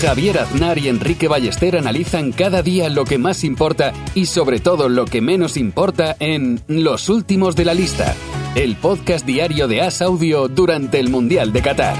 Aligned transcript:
Javier 0.00 0.38
Aznar 0.38 0.76
y 0.76 0.88
Enrique 0.88 1.26
Ballester 1.26 1.76
analizan 1.76 2.30
cada 2.30 2.62
día 2.62 2.90
lo 2.90 3.04
que 3.04 3.16
más 3.16 3.44
importa 3.44 3.94
y 4.14 4.26
sobre 4.26 4.60
todo 4.60 4.90
lo 4.90 5.06
que 5.06 5.22
menos 5.22 5.56
importa 5.56 6.16
en 6.20 6.60
Los 6.68 7.08
Últimos 7.08 7.56
de 7.56 7.64
la 7.64 7.72
Lista, 7.72 8.14
el 8.54 8.76
podcast 8.76 9.24
diario 9.24 9.68
de 9.68 9.80
As 9.80 10.02
Audio 10.02 10.48
durante 10.48 11.00
el 11.00 11.08
Mundial 11.08 11.50
de 11.52 11.62
Qatar. 11.62 11.96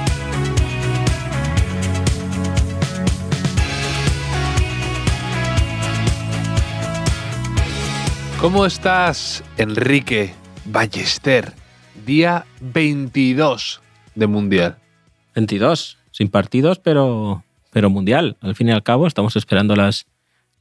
¿Cómo 8.40 8.66
estás, 8.66 9.42
Enrique 9.56 10.34
Ballester? 10.66 11.54
Día 12.04 12.44
22 12.60 13.80
de 14.14 14.26
Mundial. 14.26 14.76
22, 15.34 15.96
sin 16.10 16.28
partidos, 16.28 16.78
pero, 16.78 17.42
pero 17.76 17.90
Mundial. 17.90 18.38
Al 18.40 18.54
fin 18.54 18.70
y 18.70 18.72
al 18.72 18.82
cabo, 18.82 19.06
estamos 19.06 19.36
esperando 19.36 19.76
las, 19.76 20.06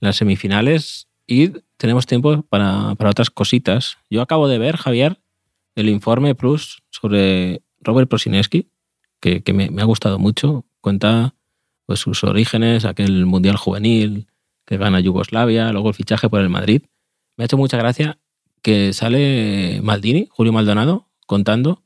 las 0.02 0.18
semifinales 0.18 1.08
y 1.26 1.48
tenemos 1.78 2.05
tiempo 2.08 2.41
para, 2.41 2.94
para 2.96 3.10
otras 3.10 3.30
cositas. 3.30 4.00
Yo 4.10 4.22
acabo 4.22 4.49
de 4.49 4.57
ver, 4.57 4.76
Javier, 4.76 5.22
el 5.76 5.88
informe 5.88 6.35
Plus 6.35 6.84
sobre 6.90 7.62
Robert 7.80 8.10
Prosineski, 8.10 8.68
que, 9.22 9.44
que 9.44 9.54
me, 9.54 9.70
ha 9.82 9.85
gustado 9.85 10.20
mucho. 10.20 10.66
Cuenta 10.82 11.35
pues, 11.85 12.02
sus 12.02 12.22
orígenes, 12.26 12.84
aquel 12.84 13.26
Mundial 13.26 13.55
juvenil 13.55 14.27
que 14.66 14.76
gana 14.76 15.00
Yugoslavia, 15.00 15.72
luego 15.72 15.88
el 15.88 15.96
fichaje 15.96 16.27
por 16.27 16.41
el 16.41 16.50
Madrid. 16.50 16.82
Me 17.38 17.44
ha 17.44 17.46
hecho 17.46 17.55
mucha 17.55 17.77
gracia 17.77 18.20
que 18.62 18.91
sale 18.91 19.79
Maldini, 19.82 20.27
Julio 20.32 20.52
Maldonado, 20.52 21.07
contando 21.27 21.82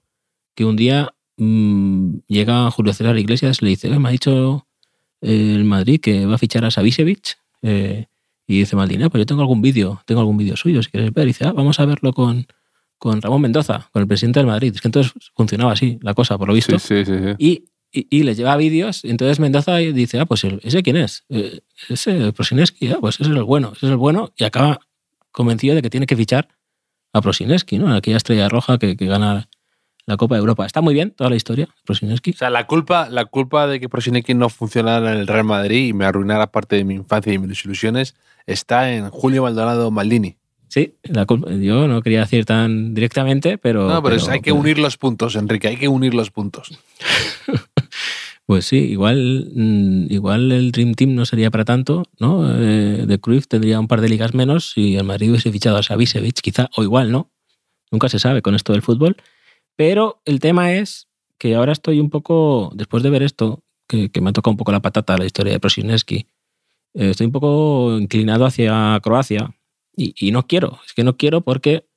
que 0.55 0.65
un 0.65 0.75
día 0.75 1.13
mmm, 1.37 2.15
llega 2.25 2.71
Julio 2.71 2.93
César 2.93 3.15
Iglesias 3.19 3.61
le 3.61 3.69
dice, 3.69 3.89
"Eh, 3.89 3.99
me 3.99 4.09
ha 4.09 4.11
dicho 4.11 4.65
el 5.21 5.63
Madrid 5.65 5.99
que 5.99 6.25
va 6.25 6.35
a 6.35 6.37
fichar 6.37 6.65
a 6.65 6.71
Savicevic. 6.71 7.37
Eh, 7.61 8.05
y 8.47 8.59
dice 8.59 8.75
Maldini, 8.75 9.03
"Ah, 9.03 9.09
pues 9.09 9.21
yo 9.21 9.25
tengo 9.25 9.41
algún 9.41 9.61
vídeo, 9.61 10.01
tengo 10.05 10.21
algún 10.21 10.37
vídeo 10.37 10.55
suyo, 10.57 10.81
si 10.81 10.89
quieres 10.89 11.13
ver. 11.13 11.25
Y 11.25 11.27
dice, 11.27 11.45
"Ah, 11.45 11.53
vamos 11.53 11.79
a 11.79 11.85
verlo 11.85 12.13
con, 12.13 12.47
con 12.97 13.21
Ramón 13.21 13.41
Mendoza, 13.41 13.89
con 13.91 14.01
el 14.01 14.07
presidente 14.07 14.39
del 14.39 14.47
Madrid. 14.47 14.71
Es 14.73 14.81
que 14.81 14.87
entonces 14.87 15.13
funcionaba 15.35 15.71
así 15.73 15.99
la 16.01 16.13
cosa, 16.13 16.37
por 16.37 16.47
lo 16.47 16.53
visto. 16.53 16.77
Sí, 16.79 17.03
sí, 17.03 17.05
sí. 17.05 17.13
sí. 17.17 17.35
Y, 17.37 17.63
y, 17.91 18.07
y 18.19 18.23
les 18.23 18.37
lleva 18.37 18.55
vídeos. 18.57 19.03
y 19.05 19.09
Entonces 19.09 19.39
Mendoza 19.39 19.75
dice, 19.77 20.19
ah, 20.19 20.25
pues 20.25 20.43
ese 20.43 20.83
quién 20.83 20.97
es. 20.97 21.23
Eh, 21.29 21.61
ese 21.89 22.33
Prosineski, 22.33 22.87
ah, 22.89 22.97
pues 22.99 23.15
ese 23.19 23.29
es 23.31 23.35
el 23.37 23.43
bueno, 23.43 23.73
ese 23.75 23.85
es 23.87 23.91
el 23.91 23.97
bueno. 23.97 24.31
Y 24.37 24.43
acaba 24.43 24.79
convencido 25.31 25.75
de 25.75 25.81
que 25.81 25.89
tiene 25.89 26.05
que 26.05 26.15
fichar 26.15 26.47
a 27.13 27.21
Prosineski, 27.21 27.77
¿no? 27.79 27.93
Aquella 27.93 28.17
estrella 28.17 28.49
roja 28.49 28.77
que, 28.77 28.95
que 28.95 29.05
gana 29.05 29.48
la 30.09 30.17
Copa 30.17 30.35
de 30.35 30.39
Europa. 30.39 30.65
Está 30.65 30.81
muy 30.81 30.93
bien 30.93 31.11
toda 31.11 31.29
la 31.29 31.35
historia, 31.35 31.69
Prosineski. 31.85 32.31
O 32.31 32.37
sea, 32.37 32.49
la 32.49 32.65
culpa, 32.67 33.07
la 33.09 33.25
culpa 33.25 33.67
de 33.67 33.79
que 33.79 33.87
Prosineki 33.87 34.33
no 34.33 34.49
funcionara 34.49 35.13
en 35.13 35.19
el 35.19 35.27
Real 35.27 35.45
Madrid 35.45 35.87
y 35.87 35.93
me 35.93 36.05
arruinara 36.05 36.51
parte 36.51 36.75
de 36.75 36.83
mi 36.83 36.95
infancia 36.95 37.31
y 37.31 37.37
mis 37.37 37.63
ilusiones 37.63 38.15
está 38.47 38.91
en 38.91 39.09
Julio 39.09 39.43
Maldonado 39.43 39.91
Maldini. 39.91 40.35
Sí, 40.67 40.95
la 41.03 41.25
culpa- 41.25 41.51
yo 41.51 41.87
no 41.87 42.01
quería 42.01 42.21
decir 42.21 42.45
tan 42.45 42.93
directamente, 42.93 43.57
pero... 43.57 43.87
No, 43.87 44.03
pero, 44.03 44.17
hay 44.29 44.41
que 44.41 44.51
unir 44.51 44.77
los 44.79 44.97
puntos, 44.97 45.35
Enrique, 45.35 45.67
hay 45.67 45.77
que 45.77 45.87
unir 45.87 46.13
los 46.13 46.31
puntos. 46.31 46.77
Pues 48.45 48.65
sí, 48.65 48.77
igual, 48.77 49.51
mm, 49.53 50.07
igual 50.11 50.51
el 50.51 50.71
Dream 50.71 50.95
Team 50.95 51.13
no 51.13 51.23
sería 51.27 51.51
para 51.51 51.65
tanto, 51.65 52.05
¿no? 52.19 52.49
Eh, 52.59 53.05
de 53.05 53.19
Cruyff 53.19 53.45
tendría 53.47 53.79
un 53.79 53.87
par 53.87 54.01
de 54.01 54.09
ligas 54.09 54.33
menos 54.33 54.73
y 54.75 54.95
el 54.95 55.03
Madrid 55.03 55.29
hubiese 55.29 55.51
fichado 55.51 55.77
a 55.77 55.83
Savicevic, 55.83 56.41
quizá, 56.41 56.67
o 56.75 56.81
igual, 56.81 57.11
¿no? 57.11 57.29
Nunca 57.91 58.09
se 58.09 58.17
sabe 58.17 58.41
con 58.41 58.55
esto 58.55 58.73
del 58.73 58.81
fútbol. 58.81 59.17
Pero 59.79 60.21
el 60.25 60.41
tema 60.41 60.73
es 60.73 61.07
que 61.37 61.55
ahora 61.55 61.71
estoy 61.71 62.01
un 62.01 62.09
poco, 62.09 62.69
después 62.75 63.01
de 63.01 63.09
ver 63.09 63.23
esto, 63.23 63.63
que, 63.87 64.09
que 64.09 64.19
me 64.19 64.29
ha 64.31 64.33
tocado 64.33 64.51
un 64.51 64.57
poco 64.57 64.73
la 64.73 64.81
patata 64.81 65.17
la 65.17 65.23
historia 65.25 65.53
de 65.53 65.59
Prosineski, 65.61 66.27
eh, 66.95 67.11
estoy 67.11 67.27
un 67.27 67.31
poco 67.31 67.97
inclinado 67.97 68.45
hacia 68.45 68.99
Croacia 69.01 69.55
y, 69.95 70.13
y 70.19 70.31
no 70.31 70.45
quiero, 70.47 70.79
es 70.85 70.91
que 70.91 71.05
no 71.05 71.15
quiero 71.15 71.39
porque 71.39 71.87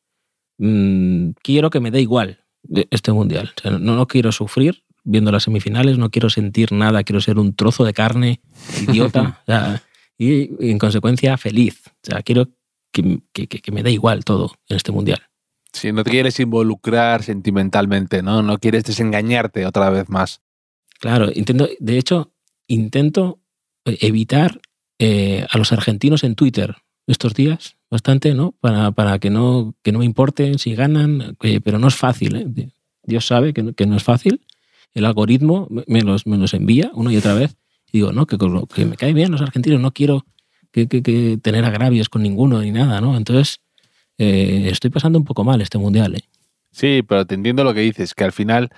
mm, 0.58 1.30
quiero 1.42 1.70
que 1.70 1.80
me 1.80 1.90
dé 1.90 2.00
igual 2.00 2.44
este 2.92 3.10
mundial. 3.10 3.50
O 3.56 3.60
sea, 3.60 3.72
no, 3.72 3.96
no 3.96 4.06
quiero 4.06 4.30
sufrir 4.30 4.84
viendo 5.02 5.32
las 5.32 5.42
semifinales, 5.42 5.98
no 5.98 6.08
quiero 6.12 6.30
sentir 6.30 6.70
nada, 6.70 7.02
quiero 7.02 7.20
ser 7.20 7.36
un 7.40 7.52
trozo 7.56 7.84
de 7.84 7.94
carne 7.94 8.40
idiota 8.88 9.40
o 9.42 9.46
sea, 9.46 9.82
y, 10.18 10.50
en 10.70 10.78
consecuencia 10.78 11.36
feliz. 11.36 11.82
O 11.88 11.90
sea, 12.04 12.22
quiero 12.22 12.48
que- 12.92 13.18
que- 13.32 13.48
que 13.48 13.72
me 13.72 13.82
dé 13.82 13.90
igual 13.90 14.24
todo 14.24 14.52
en 14.68 14.76
este 14.76 14.92
mundial. 14.92 15.20
Si 15.72 15.90
no 15.92 16.04
te 16.04 16.10
quieres 16.10 16.38
involucrar 16.40 17.22
sentimentalmente, 17.22 18.22
¿no? 18.22 18.42
No 18.42 18.58
quieres 18.58 18.84
desengañarte 18.84 19.64
otra 19.66 19.90
vez 19.90 20.08
más. 20.08 20.40
Claro, 21.00 21.30
intento, 21.34 21.68
de 21.80 21.98
hecho, 21.98 22.32
intento 22.66 23.40
evitar 23.84 24.60
eh, 24.98 25.46
a 25.50 25.58
los 25.58 25.72
argentinos 25.72 26.24
en 26.24 26.34
Twitter 26.34 26.76
estos 27.06 27.34
días 27.34 27.76
bastante, 27.90 28.34
¿no? 28.34 28.52
Para, 28.60 28.92
para 28.92 29.18
que, 29.18 29.30
no, 29.30 29.74
que 29.82 29.92
no 29.92 29.98
me 30.00 30.04
importen 30.04 30.58
si 30.58 30.74
ganan, 30.74 31.36
eh, 31.42 31.60
pero 31.62 31.78
no 31.78 31.88
es 31.88 31.96
fácil. 31.96 32.36
¿eh? 32.36 32.70
Dios 33.02 33.26
sabe 33.26 33.52
que 33.52 33.62
no, 33.62 33.72
que 33.72 33.86
no 33.86 33.96
es 33.96 34.04
fácil. 34.04 34.44
El 34.94 35.04
algoritmo 35.06 35.68
me- 35.88 36.02
los, 36.02 36.26
me 36.26 36.36
los 36.36 36.54
envía 36.54 36.90
una 36.94 37.12
y 37.12 37.16
otra 37.16 37.34
vez. 37.34 37.56
Y 37.88 37.98
digo, 37.98 38.12
no, 38.12 38.26
que, 38.26 38.36
que 38.74 38.84
me 38.84 38.96
caen 38.96 39.14
bien 39.14 39.32
los 39.32 39.40
argentinos, 39.42 39.80
no 39.80 39.92
quiero 39.92 40.24
que, 40.70 40.86
que- 40.86 41.02
que 41.02 41.38
tener 41.42 41.64
agravios 41.64 42.08
con 42.08 42.22
ninguno 42.22 42.60
ni 42.60 42.70
nada, 42.70 43.00
¿no? 43.00 43.16
Entonces, 43.16 43.60
eh, 44.18 44.68
estoy 44.70 44.90
pasando 44.90 45.18
un 45.18 45.24
poco 45.24 45.44
mal 45.44 45.60
este 45.60 45.78
mundial, 45.78 46.14
¿eh? 46.16 46.22
Sí, 46.70 47.02
pero 47.06 47.26
te 47.26 47.34
entiendo 47.34 47.64
lo 47.64 47.74
que 47.74 47.80
dices, 47.80 48.14
que 48.14 48.24
al 48.24 48.32
final 48.32 48.70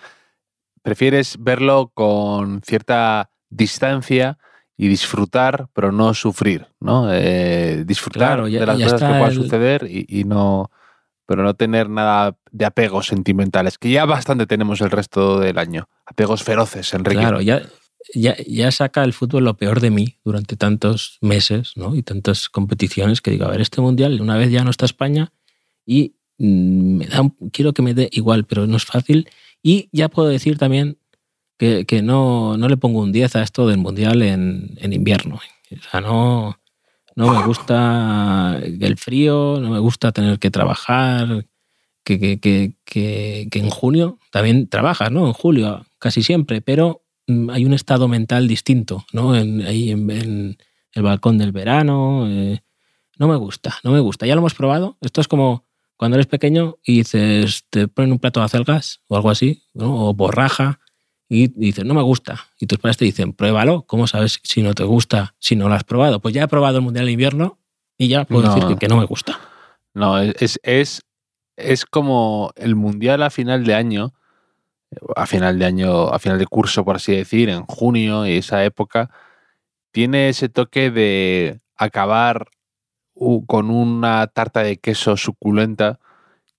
prefieres 0.82 1.36
verlo 1.38 1.90
con 1.94 2.60
cierta 2.62 3.30
distancia 3.50 4.38
y 4.76 4.88
disfrutar, 4.88 5.68
pero 5.72 5.92
no 5.92 6.12
sufrir, 6.14 6.66
¿no? 6.80 7.08
Eh, 7.12 7.84
disfrutar 7.86 8.18
Claro, 8.30 8.48
ya- 8.48 8.60
de 8.60 8.66
las 8.66 8.78
cosas 8.80 9.00
que 9.02 9.08
puedan 9.08 9.30
el- 9.30 9.34
suceder 9.36 9.86
y, 9.88 10.04
y 10.08 10.24
no, 10.24 10.70
pero 11.26 11.42
no 11.44 11.54
tener 11.54 11.88
nada 11.88 12.36
de 12.50 12.64
apegos 12.64 13.06
sentimentales, 13.06 13.78
que 13.78 13.90
ya 13.90 14.04
bastante 14.04 14.46
tenemos 14.46 14.80
el 14.80 14.90
resto 14.90 15.38
del 15.38 15.58
año. 15.58 15.88
Apegos 16.06 16.42
feroces, 16.42 16.92
Enrique. 16.94 17.20
Claro, 17.20 17.40
ya, 17.40 17.62
ya, 18.12 18.70
saca 18.70 19.04
el 19.04 19.12
fútbol 19.12 19.44
lo 19.44 19.56
peor 19.56 19.80
de 19.80 19.90
mí 19.90 20.18
durante 20.24 20.56
tantos 20.56 21.18
meses 21.20 21.72
y 21.94 22.02
tantas 22.02 22.48
competiciones 22.48 23.20
que 23.20 23.30
digo, 23.30 23.46
a 23.46 23.50
ver, 23.50 23.60
este 23.60 23.80
mundial 23.80 24.20
una 24.20 24.36
vez 24.36 24.50
ya 24.50 24.64
no 24.64 24.70
está 24.70 24.84
España 24.84 25.32
y 25.86 26.16
mm, 26.38 27.00
quiero 27.52 27.72
que 27.72 27.82
me 27.82 27.94
dé 27.94 28.08
igual, 28.12 28.44
pero 28.44 28.66
no 28.66 28.76
es 28.76 28.84
fácil. 28.84 29.28
Y 29.62 29.88
ya 29.92 30.08
puedo 30.08 30.28
decir 30.28 30.58
también 30.58 30.98
que, 31.58 32.02
no, 32.02 32.56
no 32.56 32.68
le 32.68 32.76
pongo 32.76 33.00
un 33.00 33.12
10 33.12 33.36
a 33.36 33.42
esto 33.42 33.66
del 33.66 33.78
mundial 33.78 34.20
en, 34.22 34.76
invierno. 34.80 35.36
O 35.36 35.90
sea, 35.90 36.00
no, 36.00 36.58
no 37.16 37.32
me 37.32 37.46
gusta 37.46 38.60
el 38.62 38.96
frío, 38.98 39.58
no 39.60 39.70
me 39.70 39.78
gusta 39.78 40.12
tener 40.12 40.38
que 40.38 40.50
trabajar, 40.50 41.46
que, 42.04 42.20
que, 42.20 42.38
que, 42.38 42.74
que, 42.84 43.58
en 43.58 43.70
junio 43.70 44.18
también 44.30 44.68
trabajas, 44.68 45.10
¿no? 45.10 45.26
En 45.26 45.32
julio 45.32 45.86
casi 45.98 46.22
siempre, 46.22 46.60
pero 46.60 47.03
hay 47.26 47.64
un 47.64 47.72
estado 47.72 48.08
mental 48.08 48.46
distinto, 48.48 49.04
¿no? 49.12 49.34
En, 49.36 49.62
ahí 49.62 49.90
en, 49.90 50.10
en 50.10 50.56
el 50.92 51.02
balcón 51.02 51.38
del 51.38 51.52
verano. 51.52 52.26
eh, 52.28 52.60
no 53.18 53.28
me 53.28 53.36
gusta, 53.36 53.76
no 53.84 53.92
me 53.92 54.00
gusta. 54.00 54.26
Ya 54.26 54.34
lo 54.34 54.40
hemos 54.40 54.54
probado. 54.54 54.96
Esto 55.00 55.20
es 55.20 55.28
como 55.28 55.64
cuando 55.96 56.16
eres 56.16 56.26
pequeño 56.26 56.76
y 56.84 56.98
dices, 56.98 57.64
te 57.70 57.86
ponen 57.88 58.12
un 58.12 58.18
plato 58.18 58.40
de 58.40 58.46
acelgas 58.46 59.00
o 59.08 59.16
algo 59.16 59.30
así, 59.30 59.62
¿no? 59.72 60.08
o 60.08 60.14
borraja, 60.14 60.80
y 61.28 61.48
dices, 61.48 61.84
no 61.84 61.94
me 61.94 62.02
gusta. 62.02 62.44
Y 62.60 62.66
tus 62.66 62.78
padres 62.78 62.96
te 62.98 63.04
dicen, 63.06 63.32
pruébalo. 63.32 63.82
¿Cómo 63.86 64.06
sabes 64.06 64.40
si 64.42 64.62
no 64.62 64.74
te 64.74 64.84
gusta, 64.84 65.34
si 65.38 65.56
no 65.56 65.68
lo 65.68 65.74
has 65.74 65.84
probado? 65.84 66.20
Pues 66.20 66.34
ya 66.34 66.42
he 66.44 66.48
probado 66.48 66.78
el 66.78 66.84
Mundial 66.84 67.06
de 67.06 67.12
Invierno 67.12 67.58
y 67.96 68.08
ya 68.08 68.24
puedo 68.24 68.42
No. 68.48 68.54
decir 68.54 68.68
que, 68.68 68.76
que 68.76 68.88
no 68.88 68.98
me 68.98 69.06
gusta. 69.06 69.40
No, 69.94 70.18
es, 70.20 70.58
es, 70.62 71.00
es 71.56 71.86
como 71.86 72.52
el 72.56 72.74
mundial 72.74 73.22
a 73.22 73.30
final 73.30 73.64
de 73.64 73.74
año, 73.74 74.12
a 75.16 75.26
final 75.26 75.58
de 75.58 75.64
año, 75.66 76.08
a 76.08 76.18
final 76.18 76.38
de 76.38 76.46
curso, 76.46 76.84
por 76.84 76.96
así 76.96 77.14
decir, 77.14 77.48
en 77.48 77.64
junio 77.66 78.26
y 78.26 78.38
esa 78.38 78.64
época, 78.64 79.10
tiene 79.92 80.28
ese 80.28 80.48
toque 80.48 80.90
de 80.90 81.60
acabar 81.76 82.48
con 83.46 83.70
una 83.70 84.26
tarta 84.26 84.62
de 84.62 84.78
queso 84.78 85.16
suculenta 85.16 86.00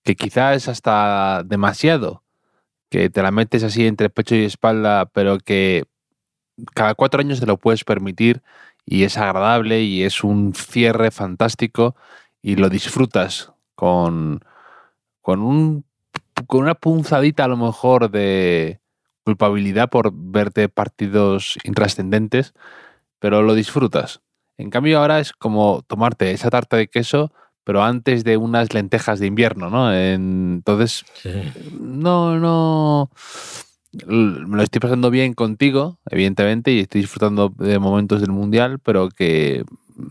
que 0.04 0.16
quizás 0.16 0.56
es 0.56 0.68
hasta 0.68 1.42
demasiado, 1.44 2.22
que 2.90 3.10
te 3.10 3.22
la 3.22 3.30
metes 3.30 3.62
así 3.62 3.86
entre 3.86 4.10
pecho 4.10 4.34
y 4.36 4.44
espalda, 4.44 5.06
pero 5.06 5.38
que 5.38 5.84
cada 6.74 6.94
cuatro 6.94 7.20
años 7.20 7.40
te 7.40 7.46
lo 7.46 7.58
puedes 7.58 7.84
permitir 7.84 8.42
y 8.84 9.04
es 9.04 9.18
agradable 9.18 9.82
y 9.82 10.04
es 10.04 10.24
un 10.24 10.54
cierre 10.54 11.10
fantástico 11.10 11.96
y 12.40 12.56
lo 12.56 12.68
disfrutas 12.68 13.52
con, 13.74 14.40
con 15.20 15.40
un 15.40 15.84
con 16.46 16.62
una 16.62 16.74
punzadita 16.74 17.44
a 17.44 17.48
lo 17.48 17.56
mejor 17.56 18.10
de 18.10 18.80
culpabilidad 19.24 19.90
por 19.90 20.12
verte 20.12 20.68
partidos 20.68 21.58
intrascendentes, 21.64 22.54
pero 23.18 23.42
lo 23.42 23.54
disfrutas. 23.54 24.20
En 24.58 24.70
cambio 24.70 25.00
ahora 25.00 25.20
es 25.20 25.32
como 25.32 25.82
tomarte 25.86 26.30
esa 26.30 26.50
tarta 26.50 26.76
de 26.76 26.88
queso, 26.88 27.32
pero 27.64 27.82
antes 27.82 28.22
de 28.22 28.36
unas 28.36 28.72
lentejas 28.72 29.18
de 29.18 29.26
invierno, 29.26 29.70
¿no? 29.70 29.92
Entonces, 29.92 31.04
no, 31.80 32.38
no, 32.38 33.10
me 34.06 34.56
lo 34.56 34.62
estoy 34.62 34.80
pasando 34.80 35.10
bien 35.10 35.34
contigo, 35.34 35.98
evidentemente, 36.08 36.70
y 36.70 36.80
estoy 36.80 37.00
disfrutando 37.00 37.52
de 37.56 37.78
momentos 37.78 38.20
del 38.20 38.30
Mundial, 38.30 38.78
pero 38.78 39.08
que 39.08 39.64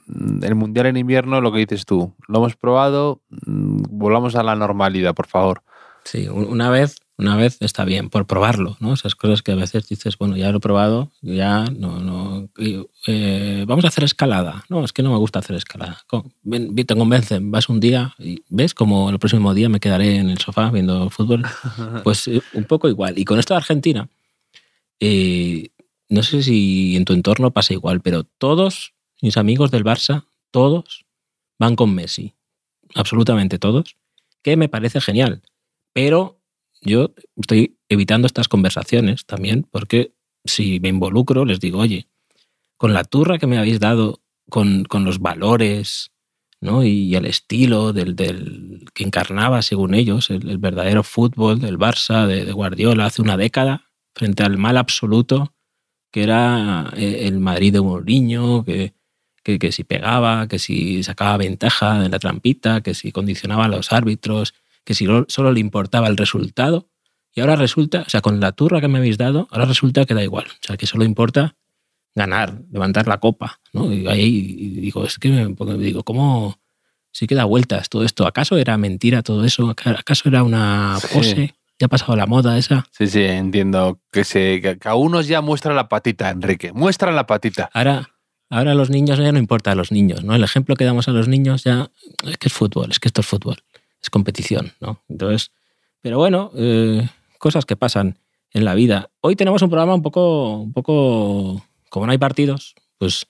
mm, 0.07 0.43
el 0.43 0.55
Mundial 0.55 0.87
en 0.87 0.97
invierno, 0.97 1.39
lo 1.41 1.51
que 1.51 1.59
dices 1.59 1.85
tú, 1.85 2.13
lo 2.27 2.39
hemos 2.39 2.55
probado, 2.55 3.21
mm, 3.29 3.83
volvamos 3.89 4.35
a 4.35 4.43
la 4.43 4.55
normalidad, 4.55 5.13
por 5.13 5.27
favor. 5.27 5.61
Sí, 6.05 6.27
una 6.27 6.69
vez, 6.69 6.97
una 7.17 7.35
vez 7.35 7.57
está 7.61 7.83
bien, 7.83 8.11
por 8.11 8.27
probarlo, 8.27 8.77
¿no? 8.79 8.93
Esas 8.93 9.15
cosas 9.15 9.41
que 9.41 9.53
a 9.53 9.55
veces 9.55 9.89
dices, 9.89 10.19
bueno, 10.19 10.37
ya 10.37 10.51
lo 10.51 10.57
he 10.57 10.61
probado, 10.61 11.11
ya 11.23 11.65
no, 11.65 11.99
no. 11.99 12.47
Eh, 12.57 13.65
vamos 13.67 13.85
a 13.85 13.87
hacer 13.87 14.03
escalada. 14.03 14.63
No, 14.69 14.85
es 14.85 14.93
que 14.93 15.01
no 15.01 15.11
me 15.11 15.17
gusta 15.17 15.39
hacer 15.39 15.55
escalada. 15.55 16.05
Ven, 16.43 16.75
te 16.75 16.95
convencen, 16.95 17.49
vas 17.49 17.69
un 17.69 17.79
día 17.79 18.13
y 18.19 18.43
ves 18.49 18.75
como 18.75 19.09
el 19.09 19.17
próximo 19.17 19.55
día 19.55 19.67
me 19.67 19.79
quedaré 19.79 20.17
en 20.17 20.29
el 20.29 20.37
sofá 20.37 20.69
viendo 20.69 21.09
fútbol. 21.09 21.43
Pues 22.03 22.27
eh, 22.27 22.41
un 22.53 22.65
poco 22.65 22.87
igual. 22.87 23.17
Y 23.17 23.25
con 23.25 23.39
esto 23.39 23.55
de 23.55 23.57
Argentina, 23.57 24.07
eh, 24.99 25.69
no 26.07 26.21
sé 26.21 26.43
si 26.43 26.95
en 26.95 27.05
tu 27.05 27.13
entorno 27.13 27.49
pasa 27.49 27.73
igual, 27.73 28.01
pero 28.01 28.23
todos 28.23 28.93
mis 29.23 29.37
amigos 29.37 29.71
del 29.71 29.83
Barça, 29.83 30.25
todos 30.51 31.05
van 31.57 31.75
con 31.75 31.95
Messi. 31.95 32.35
Absolutamente 32.93 33.57
todos. 33.57 33.95
Que 34.43 34.55
me 34.55 34.69
parece 34.69 35.01
genial 35.01 35.41
pero 35.95 36.41
yo 36.81 37.13
estoy 37.37 37.77
evitando 37.87 38.27
estas 38.27 38.49
conversaciones 38.49 39.25
también 39.25 39.65
porque 39.71 40.13
si 40.43 40.81
me 40.81 40.89
involucro 40.89 41.45
les 41.45 41.61
digo, 41.61 41.79
oye, 41.79 42.09
con 42.75 42.93
la 42.93 43.05
turra 43.05 43.37
que 43.37 43.47
me 43.47 43.57
habéis 43.57 43.79
dado, 43.79 44.21
con, 44.49 44.83
con 44.83 45.05
los 45.05 45.19
valores 45.19 46.11
¿no? 46.59 46.83
y, 46.83 47.15
el 47.15 47.25
estilo 47.25 47.93
del, 47.93 48.17
del, 48.17 48.83
que 48.93 49.05
encarnaba, 49.05 49.61
según 49.61 49.93
ellos, 49.93 50.29
el, 50.29 50.57
verdadero 50.57 51.01
fútbol 51.01 51.61
del 51.61 51.79
Barça, 51.79 52.27
de, 52.27 52.51
Guardiola, 52.51 53.05
hace 53.05 53.21
una 53.21 53.37
década, 53.37 53.85
frente 54.13 54.43
al 54.43 54.57
mal 54.57 54.75
absoluto 54.75 55.53
que 56.11 56.23
era 56.23 56.91
eh, 56.97 57.21
el 57.27 57.39
Madrid 57.39 57.71
de 57.71 57.81
Mourinho, 57.81 58.65
que, 58.65 58.95
que, 59.43 59.59
que 59.59 59.71
si 59.71 59.85
pegaba, 59.85 60.49
que 60.49 60.59
si 60.59 61.03
sacaba 61.03 61.37
ventaja 61.37 62.03
en 62.03 62.11
la 62.11 62.19
trampita, 62.19 62.81
que 62.81 62.93
si 62.93 63.13
condicionaba 63.13 63.65
a 63.65 63.69
los 63.69 63.93
árbitros, 63.93 64.53
que 64.85 64.93
si 64.93 65.07
solo 65.27 65.51
le 65.51 65.59
importaba 65.59 66.07
el 66.07 66.15
resultado, 66.15 66.87
y 67.35 67.41
ahora 67.41 67.57
resulta, 67.57 68.03
o 68.07 68.09
sea, 68.09 68.21
con 68.21 68.39
la 68.39 68.53
turra 68.53 68.79
que 68.79 68.87
me 68.87 68.99
habéis 68.99 69.17
dado, 69.17 69.47
ahora 69.51 69.65
resulta 69.65 70.05
que 70.05 70.13
da 70.13 70.23
igual. 70.23 70.45
O 70.47 70.65
sea, 70.65 70.77
que 70.77 70.87
solo 70.87 71.03
importa 71.03 71.57
ganar, 72.15 72.61
levantar 72.71 73.07
la 73.07 73.19
copa. 73.19 73.59
¿no? 73.73 73.91
Y 73.91 74.07
ahí 74.07 74.79
digo, 74.79 75.03
es 75.03 75.19
que 75.19 75.29
me, 75.29 75.77
digo, 75.77 76.03
¿cómo 76.03 76.57
sí 77.11 77.27
que 77.27 77.35
da 77.35 77.43
vueltas 77.43 77.89
todo 77.89 78.05
esto? 78.05 78.25
¿Acaso 78.25 78.55
era 78.55 78.77
mentira 78.77 79.21
todo 79.21 79.43
eso? 79.43 79.69
¿Acaso 79.69 80.29
era 80.29 80.43
una 80.43 80.97
pose? 81.11 81.55
¿Ya 81.77 81.87
ha 81.87 81.89
pasado 81.89 82.15
la 82.15 82.25
moda 82.25 82.57
esa? 82.57 82.87
Sí, 82.91 83.07
sí, 83.07 83.21
entiendo. 83.21 83.99
Que, 84.13 84.23
se, 84.23 84.61
que 84.61 84.79
a 84.85 84.95
unos 84.95 85.27
ya 85.27 85.41
muestra 85.41 85.73
la 85.73 85.89
patita, 85.89 86.29
Enrique. 86.29 86.71
Muestra 86.71 87.11
la 87.11 87.27
patita. 87.27 87.69
Ahora, 87.73 88.11
ahora 88.49 88.71
a 88.71 88.75
los 88.75 88.89
niños 88.89 89.19
ya 89.19 89.33
no 89.33 89.39
importa 89.39 89.73
a 89.73 89.75
los 89.75 89.91
niños, 89.91 90.23
¿no? 90.23 90.35
El 90.35 90.43
ejemplo 90.45 90.77
que 90.77 90.85
damos 90.85 91.09
a 91.09 91.11
los 91.11 91.27
niños 91.27 91.65
ya 91.65 91.91
es 92.23 92.37
que 92.37 92.47
es 92.47 92.53
fútbol, 92.53 92.91
es 92.91 93.01
que 93.01 93.09
esto 93.09 93.19
es 93.19 93.27
fútbol 93.27 93.57
es 94.05 94.09
competición, 94.11 94.71
¿no? 94.79 95.01
Entonces, 95.09 95.51
pero 96.01 96.17
bueno, 96.19 96.51
eh, 96.55 97.07
cosas 97.39 97.65
que 97.65 97.75
pasan 97.75 98.19
en 98.51 98.63
la 98.63 98.75
vida. 98.75 99.09
Hoy 99.21 99.35
tenemos 99.35 99.61
un 99.63 99.69
programa 99.69 99.95
un 99.95 100.03
poco, 100.03 100.59
un 100.59 100.73
poco, 100.73 101.65
como 101.89 102.05
no 102.05 102.11
hay 102.11 102.19
partidos, 102.19 102.75
pues 102.99 103.25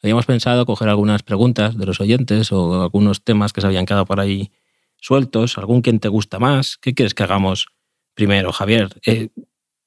habíamos 0.00 0.24
pensado 0.26 0.64
coger 0.64 0.88
algunas 0.88 1.24
preguntas 1.24 1.76
de 1.76 1.86
los 1.86 2.00
oyentes 2.00 2.52
o 2.52 2.82
algunos 2.82 3.22
temas 3.22 3.52
que 3.52 3.60
se 3.60 3.66
habían 3.66 3.84
quedado 3.84 4.06
por 4.06 4.20
ahí 4.20 4.52
sueltos, 5.00 5.58
algún 5.58 5.82
quien 5.82 5.98
te 5.98 6.08
gusta 6.08 6.38
más. 6.38 6.78
¿Qué 6.78 6.94
quieres 6.94 7.14
que 7.14 7.24
hagamos 7.24 7.66
primero, 8.14 8.52
Javier? 8.52 8.90
Eh, 9.04 9.30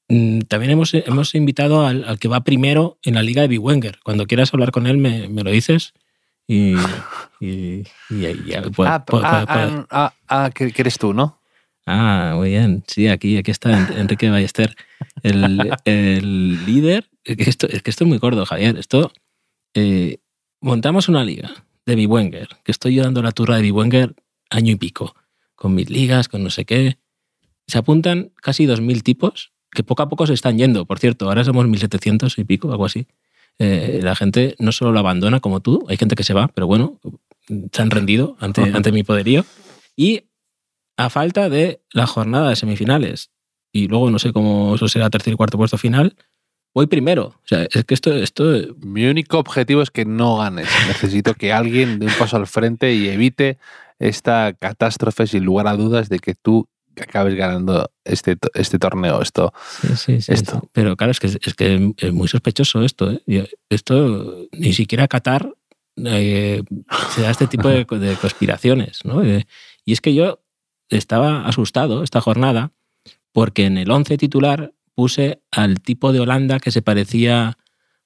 mm, 0.09 0.41
también 0.41 0.71
hemos, 0.71 0.93
hemos 0.93 1.33
invitado 1.33 1.85
al, 1.85 2.19
que 2.19 2.27
va 2.27 2.43
primero 2.43 2.99
en 3.03 3.15
la 3.15 3.23
liga 3.23 3.41
de 3.41 3.47
Biwenger. 3.47 3.99
Cuando 4.03 4.27
quieras 4.27 4.53
hablar 4.53 4.71
con 4.71 4.85
él, 4.85 4.97
me, 4.97 5.29
me 5.29 5.43
lo 5.43 5.51
dices 5.51 5.93
y, 6.47 6.75
y, 7.39 7.83
pues, 8.75 8.89
ah, 8.89 9.05
pues, 9.05 9.23
ah, 9.25 9.45
pues, 9.47 9.85
ah, 9.89 10.13
ah, 10.27 10.49
que 10.53 10.73
eres 10.75 10.97
tú, 10.97 11.13
¿no? 11.13 11.39
Ah, 11.85 12.33
muy 12.35 12.49
bien. 12.49 12.83
Sí, 12.87 13.07
aquí, 13.07 13.37
aquí 13.37 13.51
está 13.51 13.87
Enrique 13.95 14.29
Ballester, 14.29 14.75
el, 15.21 15.71
el 15.85 16.65
líder. 16.65 17.09
Esto, 17.23 17.67
es 17.67 17.83
que 17.83 17.89
esto 17.89 18.03
es 18.03 18.07
muy 18.07 18.17
gordo, 18.17 18.45
Javier. 18.45 18.77
Esto 18.77 19.11
eh, 19.75 20.17
montamos 20.61 21.09
una 21.09 21.23
liga 21.23 21.51
de 21.85 21.95
Biwenger, 21.95 22.49
que 22.63 22.71
estoy 22.71 22.95
yo 22.95 23.03
dando 23.03 23.21
la 23.21 23.31
turra 23.31 23.57
de 23.57 23.61
Biwenger 23.61 24.15
año 24.49 24.71
y 24.71 24.75
pico, 24.75 25.15
con 25.55 25.75
mis 25.75 25.89
ligas, 25.89 26.27
con 26.27 26.43
no 26.43 26.49
sé 26.49 26.65
qué. 26.65 26.97
Se 27.67 27.77
apuntan 27.77 28.31
casi 28.41 28.65
2.000 28.65 29.03
tipos, 29.03 29.51
que 29.71 29.83
poco 29.83 30.03
a 30.03 30.09
poco 30.09 30.25
se 30.25 30.33
están 30.33 30.57
yendo. 30.57 30.85
Por 30.85 30.99
cierto, 30.99 31.27
ahora 31.27 31.43
somos 31.43 31.65
1.700 31.65 32.37
y 32.37 32.43
pico, 32.45 32.71
algo 32.71 32.85
así. 32.85 33.07
Eh, 33.59 33.99
la 34.03 34.15
gente 34.15 34.55
no 34.59 34.71
solo 34.71 34.91
lo 34.91 34.99
abandona 34.99 35.39
como 35.39 35.61
tú, 35.61 35.85
hay 35.87 35.97
gente 35.97 36.15
que 36.15 36.23
se 36.23 36.33
va, 36.33 36.47
pero 36.49 36.67
bueno, 36.67 36.99
se 37.71 37.81
han 37.81 37.91
rendido 37.91 38.35
ante, 38.39 38.61
ante 38.61 38.91
mi 38.91 39.03
poderío. 39.03 39.45
Y 39.95 40.23
a 40.97 41.09
falta 41.09 41.49
de 41.49 41.81
la 41.91 42.07
jornada 42.07 42.49
de 42.49 42.55
semifinales, 42.55 43.31
y 43.71 43.87
luego 43.87 44.09
no 44.09 44.19
sé 44.19 44.33
cómo 44.33 44.75
eso 44.75 44.87
será 44.87 45.09
tercer 45.09 45.33
y 45.33 45.37
cuarto 45.37 45.57
puesto 45.57 45.77
final, 45.77 46.15
voy 46.73 46.87
primero. 46.87 47.27
O 47.27 47.47
sea, 47.47 47.67
es 47.71 47.85
que 47.85 47.93
esto, 47.93 48.13
esto... 48.13 48.43
Mi 48.81 49.05
único 49.05 49.39
objetivo 49.39 49.81
es 49.81 49.91
que 49.91 50.05
no 50.05 50.37
ganes. 50.37 50.67
Necesito 50.87 51.33
que 51.33 51.53
alguien 51.53 51.99
dé 51.99 52.07
un 52.07 52.13
paso 52.13 52.37
al 52.37 52.47
frente 52.47 52.93
y 52.93 53.07
evite 53.07 53.57
esta 53.97 54.53
catástrofe 54.53 55.25
sin 55.25 55.45
lugar 55.45 55.67
a 55.67 55.77
dudas 55.77 56.09
de 56.09 56.19
que 56.19 56.35
tú 56.35 56.67
que 56.95 57.03
acabes 57.03 57.35
ganando 57.35 57.91
este, 58.03 58.37
este 58.53 58.79
torneo, 58.79 59.21
esto. 59.21 59.53
Sí, 59.95 60.21
sí, 60.21 60.31
esto. 60.31 60.67
Pero 60.71 60.95
claro, 60.95 61.11
es 61.11 61.19
que, 61.19 61.27
es 61.27 61.53
que 61.53 61.93
es 61.97 62.13
muy 62.13 62.27
sospechoso 62.27 62.83
esto. 62.83 63.11
¿eh? 63.11 63.49
Esto 63.69 64.47
ni 64.51 64.73
siquiera 64.73 65.07
Qatar 65.07 65.53
eh, 65.97 66.63
se 67.13 67.21
da 67.21 67.29
este 67.29 67.47
tipo 67.47 67.69
de, 67.69 67.85
conspiraciones. 67.85 69.05
¿no? 69.05 69.23
Eh, 69.23 69.45
y 69.85 69.93
es 69.93 70.01
que 70.01 70.13
yo 70.13 70.41
estaba 70.89 71.45
asustado 71.45 72.03
esta 72.03 72.21
jornada 72.21 72.71
porque 73.31 73.65
en 73.65 73.77
el 73.77 73.91
11 73.91 74.17
titular 74.17 74.73
puse 74.93 75.41
al 75.51 75.81
tipo 75.81 76.13
de 76.13 76.21
Holanda 76.21 76.59
que 76.59 76.71
se 76.71 76.81
parecía 76.81 77.57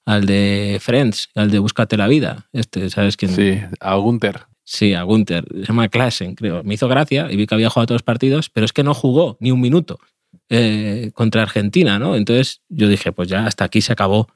al 0.04 0.26
de 0.26 0.78
Friends, 0.80 1.30
al 1.34 1.50
de 1.50 1.58
Búscate 1.60 1.96
la 1.96 2.08
vida. 2.08 2.48
Este, 2.52 2.90
¿sabes 2.90 3.16
quién? 3.16 3.34
Sí, 3.34 3.60
a 3.78 3.94
Gunther. 3.94 4.49
Sí, 4.64 4.94
a 4.94 5.02
Gunther. 5.02 5.44
Se 5.50 5.66
llama 5.66 5.88
Klassen, 5.88 6.34
creo. 6.34 6.62
Me 6.62 6.74
hizo 6.74 6.88
gracia 6.88 7.30
y 7.30 7.36
vi 7.36 7.46
que 7.46 7.54
había 7.54 7.70
jugado 7.70 7.88
todos 7.88 8.00
los 8.00 8.02
partidos, 8.02 8.50
pero 8.50 8.64
es 8.64 8.72
que 8.72 8.84
no 8.84 8.94
jugó 8.94 9.36
ni 9.40 9.50
un 9.50 9.60
minuto 9.60 9.98
eh, 10.48 11.10
contra 11.14 11.42
Argentina, 11.42 11.98
¿no? 11.98 12.16
Entonces 12.16 12.62
yo 12.68 12.88
dije, 12.88 13.12
pues 13.12 13.28
ya 13.28 13.46
hasta 13.46 13.64
aquí 13.64 13.80
se 13.80 13.92
acabó 13.92 14.28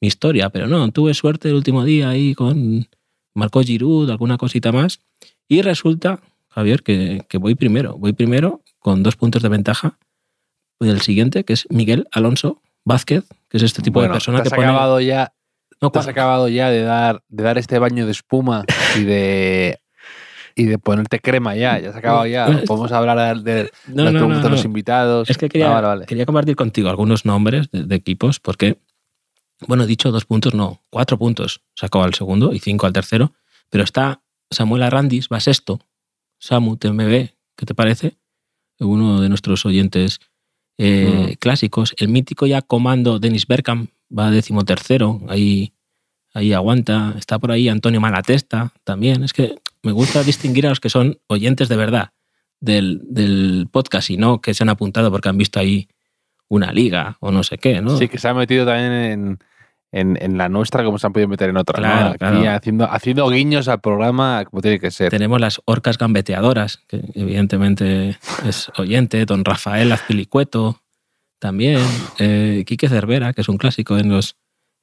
mi 0.00 0.08
historia. 0.08 0.50
Pero 0.50 0.66
no, 0.66 0.90
tuve 0.92 1.14
suerte 1.14 1.48
el 1.48 1.54
último 1.54 1.84
día 1.84 2.10
ahí 2.10 2.34
con 2.34 2.88
Marco 3.34 3.62
Giroud, 3.62 4.10
alguna 4.10 4.36
cosita 4.36 4.72
más. 4.72 5.00
Y 5.48 5.62
resulta, 5.62 6.20
Javier, 6.48 6.82
que, 6.82 7.24
voy 7.38 7.54
primero. 7.54 7.96
Voy 7.96 8.12
primero 8.12 8.62
con 8.78 9.02
dos 9.02 9.16
puntos 9.16 9.42
de 9.42 9.48
ventaja 9.48 9.98
del 10.80 11.00
siguiente, 11.00 11.44
que 11.44 11.54
es 11.54 11.66
Miguel 11.70 12.06
Alonso 12.12 12.62
Vázquez, 12.84 13.24
que 13.48 13.56
es 13.56 13.62
este 13.62 13.82
tipo 13.82 14.02
de 14.02 14.08
persona 14.08 14.42
que 14.42 14.50
pone... 14.50 14.64
acabado 14.64 15.00
ya 15.00 15.32
no, 15.80 15.92
has 15.94 16.08
acabado 16.08 16.48
ya 16.48 16.70
de 16.70 16.82
dar, 16.82 17.22
de 17.28 17.44
dar 17.44 17.58
este 17.58 17.78
baño 17.78 18.04
de 18.04 18.12
espuma 18.12 18.64
y 18.96 19.04
de, 19.04 19.80
y 20.54 20.64
de 20.64 20.78
ponerte 20.78 21.20
crema 21.20 21.54
ya. 21.54 21.78
Ya 21.78 21.90
has 21.90 21.96
acabado 21.96 22.26
ya. 22.26 22.62
Podemos 22.66 22.90
hablar 22.92 23.42
de, 23.42 23.70
los 23.86 24.64
invitados. 24.64 25.30
Es 25.30 25.38
que 25.38 25.48
quería, 25.48 25.78
ah, 25.78 26.00
quería 26.06 26.26
compartir 26.26 26.56
contigo 26.56 26.88
algunos 26.88 27.24
nombres 27.24 27.70
de, 27.70 27.94
equipos 27.94 28.40
porque, 28.40 28.78
bueno, 29.66 29.84
he 29.84 29.86
dicho 29.86 30.10
dos 30.10 30.24
puntos, 30.24 30.54
no, 30.54 30.82
cuatro 30.90 31.16
puntos 31.16 31.62
sacó 31.74 32.02
al 32.02 32.14
segundo 32.14 32.52
y 32.52 32.58
cinco 32.58 32.86
al 32.86 32.92
tercero. 32.92 33.32
Pero 33.70 33.84
está 33.84 34.22
Samuel 34.50 34.82
Arrandis, 34.82 35.28
va 35.32 35.40
sexto. 35.40 35.80
Samu 36.40 36.76
TMB, 36.76 37.30
¿qué 37.56 37.66
te 37.66 37.74
parece? 37.74 38.16
Uno 38.80 39.20
de 39.20 39.28
nuestros 39.28 39.66
oyentes 39.66 40.20
eh, 40.78 41.32
mm. 41.32 41.32
clásicos. 41.34 41.94
El 41.98 42.08
mítico 42.08 42.46
ya 42.46 42.62
comando 42.62 43.18
Dennis 43.18 43.46
Bergkamp 43.46 43.90
va 44.16 44.30
decimotercero, 44.30 45.20
ahí, 45.28 45.74
ahí 46.34 46.52
aguanta. 46.52 47.14
Está 47.18 47.38
por 47.38 47.52
ahí 47.52 47.68
Antonio 47.68 48.00
Malatesta 48.00 48.72
también. 48.84 49.24
Es 49.24 49.32
que 49.32 49.56
me 49.82 49.92
gusta 49.92 50.22
distinguir 50.22 50.66
a 50.66 50.70
los 50.70 50.80
que 50.80 50.90
son 50.90 51.18
oyentes 51.26 51.68
de 51.68 51.76
verdad 51.76 52.12
del, 52.60 53.00
del 53.04 53.68
podcast 53.70 54.10
y 54.10 54.16
no 54.16 54.40
que 54.40 54.54
se 54.54 54.64
han 54.64 54.68
apuntado 54.68 55.10
porque 55.10 55.28
han 55.28 55.38
visto 55.38 55.60
ahí 55.60 55.88
una 56.48 56.72
liga 56.72 57.16
o 57.20 57.30
no 57.30 57.42
sé 57.42 57.58
qué, 57.58 57.80
¿no? 57.80 57.96
Sí, 57.96 58.08
que 58.08 58.18
se 58.18 58.28
ha 58.28 58.34
metido 58.34 58.64
también 58.64 58.92
en, 58.92 59.38
en, 59.92 60.18
en 60.20 60.38
la 60.38 60.48
nuestra 60.48 60.82
como 60.84 60.98
se 60.98 61.06
han 61.06 61.12
podido 61.12 61.28
meter 61.28 61.50
en 61.50 61.56
otra. 61.56 61.80
¿no? 61.80 62.08
Aquí 62.08 62.18
claro. 62.18 62.50
haciendo, 62.50 62.90
haciendo 62.90 63.28
guiños 63.28 63.68
al 63.68 63.80
programa 63.80 64.44
como 64.46 64.62
tiene 64.62 64.80
que 64.80 64.90
ser. 64.90 65.10
Tenemos 65.10 65.40
las 65.40 65.60
orcas 65.66 65.98
gambeteadoras, 65.98 66.78
que 66.88 67.02
evidentemente 67.14 68.18
es 68.46 68.70
oyente, 68.76 69.24
don 69.26 69.44
Rafael 69.44 69.92
Azpilicueto 69.92 70.80
también, 71.38 71.78
eh, 72.18 72.64
Quique 72.66 72.88
Cervera, 72.88 73.32
que 73.32 73.40
es 73.42 73.48
un 73.48 73.58
clásico 73.58 73.96
en 73.98 74.08
los, 74.10 74.36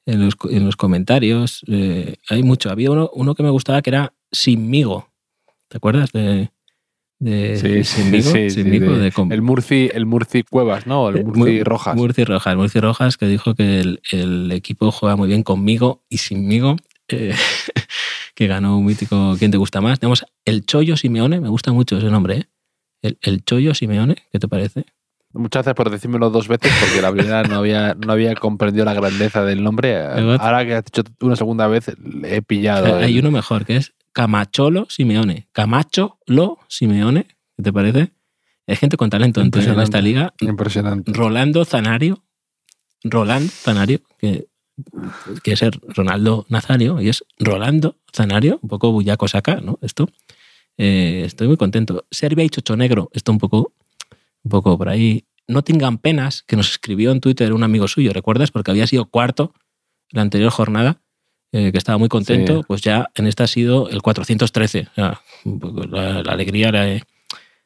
en 0.06 0.24
los, 0.24 0.34
en 0.50 0.64
los 0.64 0.76
comentarios. 0.76 1.62
eh, 1.68 2.16
hay 2.28 2.42
mucho. 2.42 2.70
Había 2.70 2.90
uno, 2.90 3.10
uno 3.14 3.34
que 3.34 3.42
me 3.42 3.50
gustaba 3.50 3.82
que 3.82 3.90
era 3.90 4.12
Sinmigo. 4.32 5.10
¿Te 5.68 5.76
acuerdas 5.78 6.12
de, 6.12 6.50
de 7.18 7.56
Sí, 7.56 7.84
sí, 7.84 8.02
Sinmigo? 8.22 8.30
sí, 8.30 8.62
de- 8.62 8.80
de 8.80 9.34
el 9.34 9.42
Murci, 9.42 9.90
el 9.92 10.06
Murci 10.06 10.42
Cuevas, 10.42 10.86
¿no? 10.86 11.08
El 11.08 11.16
Eh, 11.18 11.24
Murci 11.24 11.40
Mur- 11.58 11.64
Rojas. 11.64 11.96
Murci 11.96 12.24
Rojas, 12.24 12.56
Murci 12.56 12.80
Rojas, 12.80 13.16
que 13.16 13.26
dijo 13.26 13.54
que 13.54 13.80
el, 13.80 14.00
el 14.12 14.52
equipo 14.52 14.90
juega 14.92 15.16
muy 15.16 15.28
bien 15.28 15.42
conmigo 15.42 16.04
y 16.08 16.18
sinmigo, 16.18 16.76
eh, 17.08 17.34
que 18.34 18.46
ganó 18.46 18.78
un 18.78 18.84
mítico 18.86 19.34
¿Quién 19.38 19.50
te 19.50 19.56
gusta 19.58 19.80
más? 19.80 19.98
Tenemos 19.98 20.24
el 20.44 20.64
Chollo 20.66 20.96
Simeone, 20.96 21.40
me 21.40 21.48
gusta 21.48 21.72
mucho 21.72 21.98
ese 21.98 22.06
nombre, 22.10 22.36
¿eh? 22.38 22.44
El, 23.02 23.18
el 23.22 23.44
Chollo 23.44 23.74
Simeone, 23.74 24.16
¿qué 24.32 24.38
te 24.38 24.48
parece? 24.48 24.84
Muchas 25.36 25.60
gracias 25.64 25.74
por 25.74 25.90
decírmelo 25.90 26.30
dos 26.30 26.48
veces 26.48 26.72
porque 26.80 27.00
la 27.02 27.12
primera 27.12 27.42
no 27.44 27.56
había, 27.56 27.94
no 27.94 28.12
había 28.12 28.34
comprendido 28.34 28.84
la 28.84 28.94
grandeza 28.94 29.44
del 29.44 29.62
nombre. 29.62 29.96
Ahora 30.02 30.64
que 30.64 30.74
has 30.74 30.84
dicho 30.84 31.02
una 31.20 31.36
segunda 31.36 31.66
vez, 31.68 31.92
le 31.98 32.36
he 32.36 32.42
pillado. 32.42 32.96
Hay 32.96 33.12
el- 33.18 33.20
uno 33.24 33.30
mejor, 33.30 33.64
que 33.64 33.76
es 33.76 33.92
Camacholo 34.12 34.86
Simeone. 34.88 35.48
Camacho 35.52 36.18
Lo 36.26 36.58
Simeone, 36.68 37.26
¿qué 37.56 37.62
te 37.62 37.72
parece? 37.72 38.12
Hay 38.66 38.76
gente 38.76 38.96
con 38.96 39.10
talento 39.10 39.40
en, 39.40 39.50
en 39.54 39.80
esta 39.80 40.00
liga. 40.00 40.34
Impresionante. 40.40 41.12
Rolando 41.12 41.64
Zanario, 41.64 42.24
Roland 43.04 43.48
Zanario, 43.48 44.00
que 44.18 44.46
quiere 45.42 45.56
ser 45.56 45.78
Ronaldo 45.88 46.46
Nazario, 46.48 47.00
y 47.00 47.08
es 47.08 47.24
Rolando 47.38 47.96
Zanario, 48.12 48.58
un 48.62 48.68
poco 48.68 48.90
bullaco 48.92 49.28
saca, 49.28 49.60
¿no? 49.60 49.78
Esto. 49.82 50.08
Eh, 50.78 51.22
estoy 51.24 51.46
muy 51.48 51.56
contento. 51.56 52.04
Serbia 52.10 52.44
y 52.44 52.48
Chocho 52.50 52.76
Negro, 52.76 53.08
esto 53.12 53.32
un 53.32 53.38
poco, 53.38 53.72
un 54.46 54.50
poco 54.50 54.78
por 54.78 54.88
ahí. 54.88 55.24
No 55.48 55.62
tengan 55.62 55.98
penas, 55.98 56.42
que 56.46 56.56
nos 56.56 56.70
escribió 56.70 57.10
en 57.12 57.20
Twitter 57.20 57.52
un 57.52 57.62
amigo 57.64 57.88
suyo, 57.88 58.12
¿recuerdas? 58.12 58.50
Porque 58.52 58.70
había 58.70 58.86
sido 58.86 59.06
cuarto 59.06 59.52
la 60.10 60.22
anterior 60.22 60.50
jornada, 60.50 61.00
eh, 61.52 61.72
que 61.72 61.78
estaba 61.78 61.98
muy 61.98 62.08
contento, 62.08 62.58
Sí. 62.60 62.64
pues 62.68 62.80
ya 62.82 63.08
en 63.14 63.26
esta 63.26 63.44
ha 63.44 63.46
sido 63.48 63.88
el 63.88 64.02
413. 64.02 64.88
O 64.90 64.94
sea, 64.94 65.20
la, 65.90 66.22
la 66.22 66.32
alegría 66.32 66.70
le, 66.72 67.02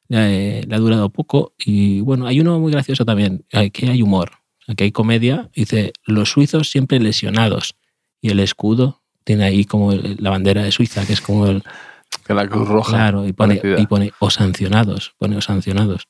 le- 0.09 0.63
le 0.63 0.75
ha 0.75 0.79
durado 0.79 1.09
poco. 1.11 1.53
Y 1.59 2.01
bueno, 2.01 2.27
hay 2.27 2.41
uno 2.41 2.59
muy 2.59 2.73
gracioso 2.73 3.05
también, 3.05 3.45
aquí 3.53 3.87
hay 3.87 4.03
humor, 4.03 4.33
aquí 4.69 4.85
hay 4.85 4.93
comedia. 4.93 5.51
Dice, 5.55 5.93
los 6.05 6.31
suizos 6.31 6.71
siempre 6.71 6.99
lesionados. 7.01 7.77
Y 8.23 8.31
el 8.31 8.41
escudo 8.41 9.03
tiene 9.25 9.45
ahí 9.45 9.65
como 9.65 9.93
el- 9.93 10.17
la 10.19 10.31
bandera 10.31 10.63
de 10.63 10.73
Suiza, 10.73 11.07
que 11.07 11.13
es 11.15 11.21
como 11.21 11.47
el... 11.47 11.63
Que 12.27 12.35
la 12.35 12.47
Cruz 12.49 12.69
Roja. 12.69 12.91
Claro, 12.93 13.27
y 13.27 13.33
pone, 13.33 13.57
parecida. 13.57 13.81
y 13.81 13.87
pone 13.87 14.13
o 14.19 14.31
sancionados, 14.31 15.15
pone 15.19 15.37
o 15.37 15.41
sancionados. 15.41 16.07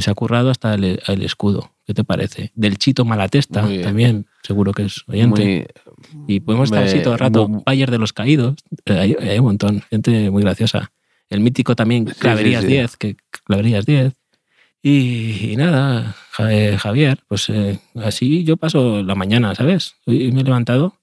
Se 0.00 0.10
ha 0.10 0.14
currado 0.14 0.50
hasta 0.50 0.74
el, 0.74 1.00
el 1.06 1.22
escudo. 1.22 1.70
¿Qué 1.86 1.94
te 1.94 2.02
parece? 2.04 2.50
Del 2.54 2.78
Chito 2.78 3.04
Malatesta 3.04 3.66
también, 3.82 4.26
seguro 4.42 4.72
que 4.72 4.84
es 4.86 5.04
oyente. 5.06 5.68
Muy- 6.12 6.24
y 6.36 6.40
podemos 6.40 6.66
estar 6.68 6.82
me- 6.84 6.88
así 6.90 7.00
todo 7.02 7.12
el 7.14 7.18
rato. 7.20 7.46
muy- 7.48 7.62
Bayer 7.64 7.90
de 7.90 7.98
los 7.98 8.12
Caídos, 8.12 8.56
eh, 8.86 8.92
hay, 8.98 9.16
hay 9.20 9.38
un 9.38 9.44
montón, 9.44 9.82
gente 9.90 10.30
muy 10.30 10.42
graciosa. 10.42 10.90
El 11.30 11.40
mítico 11.40 11.76
también, 11.76 12.08
Sí, 12.08 12.14
Claverías 12.18 12.62
sí, 12.62 12.66
sí. 12.68 12.72
10, 12.74 12.96
que 12.96 13.16
Claverías 13.44 13.86
10. 13.86 14.12
Y, 14.82 15.52
y 15.52 15.56
nada, 15.56 16.14
eh, 16.40 16.76
Javier, 16.78 17.18
pues 17.28 17.48
eh, 17.48 17.78
así 18.02 18.44
yo 18.44 18.56
paso 18.56 19.02
la 19.02 19.14
mañana, 19.14 19.54
¿sabes? 19.54 19.94
Hoy 20.06 20.30
me 20.32 20.42
he 20.42 20.44
levantado. 20.44 20.96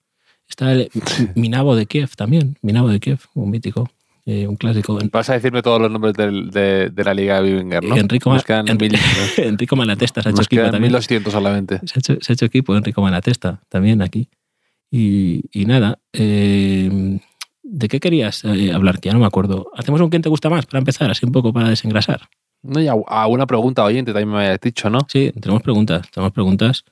Está 0.47 0.71
el 0.73 0.89
Minabo 1.35 1.75
de 1.75 1.85
Kiev 1.85 2.09
también, 2.15 2.57
Minabo 2.61 2.89
de 2.89 2.99
Kiev, 2.99 3.19
un 3.33 3.49
mítico, 3.49 3.89
eh, 4.25 4.47
un 4.47 4.55
clásico. 4.55 4.97
Vas 5.11 5.29
a 5.29 5.33
decirme 5.33 5.61
todos 5.61 5.81
los 5.81 5.91
nombres 5.91 6.13
del- 6.13 6.49
de, 6.51 6.89
de 6.89 7.03
la 7.03 7.13
Liga 7.13 7.39
Bivinger, 7.41 7.83
¿no? 7.83 7.95
Enrico, 7.97 8.33
Nos 8.33 8.43
quedan, 8.43 8.65
mil, 8.79 8.95
Enrico 9.37 9.75
Malatesta 9.75 10.21
se 10.21 10.29
ha 10.29 10.31
hecho 10.31 10.41
equipo 10.43 10.63
también. 10.63 10.83
1200 10.83 11.31
solamente. 11.33 11.79
Se 11.85 11.93
ha 11.95 11.99
hecho, 11.99 12.17
se 12.21 12.31
ha 12.31 12.33
hecho 12.33 12.45
equipo 12.45 12.75
Enrico 12.75 13.01
Malatesta 13.01 13.61
también 13.69 14.01
aquí. 14.01 14.29
Y, 14.91 15.43
y 15.53 15.65
nada, 15.65 15.99
eh, 16.13 17.19
¿de 17.63 17.87
qué 17.87 17.99
querías 17.99 18.43
eh, 18.43 18.71
hablar? 18.73 18.99
Que 18.99 19.09
ya 19.09 19.13
no 19.13 19.19
me 19.19 19.25
acuerdo. 19.25 19.71
¿Hacemos 19.75 20.01
un 20.01 20.09
quién 20.09 20.21
te 20.21 20.29
gusta 20.29 20.49
más 20.49 20.65
para 20.65 20.79
empezar, 20.79 21.09
así 21.09 21.25
un 21.25 21.31
poco 21.31 21.53
para 21.53 21.69
desengrasar? 21.69 22.21
No, 22.63 22.79
y 22.79 22.87
a, 22.87 22.93
a 23.07 23.27
una 23.27 23.47
pregunta 23.47 23.83
oyente 23.83 24.11
también 24.13 24.29
me 24.29 24.37
habías 24.45 24.59
dicho, 24.59 24.89
¿no? 24.89 24.99
Sí, 25.07 25.31
tenemos 25.39 25.63
preguntas, 25.63 26.09
tenemos 26.11 26.31
preguntas. 26.33 26.83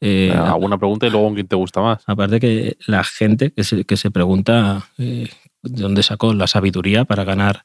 Eh, 0.00 0.30
Alguna 0.30 0.76
pregunta 0.76 1.06
y 1.06 1.10
luego 1.10 1.26
un 1.26 1.34
quién 1.34 1.46
te 1.48 1.56
gusta 1.56 1.80
más. 1.80 2.02
Aparte 2.06 2.38
que 2.38 2.76
la 2.86 3.02
gente 3.02 3.50
que 3.52 3.64
se, 3.64 3.84
que 3.84 3.96
se 3.96 4.10
pregunta 4.10 4.86
eh, 4.98 5.26
de 5.68 5.82
dónde 5.82 6.02
sacó 6.02 6.32
la 6.34 6.46
sabiduría 6.46 7.04
para 7.04 7.24
ganar 7.24 7.62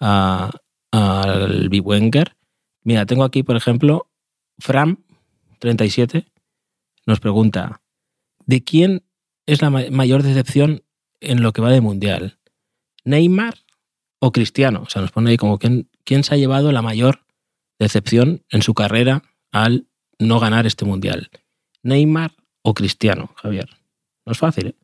a- 0.00 0.50
al 0.90 1.68
Biwenger. 1.68 2.36
Mira, 2.82 3.06
tengo 3.06 3.24
aquí, 3.24 3.42
por 3.42 3.56
ejemplo, 3.56 4.10
Fram37 5.60 6.26
nos 7.06 7.20
pregunta, 7.20 7.80
¿de 8.46 8.62
quién 8.62 9.04
es 9.46 9.62
la 9.62 9.70
ma- 9.70 9.84
mayor 9.90 10.22
decepción 10.22 10.82
en 11.20 11.42
lo 11.42 11.52
que 11.52 11.62
va 11.62 11.70
de 11.70 11.80
Mundial? 11.80 12.38
¿Neymar 13.04 13.54
o 14.20 14.32
Cristiano? 14.32 14.82
O 14.86 14.90
sea, 14.90 15.02
nos 15.02 15.10
pone 15.12 15.30
ahí 15.30 15.36
como 15.36 15.58
quién, 15.58 15.88
quién 16.04 16.24
se 16.24 16.34
ha 16.34 16.38
llevado 16.38 16.70
la 16.72 16.82
mayor 16.82 17.20
decepción 17.78 18.44
en 18.50 18.62
su 18.62 18.74
carrera 18.74 19.22
al 19.50 19.86
no 20.18 20.38
ganar 20.38 20.66
este 20.66 20.84
Mundial. 20.84 21.30
Neymar 21.82 22.32
o 22.62 22.74
Cristiano, 22.74 23.32
Javier. 23.36 23.68
No 24.24 24.32
es 24.32 24.38
fácil, 24.38 24.68
¿eh? 24.68 24.76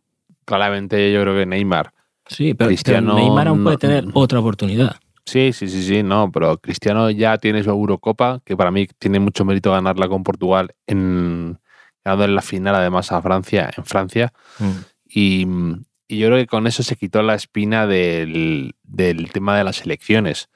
Claramente 0.44 1.12
yo 1.12 1.20
creo 1.22 1.34
que 1.36 1.46
Neymar. 1.46 1.92
Sí, 2.28 2.54
pero, 2.54 2.68
Cristiano 2.68 3.14
pero 3.14 3.26
Neymar 3.26 3.48
aún 3.48 3.58
no- 3.58 3.64
puede 3.64 3.78
tener 3.78 4.04
otra 4.14 4.38
oportunidad. 4.40 4.96
Sí, 5.24 5.52
sí, 5.52 5.68
sí, 5.68 5.82
sí, 5.82 6.02
no, 6.02 6.30
pero 6.32 6.56
Cristiano 6.58 7.10
ya 7.10 7.36
tiene 7.36 7.62
su 7.62 7.68
Eurocopa, 7.70 8.40
que 8.44 8.56
para 8.56 8.70
mí 8.70 8.86
tiene 8.98 9.20
mucho 9.20 9.44
mérito 9.44 9.72
ganarla 9.72 10.08
con 10.08 10.22
Portugal, 10.22 10.74
en, 10.86 11.58
ganando 12.02 12.24
en 12.24 12.34
la 12.34 12.40
final 12.42 12.74
además 12.74 13.12
a 13.12 13.20
Francia, 13.20 13.70
en 13.76 13.84
Francia. 13.84 14.32
Mm. 14.58 14.70
Y, 15.06 15.46
y 16.08 16.18
yo 16.18 16.28
creo 16.28 16.38
que 16.38 16.46
con 16.46 16.66
eso 16.66 16.82
se 16.82 16.96
quitó 16.96 17.22
la 17.22 17.34
espina 17.34 17.86
del, 17.86 18.74
del 18.82 19.30
tema 19.30 19.56
de 19.58 19.64
las 19.64 19.82
elecciones. 19.82 20.48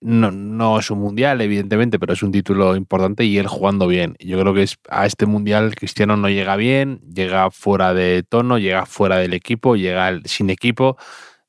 No, 0.00 0.30
no 0.30 0.78
es 0.78 0.90
un 0.90 1.00
mundial, 1.00 1.40
evidentemente, 1.40 1.98
pero 1.98 2.12
es 2.12 2.22
un 2.22 2.30
título 2.30 2.76
importante 2.76 3.24
y 3.24 3.38
él 3.38 3.48
jugando 3.48 3.88
bien. 3.88 4.16
Yo 4.20 4.38
creo 4.40 4.54
que 4.54 4.62
es, 4.62 4.76
a 4.88 5.06
este 5.06 5.26
mundial 5.26 5.74
Cristiano 5.74 6.16
no 6.16 6.28
llega 6.28 6.56
bien, 6.56 7.00
llega 7.12 7.50
fuera 7.50 7.92
de 7.92 8.22
tono, 8.22 8.58
llega 8.58 8.86
fuera 8.86 9.16
del 9.16 9.34
equipo, 9.34 9.74
llega 9.74 10.20
sin 10.26 10.50
equipo, 10.50 10.96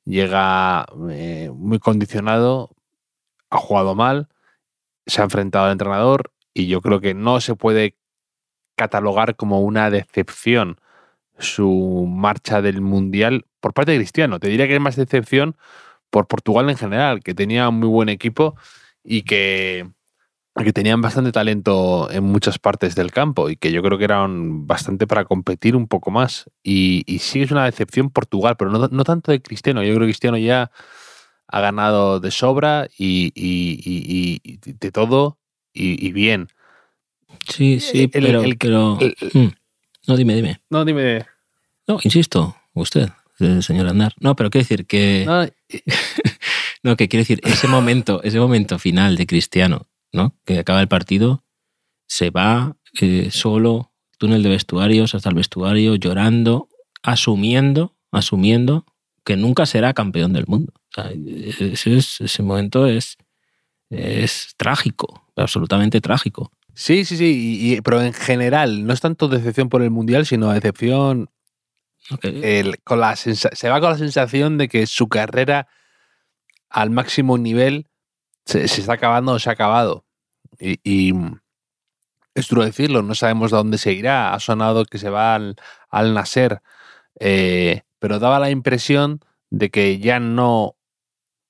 llega 0.04 0.86
eh, 1.10 1.50
muy 1.54 1.78
condicionado, 1.78 2.70
ha 3.50 3.58
jugado 3.58 3.94
mal, 3.94 4.28
se 5.06 5.20
ha 5.20 5.24
enfrentado 5.24 5.66
al 5.66 5.72
entrenador 5.72 6.32
y 6.52 6.66
yo 6.66 6.80
creo 6.80 7.00
que 7.00 7.14
no 7.14 7.40
se 7.40 7.54
puede 7.54 7.96
catalogar 8.76 9.36
como 9.36 9.60
una 9.60 9.90
decepción 9.90 10.80
su 11.38 12.06
marcha 12.08 12.62
del 12.62 12.80
Mundial 12.80 13.44
por 13.60 13.74
parte 13.74 13.92
de 13.92 13.98
Cristiano. 13.98 14.40
Te 14.40 14.48
diría 14.48 14.66
que 14.66 14.74
es 14.74 14.80
más 14.80 14.96
decepción 14.96 15.56
por 16.16 16.26
Portugal 16.28 16.70
en 16.70 16.78
general, 16.78 17.20
que 17.22 17.34
tenía 17.34 17.68
un 17.68 17.78
muy 17.78 17.88
buen 17.88 18.08
equipo 18.08 18.56
y 19.04 19.20
que, 19.20 19.86
que 20.56 20.72
tenían 20.72 21.02
bastante 21.02 21.30
talento 21.30 22.10
en 22.10 22.24
muchas 22.24 22.58
partes 22.58 22.94
del 22.94 23.10
campo 23.12 23.50
y 23.50 23.56
que 23.56 23.70
yo 23.70 23.82
creo 23.82 23.98
que 23.98 24.04
eran 24.04 24.66
bastante 24.66 25.06
para 25.06 25.26
competir 25.26 25.76
un 25.76 25.86
poco 25.88 26.10
más. 26.10 26.48
Y, 26.62 27.02
y 27.06 27.18
sí 27.18 27.42
es 27.42 27.50
una 27.50 27.66
decepción 27.66 28.08
Portugal, 28.08 28.56
pero 28.56 28.70
no, 28.70 28.88
no 28.90 29.04
tanto 29.04 29.30
de 29.30 29.42
Cristiano. 29.42 29.82
Yo 29.82 29.90
creo 29.90 30.06
que 30.06 30.12
Cristiano 30.12 30.38
ya 30.38 30.70
ha 31.48 31.60
ganado 31.60 32.18
de 32.18 32.30
sobra 32.30 32.88
y, 32.96 33.30
y- 33.34 34.58
de 34.72 34.90
todo 34.90 35.36
y, 35.74 36.12
bien. 36.12 36.48
Sí, 37.46 37.78
sí, 37.80 38.04
El- 38.04 38.10
pero... 38.10 38.42
el- 38.42 38.56
pero- 38.56 38.98
el- 39.00 39.16
Mm. 39.34 39.52
No, 40.08 40.16
dime, 40.16 40.34
dime. 40.34 40.60
No, 40.70 40.82
dime. 40.86 41.26
No, 41.86 41.98
insisto, 42.02 42.56
usted, 42.72 43.10
señor 43.62 43.86
Andar. 43.88 44.14
No, 44.20 44.34
pero 44.36 44.50
quiero 44.50 44.62
decir 44.64 44.86
que... 44.86 45.24
No, 45.26 45.46
No, 46.82 46.96
que 46.96 47.08
quiere 47.08 47.22
decir, 47.22 47.40
ese 47.44 47.66
momento, 47.66 48.22
ese 48.22 48.38
momento 48.38 48.78
final 48.78 49.16
de 49.16 49.26
Cristiano, 49.26 49.88
¿no? 50.12 50.36
Que 50.44 50.60
acaba 50.60 50.80
el 50.80 50.86
partido, 50.88 51.44
se 52.06 52.30
va 52.30 52.76
eh, 53.00 53.30
solo, 53.32 53.92
túnel 54.18 54.42
de 54.44 54.50
vestuarios 54.50 55.14
hasta 55.14 55.28
el 55.30 55.34
vestuario, 55.34 55.96
llorando, 55.96 56.68
asumiendo, 57.02 57.96
asumiendo 58.12 58.84
que 59.24 59.36
nunca 59.36 59.66
será 59.66 59.94
campeón 59.94 60.32
del 60.32 60.46
mundo. 60.46 60.72
O 60.76 61.02
sea, 61.02 61.10
ese, 61.10 61.96
es- 61.96 62.20
ese 62.20 62.42
momento 62.44 62.86
es, 62.86 63.16
es 63.90 64.54
trágico, 64.56 65.24
absolutamente 65.34 66.00
trágico. 66.00 66.52
Sí, 66.74 67.04
sí, 67.04 67.16
sí, 67.16 67.58
y- 67.64 67.74
y- 67.74 67.80
pero 67.80 68.00
en 68.02 68.12
general 68.12 68.86
no 68.86 68.92
es 68.92 69.00
tanto 69.00 69.26
decepción 69.28 69.68
por 69.68 69.82
el 69.82 69.90
Mundial, 69.90 70.24
sino 70.26 70.52
decepción 70.52 71.30
con 72.84 73.00
la 73.00 73.16
se 73.16 73.68
va 73.68 73.80
con 73.80 73.90
la 73.90 73.98
sensación 73.98 74.58
de 74.58 74.68
que 74.68 74.86
su 74.86 75.08
carrera 75.08 75.68
al 76.70 76.90
máximo 76.90 77.38
nivel 77.38 77.88
se, 78.44 78.64
está 78.64 78.94
acabando 78.94 79.32
o 79.32 79.38
se 79.38 79.50
ha 79.50 79.52
acabado. 79.52 80.04
Y, 80.60 81.12
es 82.34 82.48
duro 82.48 82.64
decirlo, 82.64 83.02
no 83.02 83.14
sabemos 83.14 83.50
de 83.50 83.56
dónde 83.56 83.78
se 83.78 83.92
irá. 83.92 84.34
Ha 84.34 84.40
sonado 84.40 84.84
que 84.84 84.98
se 84.98 85.08
va 85.08 85.34
al, 85.34 85.56
al 85.88 86.12
Nasser, 86.12 86.60
eh, 87.18 87.82
pero 87.98 88.18
daba 88.18 88.38
la 88.38 88.50
impresión 88.50 89.20
de 89.48 89.70
que 89.70 89.98
ya 89.98 90.20
no 90.20 90.75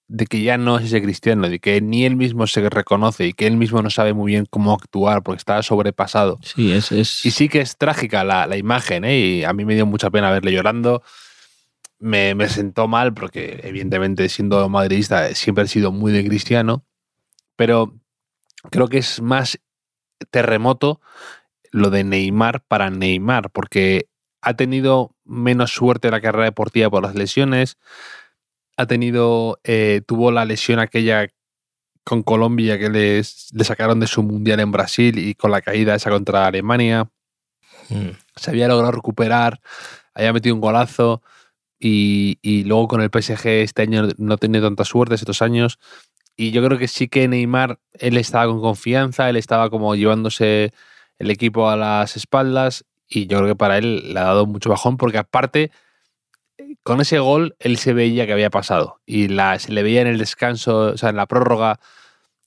de 0.08 0.26
que 0.26 0.42
ya 0.42 0.56
no 0.56 0.78
es 0.78 0.86
ese 0.86 1.02
cristiano, 1.02 1.48
de 1.48 1.58
que 1.58 1.80
ni 1.80 2.04
él 2.04 2.16
mismo 2.16 2.46
se 2.46 2.68
reconoce 2.70 3.26
y 3.26 3.32
que 3.32 3.46
él 3.46 3.56
mismo 3.56 3.82
no 3.82 3.90
sabe 3.90 4.12
muy 4.12 4.32
bien 4.32 4.46
cómo 4.48 4.72
actuar 4.72 5.22
porque 5.22 5.38
está 5.38 5.62
sobrepasado. 5.62 6.38
Sí, 6.42 6.72
es, 6.72 6.92
es... 6.92 7.26
Y 7.26 7.32
sí 7.32 7.48
que 7.48 7.60
es 7.60 7.76
trágica 7.76 8.22
la, 8.22 8.46
la 8.46 8.56
imagen, 8.56 9.04
¿eh? 9.04 9.18
y 9.18 9.44
a 9.44 9.52
mí 9.52 9.64
me 9.64 9.74
dio 9.74 9.86
mucha 9.86 10.10
pena 10.10 10.30
verle 10.30 10.52
llorando. 10.52 11.02
Me, 11.98 12.34
me, 12.34 12.48
sentó 12.48 12.88
mal 12.88 13.14
porque, 13.14 13.60
evidentemente, 13.64 14.28
siendo 14.28 14.68
madridista, 14.68 15.34
siempre 15.34 15.64
he 15.64 15.68
sido 15.68 15.92
muy 15.92 16.12
de 16.12 16.24
cristiano, 16.24 16.84
pero 17.56 17.94
creo 18.70 18.88
que 18.88 18.98
es 18.98 19.22
más 19.22 19.58
terremoto 20.30 21.00
lo 21.72 21.90
de 21.90 22.04
Neymar 22.04 22.62
para 22.62 22.90
Neymar, 22.90 23.50
porque 23.50 24.08
ha 24.40 24.54
tenido 24.54 25.16
menos 25.24 25.72
suerte 25.72 26.08
en 26.08 26.12
la 26.12 26.20
carrera 26.20 26.44
deportiva 26.44 26.90
por 26.90 27.02
las 27.02 27.14
lesiones, 27.14 27.78
ha 28.76 28.86
tenido, 28.86 29.58
eh, 29.64 30.02
tuvo 30.06 30.30
la 30.30 30.44
lesión 30.44 30.78
aquella 30.78 31.28
con 32.04 32.22
Colombia 32.22 32.78
que 32.78 32.88
les, 32.88 33.48
le 33.52 33.64
sacaron 33.64 33.98
de 33.98 34.06
su 34.06 34.22
mundial 34.22 34.60
en 34.60 34.70
Brasil 34.70 35.18
y 35.18 35.34
con 35.34 35.50
la 35.50 35.60
caída 35.60 35.94
esa 35.94 36.10
contra 36.10 36.46
Alemania. 36.46 37.10
Mm. 37.88 38.10
Se 38.36 38.50
había 38.50 38.68
logrado 38.68 38.92
recuperar, 38.92 39.60
había 40.14 40.32
metido 40.32 40.54
un 40.54 40.60
golazo 40.60 41.22
y, 41.78 42.38
y, 42.42 42.64
luego 42.64 42.88
con 42.88 43.00
el 43.00 43.10
PSG 43.10 43.46
este 43.46 43.82
año 43.82 44.08
no 44.18 44.34
ha 44.34 44.36
tenido 44.36 44.66
tanta 44.66 44.84
suerte 44.84 45.14
estos 45.14 45.42
años. 45.42 45.78
Y 46.36 46.50
yo 46.50 46.64
creo 46.64 46.78
que 46.78 46.86
sí 46.88 47.08
que 47.08 47.26
Neymar, 47.28 47.80
él 47.94 48.16
estaba 48.18 48.46
con 48.46 48.60
confianza, 48.60 49.28
él 49.28 49.36
estaba 49.36 49.70
como 49.70 49.94
llevándose 49.96 50.72
el 51.18 51.30
equipo 51.30 51.68
a 51.68 51.76
las 51.76 52.16
espaldas 52.16 52.84
y 53.08 53.26
yo 53.26 53.38
creo 53.38 53.48
que 53.48 53.56
para 53.56 53.78
él 53.78 54.12
le 54.14 54.20
ha 54.20 54.24
dado 54.24 54.46
mucho 54.46 54.70
bajón 54.70 54.96
porque 54.96 55.18
aparte 55.18 55.70
con 56.86 57.00
ese 57.00 57.18
gol 57.18 57.56
él 57.58 57.78
se 57.78 57.92
veía 57.92 58.26
que 58.26 58.32
había 58.32 58.48
pasado 58.48 59.00
y 59.04 59.26
la, 59.26 59.58
se 59.58 59.72
le 59.72 59.82
veía 59.82 60.02
en 60.02 60.06
el 60.06 60.18
descanso, 60.18 60.92
o 60.92 60.96
sea, 60.96 61.08
en 61.10 61.16
la 61.16 61.26
prórroga, 61.26 61.80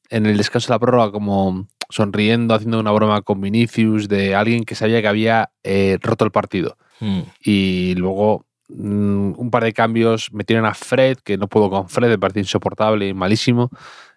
en 0.10 0.26
el 0.26 0.38
descanso 0.38 0.68
de 0.68 0.76
la 0.76 0.80
prórroga 0.80 1.12
como 1.12 1.68
sonriendo, 1.90 2.54
haciendo 2.54 2.80
una 2.80 2.94
broma 2.94 3.22
con 3.22 3.42
Vinicius 3.42 4.08
de 4.08 4.36
alguien 4.36 4.64
que 4.64 4.76
sabía 4.76 5.02
que 5.02 5.10
había 5.10 5.52
eh, 5.64 5.98
roto 6.02 6.24
el 6.24 6.32
partido. 6.32 6.78
Mm. 7.02 7.20
Y 7.44 7.96
luego 7.96 8.46
mm, 8.70 9.34
un 9.36 9.52
par 9.52 9.66
de 9.66 9.74
cambios 9.74 10.32
metieron 10.32 10.66
a 10.66 10.74
Fred, 10.74 11.18
que 11.18 11.38
no 11.38 11.50
puedo 11.50 11.70
con 11.70 11.90
Fred, 11.90 12.10
el 12.10 12.20
partido 12.20 12.40
insoportable 12.40 13.10
y 13.10 13.14
malísimo. 13.14 13.70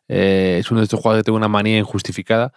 Eh, 0.07 0.59
es 0.61 0.71
uno 0.71 0.83
de 0.83 0.85
estos 0.85 1.01
jugadores 1.01 1.23
que 1.23 1.25
tiene 1.25 1.39
una 1.39 1.49
manía 1.49 1.79
injustificada 1.79 2.53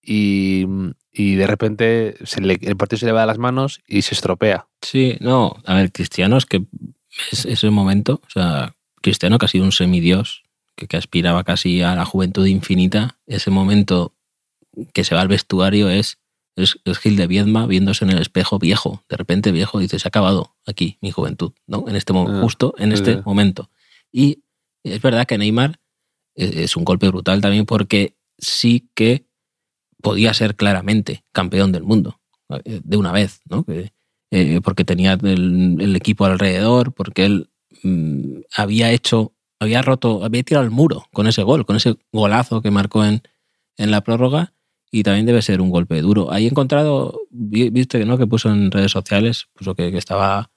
y, 0.00 0.66
y 1.12 1.34
de 1.34 1.46
repente 1.46 2.14
se 2.24 2.40
le, 2.40 2.58
el 2.62 2.76
partido 2.78 3.00
se 3.00 3.06
le 3.06 3.12
va 3.12 3.20
de 3.20 3.26
las 3.26 3.38
manos 3.38 3.82
y 3.86 4.00
se 4.00 4.14
estropea. 4.14 4.66
Sí, 4.80 5.18
no, 5.20 5.56
a 5.66 5.74
ver, 5.74 5.92
Cristiano 5.92 6.38
es 6.38 6.46
que 6.46 6.64
es 7.30 7.44
ese 7.44 7.70
momento, 7.70 8.20
o 8.26 8.30
sea, 8.30 8.76
Cristiano 9.00 9.38
que 9.38 9.46
ha 9.46 9.48
sido 9.48 9.64
un 9.64 9.72
semidios, 9.72 10.42
que, 10.76 10.86
que 10.86 10.96
aspiraba 10.96 11.44
casi 11.44 11.82
a 11.82 11.94
la 11.94 12.04
juventud 12.04 12.46
infinita, 12.46 13.18
ese 13.26 13.50
momento 13.50 14.14
que 14.94 15.04
se 15.04 15.14
va 15.14 15.20
al 15.20 15.28
vestuario 15.28 15.90
es, 15.90 16.18
es, 16.56 16.78
es, 16.84 16.98
Gil 16.98 17.16
de 17.16 17.26
Viedma 17.26 17.66
viéndose 17.66 18.04
en 18.04 18.10
el 18.10 18.18
espejo 18.18 18.58
viejo, 18.58 19.04
de 19.08 19.16
repente 19.16 19.52
viejo, 19.52 19.78
dice, 19.78 19.98
se 19.98 20.06
ha 20.06 20.10
acabado 20.10 20.54
aquí 20.66 20.98
mi 21.00 21.10
juventud, 21.10 21.52
¿no? 21.66 21.84
En 21.88 21.96
este 21.96 22.12
momento, 22.12 22.40
justo 22.40 22.74
en 22.78 22.92
este 22.92 23.22
momento. 23.22 23.70
Y 24.10 24.42
es 24.82 25.00
verdad 25.00 25.26
que 25.26 25.38
Neymar 25.38 25.80
es 26.34 26.76
un 26.76 26.84
golpe 26.84 27.08
brutal 27.08 27.40
también 27.40 27.66
porque 27.66 28.16
sí 28.38 28.90
que 28.94 29.26
podía 30.00 30.34
ser 30.34 30.56
claramente 30.56 31.24
campeón 31.32 31.72
del 31.72 31.84
mundo 31.84 32.20
eh, 32.64 32.80
de 32.82 32.96
una 32.96 33.12
vez, 33.12 33.40
¿no? 33.48 33.64
Eh, 34.34 34.62
porque 34.64 34.84
tenía 34.84 35.12
el, 35.12 35.76
el, 35.78 35.94
equipo 35.94 36.24
alrededor, 36.24 36.94
porque 36.94 37.26
él 37.26 37.50
mmm, 37.82 38.40
había 38.56 38.90
hecho, 38.90 39.34
había 39.60 39.82
roto, 39.82 40.24
había 40.24 40.42
tirado 40.42 40.64
el 40.64 40.70
muro 40.70 41.04
con 41.12 41.26
ese 41.26 41.42
gol, 41.42 41.66
con 41.66 41.76
ese 41.76 41.98
golazo 42.12 42.62
que 42.62 42.70
marcó 42.70 43.04
en, 43.04 43.20
en 43.76 43.90
la 43.90 44.00
prórroga 44.00 44.54
y 44.90 45.02
también 45.02 45.26
debe 45.26 45.42
ser 45.42 45.60
un 45.60 45.68
golpe 45.68 46.00
duro. 46.00 46.32
Ahí 46.32 46.46
he 46.46 46.48
encontrado, 46.48 47.20
viste 47.30 47.98
que 47.98 48.06
no, 48.06 48.16
que 48.16 48.26
puso 48.26 48.50
en 48.50 48.70
redes 48.70 48.92
sociales, 48.92 49.48
puso 49.52 49.74
que, 49.74 49.92
que 49.92 49.98
estaba 49.98 50.50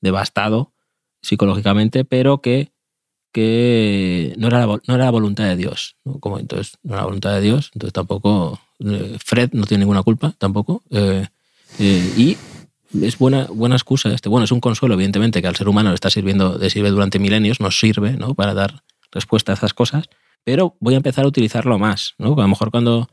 devastado 0.00 0.72
psicológicamente, 1.20 2.06
pero 2.06 2.40
que 2.40 2.72
que 3.32 4.34
no 4.38 4.48
era 4.48 4.60
la, 4.60 4.66
no 4.66 4.94
era 4.94 5.04
la 5.04 5.10
voluntad 5.10 5.44
de 5.44 5.56
Dios. 5.56 5.96
¿no? 6.04 6.18
Como 6.18 6.38
entonces 6.38 6.78
no 6.82 6.94
era 6.94 7.02
la 7.02 7.06
voluntad 7.06 7.34
de 7.34 7.40
Dios, 7.42 7.70
entonces 7.74 7.92
tampoco 7.92 8.58
eh, 8.80 9.16
Fred 9.24 9.50
no 9.52 9.64
tiene 9.64 9.82
ninguna 9.82 10.02
culpa 10.02 10.34
tampoco. 10.38 10.82
Eh, 10.90 11.26
eh, 11.78 12.12
y 12.16 12.36
es 13.02 13.18
buena, 13.18 13.46
buena 13.50 13.76
excusa 13.76 14.12
este. 14.12 14.28
Bueno, 14.28 14.44
es 14.44 14.52
un 14.52 14.60
consuelo, 14.60 14.94
evidentemente, 14.94 15.42
que 15.42 15.48
al 15.48 15.56
ser 15.56 15.68
humano 15.68 15.90
le 15.90 15.94
está 15.94 16.10
sirviendo, 16.10 16.58
le 16.58 16.70
sirve 16.70 16.90
durante 16.90 17.18
milenios, 17.18 17.60
nos 17.60 17.78
sirve 17.78 18.12
¿no? 18.12 18.34
para 18.34 18.54
dar 18.54 18.82
respuesta 19.12 19.52
a 19.52 19.54
esas 19.54 19.74
cosas, 19.74 20.08
pero 20.44 20.76
voy 20.80 20.94
a 20.94 20.98
empezar 20.98 21.24
a 21.24 21.28
utilizarlo 21.28 21.78
más. 21.78 22.14
¿no? 22.18 22.34
A 22.34 22.42
lo 22.42 22.48
mejor 22.48 22.70
cuando 22.70 23.08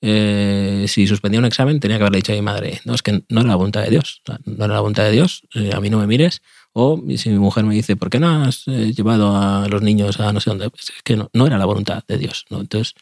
eh, 0.00 0.86
si 0.88 1.06
suspendía 1.06 1.38
un 1.38 1.46
examen 1.46 1.78
tenía 1.78 1.96
que 1.96 2.02
haberle 2.02 2.18
dicho 2.18 2.32
a 2.32 2.34
mi 2.34 2.42
madre, 2.42 2.80
no, 2.84 2.94
es 2.94 3.02
que 3.02 3.22
no 3.28 3.40
era 3.40 3.50
la 3.50 3.56
voluntad 3.56 3.82
de 3.82 3.90
Dios, 3.90 4.22
no 4.44 4.64
era 4.64 4.74
la 4.74 4.80
voluntad 4.80 5.04
de 5.04 5.12
Dios, 5.12 5.42
eh, 5.54 5.70
a 5.72 5.80
mí 5.80 5.90
no 5.90 5.98
me 5.98 6.06
mires. 6.06 6.42
O 6.74 7.00
si 7.16 7.28
mi 7.28 7.38
mujer 7.38 7.64
me 7.64 7.74
dice, 7.74 7.96
¿por 7.96 8.08
qué 8.08 8.18
no 8.18 8.44
has 8.44 8.66
eh, 8.66 8.92
llevado 8.94 9.36
a 9.36 9.68
los 9.68 9.82
niños 9.82 10.18
a 10.20 10.32
no 10.32 10.40
sé 10.40 10.50
dónde? 10.50 10.70
Pues 10.70 10.84
es 10.84 11.02
que 11.04 11.16
no, 11.16 11.30
no, 11.34 11.46
era 11.46 11.58
la 11.58 11.66
voluntad 11.66 12.02
de 12.08 12.18
Dios. 12.18 12.46
¿no? 12.50 12.60
Entonces, 12.60 12.94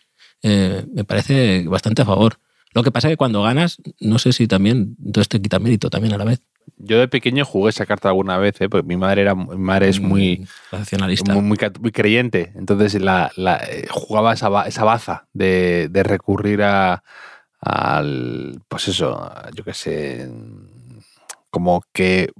me 0.43 1.05
parece 1.05 1.65
bastante 1.69 2.03
a 2.03 2.05
favor. 2.05 2.39
Lo 2.73 2.83
que 2.83 2.93
pasa 2.93 3.09
es 3.09 3.13
que 3.13 3.17
cuando 3.17 3.43
ganas, 3.43 3.79
no 4.01 4.19
sé 4.19 4.33
si 4.33 4.47
también, 4.47 4.97
entonces 5.05 5.29
te 5.29 5.43
quita 5.43 5.59
mérito 5.59 5.91
también 5.91 6.15
a 6.15 6.19
la 6.19 6.25
vez. 6.25 6.41
Yo 6.77 6.99
de 6.99 7.09
pequeño 7.09 7.45
jugué 7.45 7.71
esa 7.71 7.85
carta 7.85 8.09
alguna 8.09 8.39
vez, 8.39 8.61
¿eh? 8.61 8.69
porque 8.69 8.87
mi 8.87 8.97
madre 8.97 9.23
era 9.23 9.35
mi 9.35 9.57
madre 9.57 9.89
es 9.89 10.01
muy 10.01 10.47
racionalista, 10.71 11.35
muy, 11.35 11.43
muy, 11.43 11.59
muy, 11.81 11.93
creyente. 11.93 12.53
Entonces 12.55 13.01
la, 13.01 13.33
la 13.37 13.61
jugaba 13.91 14.35
esa, 14.35 14.67
esa 14.67 14.85
baza 14.85 15.27
de, 15.33 15.89
de 15.91 16.03
recurrir 16.05 16.63
a, 16.63 17.03
al, 17.61 18.63
pues 18.69 18.89
eso, 18.89 19.33
yo 19.55 19.65
qué 19.65 19.75
sé, 19.75 20.31
como 21.51 21.83
que 21.93 22.31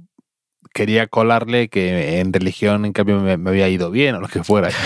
quería 0.73 1.07
colarle 1.07 1.69
que 1.69 2.19
en 2.19 2.31
religión, 2.33 2.85
en 2.85 2.93
cambio, 2.93 3.19
me, 3.19 3.37
me 3.37 3.49
había 3.49 3.69
ido 3.69 3.91
bien 3.91 4.15
o 4.15 4.21
lo 4.21 4.27
que 4.27 4.43
fuera. 4.43 4.69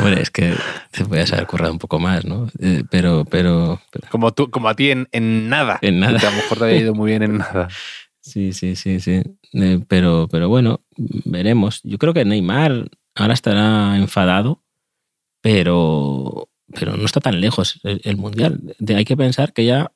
bueno, 0.00 0.16
es 0.18 0.30
que 0.30 0.54
te 0.90 1.04
podías 1.04 1.32
haber 1.32 1.46
currado 1.46 1.72
un 1.72 1.78
poco 1.78 1.98
más, 1.98 2.24
¿no? 2.24 2.48
Eh, 2.60 2.82
pero, 2.90 3.24
pero, 3.24 3.80
pero, 3.90 4.08
Como, 4.10 4.32
tú, 4.32 4.50
como 4.50 4.68
a 4.68 4.74
ti 4.74 4.90
en, 4.90 5.08
en 5.12 5.48
nada. 5.48 5.78
En 5.82 6.00
nada. 6.00 6.18
Que 6.18 6.26
a 6.26 6.30
lo 6.30 6.36
mejor 6.36 6.58
te 6.58 6.64
había 6.64 6.76
ido 6.76 6.94
muy 6.94 7.10
bien 7.10 7.22
en 7.22 7.38
nada. 7.38 7.68
Sí, 8.20 8.52
sí, 8.52 8.76
sí, 8.76 9.00
sí. 9.00 9.22
Eh, 9.54 9.80
pero, 9.88 10.28
pero 10.30 10.48
bueno, 10.48 10.80
veremos. 10.96 11.80
Yo 11.84 11.98
creo 11.98 12.12
que 12.14 12.24
Neymar 12.24 12.90
ahora 13.14 13.34
estará 13.34 13.96
enfadado, 13.96 14.62
pero, 15.40 16.48
pero 16.74 16.96
no 16.96 17.04
está 17.06 17.20
tan 17.20 17.40
lejos 17.40 17.80
el, 17.84 18.00
el 18.04 18.16
Mundial. 18.16 18.60
De, 18.78 18.94
hay 18.96 19.04
que 19.04 19.16
pensar 19.16 19.52
que 19.52 19.64
ya 19.64 19.90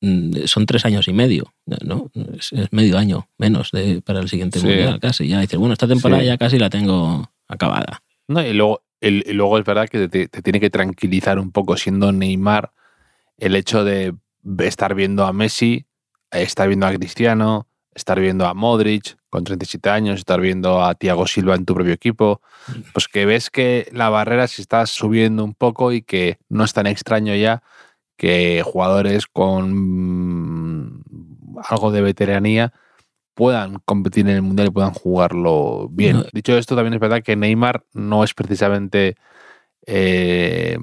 mm, 0.00 0.44
son 0.46 0.66
tres 0.66 0.84
años 0.84 1.08
y 1.08 1.12
medio, 1.12 1.54
¿no? 1.84 2.10
Es, 2.36 2.52
es 2.52 2.72
medio 2.72 2.98
año 2.98 3.28
menos 3.38 3.70
de, 3.70 4.02
para 4.02 4.20
el 4.20 4.28
siguiente 4.28 4.58
Sí. 4.60 4.66
Mundial 4.66 4.98
casi. 5.00 5.28
Ya 5.28 5.40
dices, 5.40 5.58
bueno, 5.58 5.72
esta 5.72 5.86
temporada 5.88 6.20
Sí. 6.22 6.26
ya 6.26 6.36
casi 6.38 6.58
la 6.58 6.70
tengo 6.70 7.30
acabada. 7.48 8.02
No, 8.26 8.44
y 8.44 8.52
luego, 8.52 8.82
el, 9.00 9.24
y 9.26 9.32
luego 9.32 9.58
es 9.58 9.64
verdad 9.64 9.88
que 9.88 10.08
te, 10.08 10.28
te 10.28 10.42
tiene 10.42 10.60
que 10.60 10.70
tranquilizar 10.70 11.38
un 11.38 11.52
poco 11.52 11.76
siendo 11.76 12.12
Neymar 12.12 12.72
el 13.36 13.54
hecho 13.54 13.84
de 13.84 14.14
estar 14.58 14.94
viendo 14.94 15.24
a 15.24 15.32
Messi, 15.32 15.86
estar 16.30 16.68
viendo 16.68 16.86
a 16.86 16.92
Cristiano, 16.92 17.68
estar 17.94 18.18
viendo 18.20 18.46
a 18.46 18.54
Modric 18.54 19.16
con 19.28 19.44
37 19.44 19.90
años, 19.90 20.18
estar 20.18 20.40
viendo 20.40 20.82
a 20.82 20.94
Thiago 20.94 21.26
Silva 21.26 21.54
en 21.54 21.66
tu 21.66 21.74
propio 21.74 21.92
equipo, 21.92 22.40
pues 22.92 23.08
que 23.08 23.26
ves 23.26 23.50
que 23.50 23.88
la 23.92 24.08
barrera 24.08 24.46
se 24.46 24.62
está 24.62 24.86
subiendo 24.86 25.44
un 25.44 25.54
poco 25.54 25.92
y 25.92 26.02
que 26.02 26.38
no 26.48 26.64
es 26.64 26.72
tan 26.72 26.86
extraño 26.86 27.34
ya 27.34 27.62
que 28.16 28.62
jugadores 28.64 29.26
con 29.26 29.74
mm, 29.74 31.58
algo 31.68 31.92
de 31.92 32.00
veteranía 32.00 32.72
puedan 33.38 33.78
competir 33.84 34.28
en 34.28 34.34
el 34.34 34.42
mundial 34.42 34.66
y 34.66 34.70
puedan 34.72 34.92
jugarlo 34.92 35.88
bien. 35.92 36.16
No. 36.16 36.24
Dicho 36.32 36.58
esto, 36.58 36.74
también 36.74 36.94
es 36.94 36.98
verdad 36.98 37.22
que 37.22 37.36
Neymar 37.36 37.84
no 37.94 38.24
es 38.24 38.34
precisamente 38.34 39.14
eh, 39.86 40.76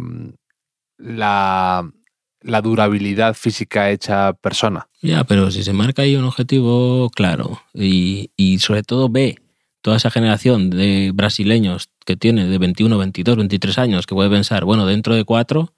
la, 0.98 1.92
la 2.40 2.62
durabilidad 2.62 3.34
física 3.34 3.92
hecha 3.92 4.32
persona. 4.32 4.88
Ya, 5.02 5.26
pero 5.26 5.52
si 5.52 5.66
se 5.66 5.74
marca 5.74 6.04
ahí 6.04 6.16
un 6.16 6.24
objetivo 6.24 7.10
claro 7.10 7.62
y, 7.74 8.32
y 8.38 8.60
sobre 8.60 8.84
todo 8.84 9.10
ve 9.10 9.38
toda 9.82 9.98
esa 9.98 10.10
generación 10.10 10.70
de 10.70 11.12
brasileños 11.14 11.90
que 12.06 12.16
tiene 12.16 12.46
de 12.46 12.58
21, 12.58 12.98
22, 12.98 13.36
23 13.36 13.78
años 13.80 14.06
que 14.08 14.16
puede 14.16 14.30
pensar, 14.30 14.64
bueno, 14.64 14.86
dentro 14.86 15.14
de 15.14 15.26
cuatro 15.26 15.74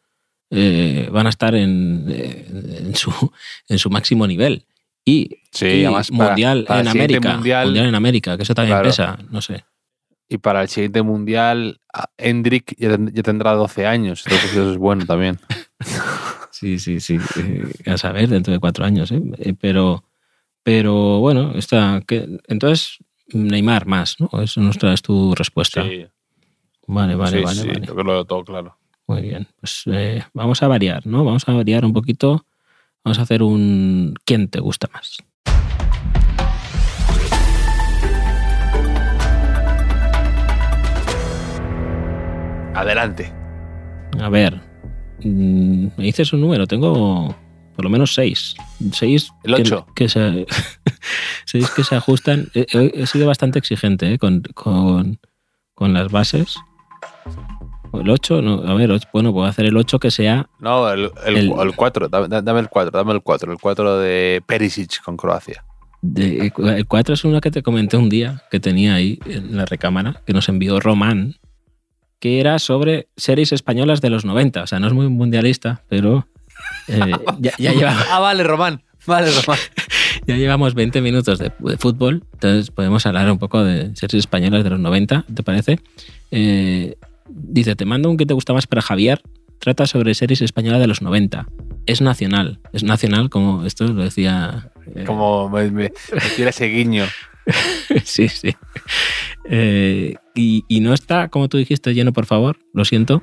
eh, 0.52 1.10
van 1.12 1.26
a 1.26 1.30
estar 1.30 1.56
en, 1.56 2.06
eh, 2.08 2.46
en, 2.86 2.96
su, 2.96 3.12
en 3.68 3.80
su 3.80 3.90
máximo 3.90 4.28
nivel. 4.28 4.68
Y, 5.10 5.30
Sí, 5.52 5.66
y 5.68 5.86
además 5.86 6.10
para- 6.12 6.28
mundial 6.32 6.66
para 6.68 6.82
en 6.82 6.88
América. 6.90 7.34
mundial- 7.36 7.66
mundial 7.68 7.86
en 7.88 7.96
América, 7.96 8.36
que 8.36 8.44
eso 8.44 8.54
también 8.54 8.76
Claro. 8.76 8.90
pesa, 8.90 9.18
no 9.32 9.42
sé. 9.42 9.64
Y 10.28 10.38
para 10.40 10.62
el 10.64 10.68
siguiente 10.68 11.02
mundial, 11.02 11.80
Hendrik 12.18 12.76
ya, 12.78 12.90
ten- 12.92 13.12
ya 13.14 13.24
tendrá 13.24 13.54
12 13.54 13.86
años, 13.88 14.24
entonces 14.26 14.52
eso 14.52 14.72
es 14.72 14.78
bueno 14.78 15.06
también. 15.06 15.40
Sí, 16.52 16.80
sí, 16.80 17.00
sí. 17.00 17.20
Eh, 17.38 17.72
a 17.92 17.98
saber, 18.00 18.30
dentro 18.30 18.52
de 18.52 18.58
cuatro 18.60 18.84
años. 18.84 19.12
¿eh? 19.12 19.22
Eh, 19.38 19.54
Pero, 19.54 20.04
pero 20.64 21.20
bueno, 21.20 21.52
está. 21.56 22.02
Que, 22.08 22.28
entonces, 22.48 22.98
Neymar 23.32 23.86
más, 23.86 24.16
¿no? 24.20 24.42
Eso 24.42 24.60
nos 24.62 24.78
traes 24.80 25.04
tu 25.04 25.36
respuesta. 25.36 25.84
Sí, 25.84 26.08
Vale, 26.88 27.14
vale, 27.16 27.38
sí, 27.40 27.44
vale. 27.44 27.62
sí, 27.62 27.68
vale. 27.68 27.82
creo 27.82 27.96
que 27.96 28.04
lo 28.04 28.12
veo 28.12 28.26
todo 28.26 28.44
claro. 28.44 28.76
Muy 29.06 29.22
bien. 29.22 29.48
Pues 29.60 29.84
eh, 29.86 30.24
vamos 30.34 30.64
a 30.64 30.68
variar, 30.68 31.06
¿no? 31.06 31.24
Vamos 31.24 31.48
a 31.48 31.54
variar 31.54 31.86
un 31.86 31.94
poquito. 31.94 32.44
Vamos 33.04 33.20
a 33.20 33.22
hacer 33.24 33.42
un 33.44 34.14
¿Quién 34.26 34.50
te 34.50 34.60
gusta 34.60 34.90
más? 34.94 35.18
Adelante. 42.76 43.32
A 44.22 44.30
ver. 44.30 44.62
mm, 45.24 45.88
Me 45.98 46.04
dices 46.06 46.32
un 46.34 46.42
número. 46.42 46.68
Tengo 46.68 47.36
por 47.76 47.84
lo 47.86 47.90
menos 47.90 48.14
seis. 48.14 48.56
Seis. 48.94 49.32
El 49.44 49.56
que- 49.56 49.62
ocho. 49.62 49.88
Que, 49.96 50.10
se, 50.10 50.46
seis 51.46 51.70
que 51.72 51.84
se 51.84 51.96
ajustan. 51.96 52.48
He 52.54 53.08
sido 53.08 53.28
bastante 53.28 53.60
exigente 53.60 54.14
¿eh? 54.14 54.20
con, 54.20 54.42
con, 54.54 55.20
con 55.74 55.94
las 55.94 56.12
bases. 56.12 56.56
El 57.94 58.10
8, 58.10 58.42
no, 58.42 58.64
a 58.68 58.74
ver, 58.76 58.92
bueno, 59.14 59.32
puedo 59.34 59.46
hacer 59.48 59.66
el 59.66 59.78
8 59.78 60.00
que 60.00 60.12
sea 60.12 60.48
No, 60.60 60.90
el, 60.92 61.12
el, 61.26 61.38
El- 61.38 61.52
el 61.60 61.76
4. 61.76 62.10
Dame, 62.10 62.28
dame 62.42 62.60
el 62.60 62.70
4, 62.70 62.92
dame 62.92 63.14
el 63.14 63.22
4. 63.22 63.52
El 63.52 63.58
4 63.60 63.98
de 64.00 64.42
Perisic 64.46 65.02
con 65.04 65.18
Croacia. 65.18 65.64
De- 66.02 66.52
el 66.58 66.86
4 66.88 67.14
es 67.14 67.24
uno 67.26 67.42
que 67.42 67.50
te 67.52 67.64
comenté 67.64 67.98
un 67.98 68.10
día 68.10 68.44
que 68.52 68.60
tenía 68.60 68.96
ahí 68.96 69.20
en 69.26 69.58
la 69.58 69.66
recámara, 69.66 70.22
que 70.26 70.34
nos 70.34 70.48
envió 70.50 70.80
Román, 70.80 71.36
que 72.20 72.40
era 72.40 72.60
sobre 72.60 73.08
series 73.18 73.52
españolas 73.52 74.02
de 74.02 74.10
los 74.10 74.26
90. 74.26 74.64
O 74.64 74.68
sea, 74.68 74.80
no 74.80 74.88
es 74.88 74.94
muy 74.94 75.08
mundialista, 75.08 75.84
pero 75.90 76.28
eh, 76.88 77.00
ya, 77.40 77.54
ya 77.58 78.06
Ah, 78.12 78.20
vale, 78.20 78.44
Román. 78.44 78.84
Vale, 79.06 79.32
Román. 79.32 79.60
ya 80.28 80.36
llevamos 80.36 80.74
20 80.74 81.02
minutos 81.02 81.40
de, 81.40 81.52
de 81.60 81.78
fútbol, 81.78 82.24
entonces 82.34 82.72
podemos 82.72 83.06
hablar 83.06 83.32
un 83.32 83.38
poco 83.40 83.64
de 83.64 83.96
series 83.96 84.22
españolas 84.22 84.64
de 84.64 84.70
los 84.72 84.80
90, 84.80 85.26
¿te 85.34 85.44
parece? 85.44 85.80
Eh, 86.32 86.98
dice, 87.30 87.76
te 87.76 87.86
mando 87.86 88.10
un 88.10 88.18
que 88.18 88.26
te 88.26 88.34
gusta 88.34 88.54
más 88.54 88.68
para 88.68 88.82
Javier, 88.82 89.22
trata 89.60 89.86
sobre 89.88 90.14
series 90.14 90.42
españolas 90.42 90.80
de 90.80 90.88
los 90.88 91.02
90. 91.02 91.48
Es 91.86 92.02
nacional, 92.02 92.60
es 92.74 92.84
nacional 92.84 93.30
como 93.30 93.66
esto 93.66 93.86
lo 93.88 94.04
decía... 94.04 94.70
eh, 94.96 95.04
Como 95.06 95.50
me, 95.50 95.72
me, 95.72 95.92
ese 96.38 96.66
guiño. 96.68 97.06
sí, 98.04 98.28
sí. 98.28 98.56
Eh, 99.50 100.16
y, 100.36 100.66
y 100.68 100.80
no 100.82 100.94
está, 100.94 101.30
como 101.30 101.48
tú 101.48 101.58
dijiste, 101.58 101.94
lleno, 101.94 102.12
por 102.14 102.26
favor, 102.26 102.58
lo 102.74 102.84
siento. 102.86 103.22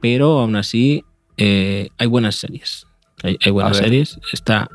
Pero 0.00 0.38
aún 0.38 0.54
así, 0.54 1.04
eh, 1.36 1.88
hay 1.98 2.06
buenas 2.06 2.36
series. 2.36 2.86
Hay, 3.24 3.36
hay 3.44 3.50
buenas 3.50 3.76
series. 3.76 4.20
Está. 4.32 4.68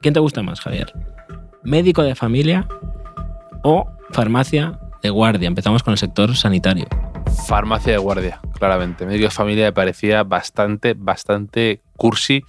¿Quién 0.00 0.14
te 0.14 0.20
gusta 0.20 0.42
más, 0.42 0.60
Javier? 0.60 0.92
¿Médico 1.64 2.02
de 2.04 2.14
familia 2.14 2.68
o 3.64 3.86
farmacia 4.10 4.78
de 5.02 5.10
guardia? 5.10 5.48
Empezamos 5.48 5.82
con 5.82 5.92
el 5.92 5.98
sector 5.98 6.36
sanitario. 6.36 6.86
Farmacia 7.46 7.92
de 7.92 7.98
guardia, 7.98 8.40
claramente. 8.58 9.06
Médico 9.06 9.24
de 9.24 9.30
familia 9.30 9.64
me 9.66 9.72
parecía 9.72 10.22
bastante, 10.22 10.94
bastante 10.96 11.80
cursi 11.96 12.44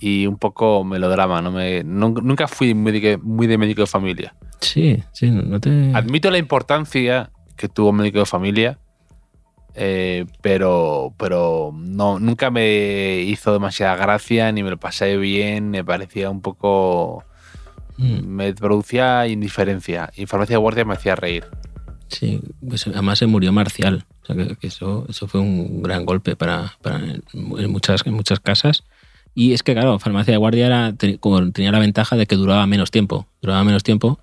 y 0.00 0.26
un 0.26 0.38
poco 0.38 0.84
melodrama. 0.84 1.40
No 1.40 1.50
me, 1.52 1.84
nun- 1.84 2.20
nunca 2.22 2.48
fui 2.48 2.74
muy 2.74 2.92
de, 3.00 3.16
muy 3.18 3.46
de 3.46 3.58
médico 3.58 3.82
de 3.82 3.86
familia. 3.86 4.34
Sí, 4.60 5.02
sí, 5.12 5.30
no 5.30 5.60
te. 5.60 5.92
Admito 5.94 6.30
la 6.30 6.38
importancia 6.38 7.30
que 7.56 7.68
tuvo 7.68 7.92
médico 7.92 8.18
de 8.20 8.26
familia, 8.26 8.78
eh, 9.74 10.26
pero, 10.40 11.12
pero 11.16 11.70
no, 11.74 12.18
nunca 12.18 12.50
me 12.50 13.18
hizo 13.20 13.52
demasiada 13.52 13.94
gracia, 13.96 14.50
ni 14.52 14.62
me 14.62 14.70
lo 14.70 14.78
pasé 14.78 15.16
bien, 15.16 15.70
me 15.70 15.84
parecía 15.84 16.30
un 16.30 16.40
poco... 16.40 17.24
Mm, 17.98 18.26
Me 18.26 18.52
producía 18.54 19.26
indiferencia. 19.28 20.10
Y 20.16 20.26
Farmacia 20.26 20.54
de 20.54 20.60
guardia 20.60 20.84
me 20.84 20.94
hacía 20.94 21.14
reír. 21.14 21.44
Sí, 22.08 22.40
pues 22.66 22.86
además 22.86 23.18
se 23.18 23.26
murió 23.26 23.52
Marcial. 23.52 24.04
O 24.22 24.26
sea, 24.26 24.36
que, 24.36 24.56
que 24.56 24.66
eso, 24.68 25.04
eso 25.08 25.26
fue 25.26 25.40
un 25.40 25.82
gran 25.82 26.04
golpe 26.04 26.36
para, 26.36 26.74
para 26.82 26.98
en, 26.98 27.22
muchas, 27.70 28.06
en 28.06 28.14
muchas 28.14 28.40
casas. 28.40 28.84
Y 29.34 29.52
es 29.52 29.62
que, 29.62 29.72
claro, 29.74 29.98
farmacia 29.98 30.32
de 30.32 30.38
guardia 30.38 30.66
era, 30.66 30.94
como 31.18 31.50
tenía 31.50 31.72
la 31.72 31.80
ventaja 31.80 32.14
de 32.16 32.26
que 32.26 32.36
duraba 32.36 32.66
menos 32.66 32.90
tiempo. 32.90 33.26
Duraba 33.42 33.64
menos 33.64 33.82
tiempo. 33.82 34.20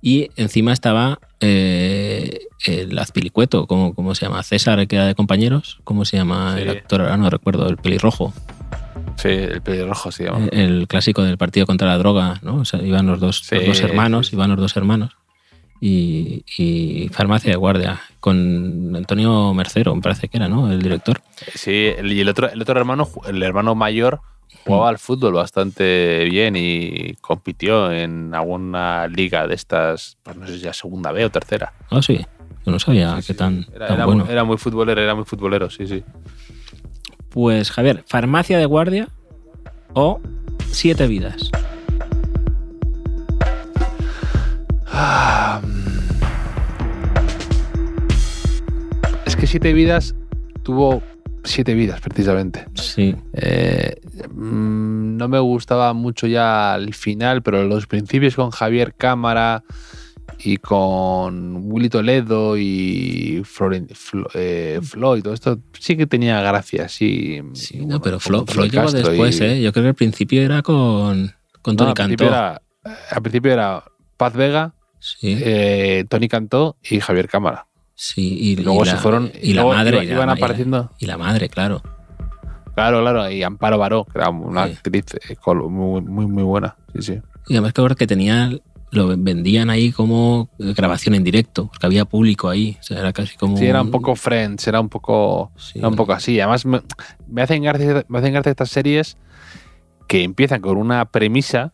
Y 0.00 0.30
encima 0.36 0.72
estaba 0.72 1.18
eh, 1.40 2.40
el 2.66 2.96
Azpilicueto, 2.98 3.66
¿cómo, 3.66 3.94
¿cómo 3.94 4.14
se 4.14 4.26
llama? 4.26 4.42
César, 4.42 4.86
que 4.86 4.96
era 4.96 5.06
de 5.06 5.14
compañeros. 5.14 5.80
¿Cómo 5.84 6.04
se 6.04 6.16
llama 6.16 6.56
el 6.58 6.70
Sí. 6.70 6.76
actor? 6.78 7.00
Ahora 7.02 7.16
no 7.16 7.28
recuerdo, 7.30 7.68
el 7.68 7.76
pelirrojo. 7.76 8.32
Sí, 9.16 9.28
el 9.28 9.60
pelirrojo 9.62 10.10
se 10.12 10.24
llama. 10.24 10.46
Eh, 10.46 10.50
El 10.64 10.86
clásico 10.88 11.22
del 11.22 11.38
partido 11.38 11.66
contra 11.66 11.88
la 11.88 11.98
droga, 11.98 12.40
¿no? 12.42 12.56
O 12.56 12.64
sea, 12.64 12.82
iban 12.82 13.06
los 13.06 13.20
dos, 13.20 13.46
los 13.50 13.60
Sí, 13.62 13.66
dos 13.66 13.80
hermanos, 13.80 14.28
sí. 14.28 14.36
iban 14.36 14.50
los 14.50 14.58
dos 14.60 14.76
hermanos. 14.76 15.12
Y, 15.84 16.44
y 16.58 17.08
farmacia 17.08 17.50
de 17.50 17.56
guardia, 17.56 18.00
con 18.20 18.94
Antonio 18.94 19.52
Mercero, 19.52 19.92
me 19.96 20.00
parece 20.00 20.28
que 20.28 20.36
era, 20.36 20.46
¿no? 20.48 20.70
El 20.70 20.80
director. 20.80 21.20
Sí, 21.56 21.90
y 22.04 22.20
el 22.20 22.28
otro, 22.28 22.48
el 22.48 22.62
otro 22.62 22.78
hermano, 22.78 23.08
el 23.26 23.42
hermano 23.42 23.74
mayor, 23.74 24.20
jugaba 24.64 24.90
al 24.90 24.98
fútbol 25.00 25.32
bastante 25.32 26.24
bien 26.30 26.54
y 26.56 27.14
compitió 27.20 27.90
en 27.90 28.32
alguna 28.32 29.08
liga 29.08 29.48
de 29.48 29.56
estas, 29.56 30.18
pues 30.22 30.36
no 30.36 30.46
sé 30.46 30.52
si 30.54 30.60
ya 30.60 30.72
segunda 30.72 31.10
B 31.10 31.24
o 31.24 31.30
tercera. 31.30 31.72
Ah, 31.90 32.00
sí. 32.00 32.24
Yo 32.64 32.70
no 32.70 32.78
sabía 32.78 33.10
Sí, 33.16 33.26
qué 33.26 33.32
sí. 33.32 33.34
tan, 33.34 33.66
Era, 33.74 33.88
tan 33.88 33.96
era 33.96 34.06
bueno. 34.06 34.26
era 34.30 34.44
muy 34.44 34.58
futbolero, 34.58 35.00
era 35.02 35.16
muy 35.16 35.24
futbolero, 35.24 35.68
sí, 35.68 35.88
sí. 35.88 36.04
Pues, 37.30 37.72
Javier, 37.72 38.04
farmacia 38.06 38.56
de 38.56 38.66
guardia 38.66 39.08
o 39.94 40.20
siete 40.70 41.08
vidas. 41.08 41.50
Siete 49.52 49.74
Vidas 49.74 50.14
tuvo 50.62 51.02
siete 51.44 51.74
vidas, 51.74 52.00
precisamente. 52.00 52.64
Sí. 52.72 53.14
Eh, 53.34 53.96
mm, 54.32 55.18
no 55.18 55.28
me 55.28 55.38
gustaba 55.40 55.92
mucho 55.92 56.26
ya 56.26 56.74
el 56.76 56.94
final, 56.94 57.42
pero 57.42 57.62
los 57.64 57.86
principios 57.86 58.34
con 58.34 58.50
Javier 58.50 58.94
Cámara 58.94 59.62
y 60.38 60.56
con 60.56 61.70
Willy 61.70 61.90
Toledo 61.90 62.56
y 62.56 63.42
eh, 64.34 64.80
Flo 64.82 65.16
y 65.18 65.22
todo 65.22 65.34
esto 65.34 65.58
sí 65.78 65.98
que 65.98 66.06
tenía 66.06 66.40
gracia, 66.40 66.88
sí. 66.88 67.42
Sí, 67.52 67.84
no, 67.84 68.00
pero 68.00 68.20
Flo, 68.20 68.46
Flo 68.46 68.54
Floyd 68.64 68.70
llegó 68.72 68.90
después, 68.90 69.38
y- 69.38 69.44
¿eh? 69.44 69.60
Yo 69.60 69.70
creo 69.74 69.82
que 69.84 69.88
al 69.90 69.94
principio 69.94 70.40
era 70.40 70.62
con, 70.62 71.30
con 71.60 71.76
No, 71.76 71.92
Tony 71.92 71.92
principio 71.92 72.30
Cantó. 72.30 72.38
era, 72.38 72.62
al 73.10 73.20
principio 73.20 73.52
era 73.52 73.84
Paz 74.16 74.32
Vega, 74.32 74.74
Sí, 74.98 75.36
eh, 75.38 76.06
Tony 76.08 76.28
Cantó 76.28 76.78
y 76.88 77.00
Javier 77.00 77.28
Cámara. 77.28 77.66
Sí. 78.04 78.36
Y, 78.38 78.50
Y 78.52 78.56
luego 78.56 78.82
y 78.82 78.86
se 78.86 78.94
la- 78.94 78.98
fueron 79.00 79.32
Y 79.40 79.54
la 79.54 79.64
madre. 79.64 80.04
iban 80.04 80.26
la- 80.26 80.32
apareciendo. 80.32 80.90
Y 80.98 81.06
la 81.06 81.16
madre, 81.18 81.48
claro. 81.48 81.82
Claro, 82.74 83.00
claro, 83.02 83.30
y 83.30 83.42
Amparo 83.42 83.76
Baró, 83.78 84.04
que 84.06 84.18
era 84.18 84.30
una 84.30 84.66
Sí. 84.66 84.72
actriz 84.72 85.04
eh, 85.28 85.36
muy, 85.68 86.00
muy, 86.00 86.26
muy 86.26 86.42
buena. 86.42 86.76
Sí, 86.94 87.02
sí. 87.02 87.20
Y 87.48 87.54
además 87.54 87.72
que 87.74 87.94
que 87.96 88.06
tenía, 88.06 88.50
lo 88.92 89.08
vendían 89.16 89.68
ahí 89.68 89.92
como 89.92 90.48
grabación 90.58 91.14
en 91.14 91.22
directo, 91.24 91.66
porque 91.68 91.84
había 91.86 92.04
público 92.06 92.48
ahí. 92.48 92.76
O 92.80 92.82
sea, 92.82 92.98
era 93.00 93.12
casi 93.12 93.36
como. 93.36 93.56
Sí, 93.58 93.66
era 93.66 93.82
un 93.82 93.90
poco 93.90 94.16
Friends, 94.16 94.66
era 94.66 94.80
un 94.80 94.88
poco, 94.88 95.52
Sí. 95.56 95.78
era 95.80 95.88
un 95.88 95.96
poco 95.96 96.12
así. 96.14 96.40
Además, 96.40 96.64
me, 96.64 96.80
me 97.28 97.42
hacen 97.42 97.62
gracia, 97.62 98.04
me 98.08 98.18
hacen 98.18 98.32
gracia 98.32 98.50
estas 98.50 98.70
series 98.70 99.16
que 100.08 100.22
empiezan 100.24 100.60
con 100.62 100.76
una 100.78 101.04
premisa. 101.06 101.72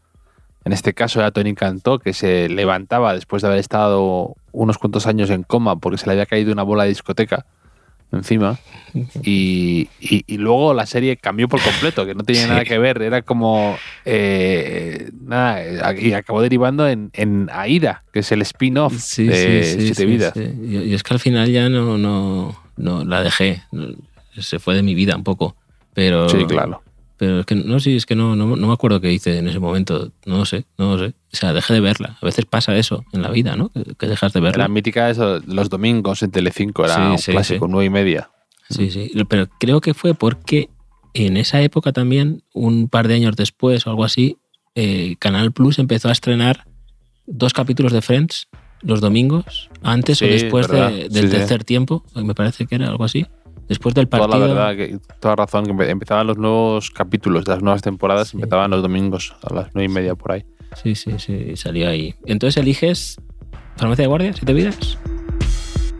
En 0.65 0.73
este 0.73 0.93
caso 0.95 1.21
era 1.21 1.31
Tony 1.31 1.55
Cantó, 1.55 1.99
que 2.01 2.13
se 2.13 2.49
levantaba 2.49 3.15
después 3.15 3.41
de 3.43 3.49
haber 3.49 3.61
estado 3.61 4.35
unos 4.63 4.79
cuantos 4.79 5.07
años 5.07 5.31
en 5.31 5.43
coma 5.45 5.77
porque 5.77 5.99
se 5.99 6.07
le 6.07 6.13
había 6.13 6.27
caído 6.27 6.53
una 6.53 6.63
bola 6.63 6.83
de 6.85 6.91
discoteca 6.91 7.47
encima. 8.11 8.59
Y, 9.23 9.89
y- 10.01 10.25
y 10.27 10.39
luego 10.39 10.73
la 10.73 10.87
serie 10.87 11.19
cambió 11.19 11.47
por 11.49 11.61
completo, 11.61 12.07
que 12.07 12.15
no 12.15 12.23
tenía 12.25 12.43
Sí. 12.45 12.49
nada 12.49 12.65
que 12.65 12.79
ver. 12.79 13.03
Era 13.03 13.21
como. 13.23 13.77
eh, 14.07 15.11
nada, 15.23 15.95
y 15.95 16.13
acabó 16.15 16.41
derivando 16.41 16.89
en, 16.89 17.11
en 17.13 17.49
Aida, 17.53 18.05
que 18.13 18.21
es 18.21 18.33
el 18.33 18.41
spin-off 18.43 18.95
Sí, 18.99 19.25
de 19.25 19.63
sí, 19.65 19.81
Siete 19.87 20.07
Vidas. 20.07 20.33
es 20.37 21.03
que 21.03 21.15
al 21.15 21.21
final 21.21 21.51
ya 21.51 21.69
no, 21.69 21.99
no, 21.99 22.57
no 22.77 23.05
la 23.05 23.23
dejé. 23.23 23.63
Se 24.39 24.59
fue 24.59 24.75
de 24.75 24.83
mi 24.83 24.95
vida 24.95 25.15
un 25.17 25.25
poco. 25.25 25.55
Pero, 25.95 26.29
Sí, 26.29 26.45
claro. 26.47 26.83
Pero 27.19 27.41
es 27.41 27.47
que 27.47 27.57
no, 27.57 27.79
sí, 27.81 27.97
es 27.97 28.07
que 28.07 28.15
no, 28.15 28.37
no, 28.37 28.57
no 28.57 28.67
me 28.69 28.73
acuerdo 28.73 29.01
qué 29.01 29.13
hice 29.13 29.39
en 29.39 29.49
ese 29.49 29.59
momento. 29.59 30.13
No 30.25 30.39
lo 30.39 30.45
sé, 30.47 30.65
no 30.79 30.97
lo 30.97 31.05
sé. 31.07 31.15
O 31.33 31.37
sea, 31.37 31.53
dejé 31.53 31.75
de 31.75 31.81
verla. 31.81 32.17
A 32.23 32.25
veces 32.27 32.47
pasa 32.47 32.75
eso 32.77 33.05
en 33.13 33.21
la 33.23 33.31
vida, 33.31 33.55
¿no? 33.57 33.69
Que, 33.69 33.85
que 33.99 34.07
dejas 34.07 34.33
de 34.33 34.41
verla. 34.41 34.65
Era 34.65 34.69
mítica 34.73 35.11
eso, 35.11 35.41
los 35.47 35.69
domingos 35.69 36.23
en 36.23 36.31
Telecinco, 36.31 36.85
era 36.85 36.95
Sí, 36.95 37.01
un 37.03 37.19
sí, 37.19 37.33
clásico, 37.33 37.67
sí. 37.67 37.71
nueve 37.73 37.85
y 37.87 37.91
media. 37.91 38.31
Sí, 38.71 38.91
sí. 38.91 39.11
Pero 39.29 39.47
creo 39.61 39.81
que 39.81 39.93
fue 39.95 40.15
porque 40.15 40.71
en 41.15 41.37
esa 41.37 41.61
época 41.61 41.93
también, 41.93 42.43
un 42.55 42.89
par 42.89 43.09
de 43.09 43.15
años 43.15 43.37
después 43.37 43.87
o 43.87 43.91
algo 43.91 44.05
así, 44.05 44.39
eh, 44.75 45.17
Canal 45.19 45.53
Plus 45.53 45.79
empezó 45.79 46.09
a 46.09 46.13
estrenar 46.13 46.65
dos 47.27 47.53
capítulos 47.53 47.93
de 47.93 48.01
Friends 48.03 48.49
los 48.81 49.01
domingos, 49.01 49.69
antes 49.83 50.23
o 50.23 50.27
después 50.27 50.69
de- 50.69 51.09
del 51.11 51.31
tercer 51.31 51.65
tiempo, 51.65 52.05
me 52.15 52.35
parece 52.35 52.67
que 52.67 52.77
era 52.77 52.87
algo 52.89 53.05
así. 53.05 53.27
Después 53.69 53.95
del 53.95 54.09
Toda 54.09 54.29
partido. 54.29 54.47
la 54.49 54.55
verdad, 54.55 54.77
que, 54.77 54.99
toda 55.21 55.37
razón, 55.37 55.67
que 55.67 55.73
empe- 55.73 55.89
empezaban 55.91 56.27
los 56.27 56.39
nuevos 56.39 56.91
capítulos 56.91 57.45
de 57.45 57.53
las 57.53 57.63
nuevas 57.63 57.83
temporadas, 57.83 58.33
empezaban 58.33 58.71
los 58.71 58.81
domingos 58.81 59.35
a 59.43 59.53
las 59.53 59.69
nueve 59.75 59.91
y 59.91 59.95
media 59.95 60.15
por 60.15 60.33
ahí. 60.33 60.45
Sí, 60.83 60.95
sí, 60.95 61.13
sí, 61.19 61.57
salió 61.57 61.89
ahí. 61.89 62.15
Entonces 62.27 62.63
eliges 62.63 63.17
farmacia 63.77 64.03
de 64.03 64.09
guardia, 64.09 64.33
siete 64.33 64.53
vidas. 64.53 64.99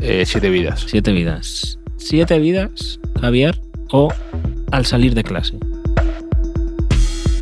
Eh, 0.01 0.25
siete 0.27 0.51
vidas. 0.51 0.85
Siete 0.87 1.13
vidas. 1.13 1.79
Siete 1.97 2.39
vidas, 2.39 3.01
Javier, 3.21 3.61
o 3.91 4.13
al 4.71 4.87
salir 4.87 5.15
de 5.15 5.25
clase. 5.25 5.59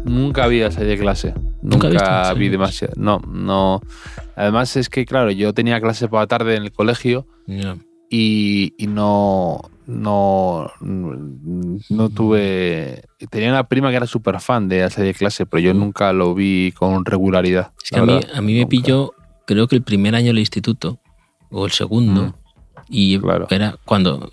Nunca 0.04 0.44
había 0.44 0.70
salir 0.70 0.88
de 0.90 0.98
clase. 0.98 1.34
Nunca 1.62 1.88
Nunca, 1.88 2.32
vi 2.34 2.46
de 2.46 2.52
demasiado. 2.52 2.94
No, 2.96 3.20
no. 3.26 3.80
Además 4.36 4.76
es 4.76 4.88
que, 4.88 5.04
claro, 5.04 5.30
yo 5.30 5.52
tenía 5.52 5.80
clase 5.80 6.08
por 6.08 6.20
la 6.20 6.26
tarde 6.26 6.56
en 6.56 6.62
el 6.62 6.72
colegio 6.72 7.26
y 8.08 8.72
no, 8.88 9.60
no, 9.86 10.70
no 10.80 12.08
tuve... 12.10 13.04
Tenía 13.30 13.50
una 13.50 13.68
prima 13.68 13.90
que 13.90 13.96
era 13.96 14.06
súper 14.06 14.40
fan 14.40 14.68
de 14.68 14.88
salir 14.90 15.12
de 15.12 15.18
clase, 15.18 15.46
pero 15.46 15.60
yo 15.60 15.74
nunca 15.74 16.12
lo 16.12 16.34
vi 16.34 16.72
con 16.72 17.04
regularidad. 17.04 17.70
Es 17.82 17.90
que 17.90 17.98
a 17.98 18.04
mí, 18.04 18.20
a 18.34 18.40
mí 18.40 18.52
me 18.54 18.60
Nunca. 18.60 18.68
pilló, 18.70 19.14
creo 19.46 19.68
que 19.68 19.76
el 19.76 19.82
primer 19.82 20.14
año 20.14 20.26
del 20.28 20.38
instituto, 20.38 21.00
o 21.50 21.66
el 21.66 21.72
segundo, 21.72 22.22
Mm. 22.22 22.32
y 22.88 23.18
Claro. 23.18 23.46
era 23.50 23.76
cuando, 23.84 24.30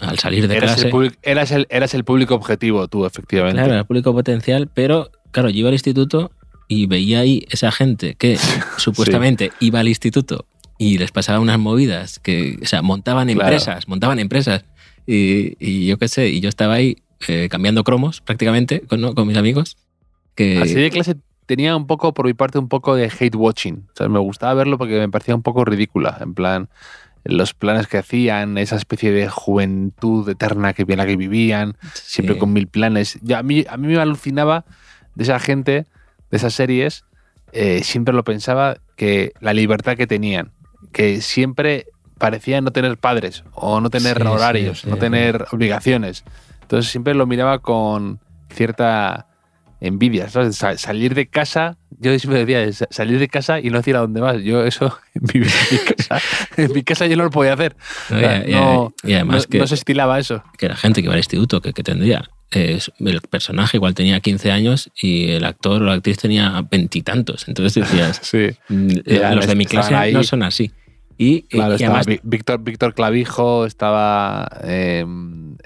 al 0.00 0.18
salir 0.18 0.48
de 0.48 0.56
Eras 0.56 0.72
clase, 0.74 0.86
el, 0.88 0.92
public- 0.92 1.18
eras, 1.22 1.50
el, 1.52 1.66
eras 1.70 1.94
el 1.94 2.04
público 2.04 2.34
objetivo 2.34 2.88
tú, 2.88 3.04
efectivamente. 3.06 3.58
claro, 3.58 3.74
era 3.74 3.84
público 3.84 4.12
potencial, 4.12 4.68
pero 4.72 5.10
claro, 5.30 5.48
yo 5.50 5.58
iba 5.60 5.68
al 5.68 5.74
instituto 5.74 6.30
y 6.68 6.86
veía 6.86 7.20
ahí 7.20 7.46
esa 7.50 7.70
gente 7.72 8.14
que 8.14 8.36
supuestamente 8.78 9.52
iba 9.60 9.80
al 9.80 9.88
instituto 9.88 10.46
y 10.78 10.98
les 10.98 11.12
pasaba 11.12 11.38
unas 11.40 11.58
movidas 11.58 12.18
que, 12.18 12.58
o 12.62 12.66
sea, 12.66 12.82
montaban 12.82 13.28
Claro. 13.28 13.40
empresas, 13.42 13.86
montaban 13.88 14.18
empresas. 14.18 14.64
Y, 15.06 15.56
y 15.58 15.86
yo 15.86 15.98
qué 15.98 16.08
sé, 16.08 16.28
y 16.28 16.40
yo 16.40 16.48
estaba 16.48 16.74
ahí 16.74 16.96
eh, 17.28 17.48
cambiando 17.50 17.84
cromos 17.84 18.20
prácticamente 18.20 18.80
con, 18.80 19.00
¿no? 19.00 19.14
con 19.14 19.26
mis 19.26 19.36
amigos. 19.36 19.76
Que, 20.34 20.58
Así 20.58 20.74
de 20.74 20.90
clase 20.90 21.16
tenía 21.46 21.76
un 21.76 21.86
poco, 21.86 22.12
por 22.12 22.26
mi 22.26 22.34
parte, 22.34 22.58
un 22.58 22.68
poco 22.68 22.94
de 22.94 23.10
hate 23.18 23.34
watching. 23.34 23.86
O 23.92 23.96
sea, 23.96 24.08
me 24.08 24.18
gustaba 24.18 24.54
verlo 24.54 24.78
porque 24.78 24.98
me 24.98 25.08
parecía 25.08 25.34
un 25.34 25.42
poco 25.42 25.64
ridícula. 25.64 26.18
En 26.20 26.34
plan, 26.34 26.68
los 27.24 27.54
planes 27.54 27.86
que 27.86 27.98
hacían, 27.98 28.58
esa 28.58 28.76
especie 28.76 29.10
de 29.12 29.28
juventud 29.28 30.28
eterna 30.28 30.72
que 30.72 30.84
en 30.86 30.98
la 30.98 31.06
que 31.06 31.16
vivían, 31.16 31.76
siempre 31.94 32.34
sí. 32.34 32.40
con 32.40 32.52
mil 32.52 32.66
planes. 32.66 33.18
Ya, 33.22 33.38
a, 33.38 33.42
mí, 33.42 33.64
a 33.68 33.76
mí 33.76 33.88
me 33.88 33.96
alucinaba 33.96 34.64
de 35.14 35.24
esa 35.24 35.38
gente, 35.38 35.86
de 36.30 36.36
esas 36.36 36.54
series, 36.54 37.04
eh, 37.52 37.82
siempre 37.84 38.14
lo 38.14 38.24
pensaba, 38.24 38.78
que 38.96 39.32
la 39.40 39.54
libertad 39.54 39.96
que 39.96 40.06
tenían, 40.06 40.50
que 40.92 41.20
siempre 41.20 41.86
parecía 42.18 42.60
no 42.60 42.70
tener 42.70 42.96
padres 42.98 43.44
o 43.52 43.80
no 43.80 43.90
tener 43.90 44.16
Sí, 44.18 44.22
sí, 44.22 44.28
horarios, 44.28 44.80
sí. 44.80 44.88
no 44.90 44.96
tener 44.96 45.46
obligaciones. 45.52 46.24
Entonces 46.62 46.90
siempre 46.90 47.14
lo 47.14 47.26
miraba 47.26 47.58
con 47.60 48.20
cierta 48.52 49.26
envidia, 49.80 50.28
¿sabes? 50.30 50.56
Sa- 50.56 50.78
salir 50.78 51.14
de 51.14 51.26
casa, 51.26 51.76
yo 51.98 52.16
siempre 52.18 52.44
decía, 52.46 52.72
sa- 52.72 52.88
salir 52.90 53.18
de 53.18 53.28
casa 53.28 53.60
y 53.60 53.68
no 53.70 53.78
decir 53.78 53.96
a 53.96 54.00
dónde 54.00 54.20
vas. 54.20 54.40
Yo 54.42 54.64
eso, 54.64 54.96
en 55.14 55.22
mi, 55.22 55.46
en 55.46 55.52
mi 55.72 55.78
casa, 55.94 56.20
en 56.56 56.72
mi 56.72 56.82
casa 56.82 57.06
yo 57.06 57.16
no 57.16 57.24
lo 57.24 57.30
podía 57.30 57.52
hacer. 57.52 57.76
No, 58.10 58.16
O 58.16 58.20
sea, 58.20 58.48
y- 58.48 58.52
no- 58.52 58.94
y 59.02 59.12
además 59.14 59.42
no- 59.44 59.50
que, 59.50 59.58
no 59.58 59.66
se 59.66 59.74
estilaba 59.74 60.18
eso. 60.18 60.42
que 60.56 60.66
era 60.66 60.76
gente 60.76 61.02
que 61.02 61.06
iba 61.06 61.12
al 61.14 61.18
instituto, 61.20 61.60
que, 61.60 61.72
que 61.72 61.82
tendría. 61.82 62.24
eh, 62.52 62.78
el 63.00 63.20
personaje 63.22 63.76
igual 63.78 63.94
tenía 63.94 64.20
15 64.20 64.52
años 64.52 64.90
y 65.00 65.30
el 65.32 65.44
actor 65.44 65.82
o 65.82 65.86
la 65.86 65.94
actriz 65.94 66.18
tenía 66.18 66.64
veintitantos. 66.70 67.48
Entonces 67.48 67.82
decías, 67.82 68.20
Sí. 68.22 68.50
mm, 68.68 68.88
los 69.34 69.46
de 69.48 69.54
mi 69.56 69.66
clase 69.66 70.12
no 70.12 70.22
son 70.22 70.44
así. 70.44 70.70
Y, 71.16 71.42
Claro, 71.42 71.72
y 71.72 71.76
estaba 71.76 72.00
además, 72.00 72.20
Víctor, 72.24 72.60
Víctor 72.62 72.94
Clavijo, 72.94 73.66
estaba 73.66 74.48
eh, 74.64 75.04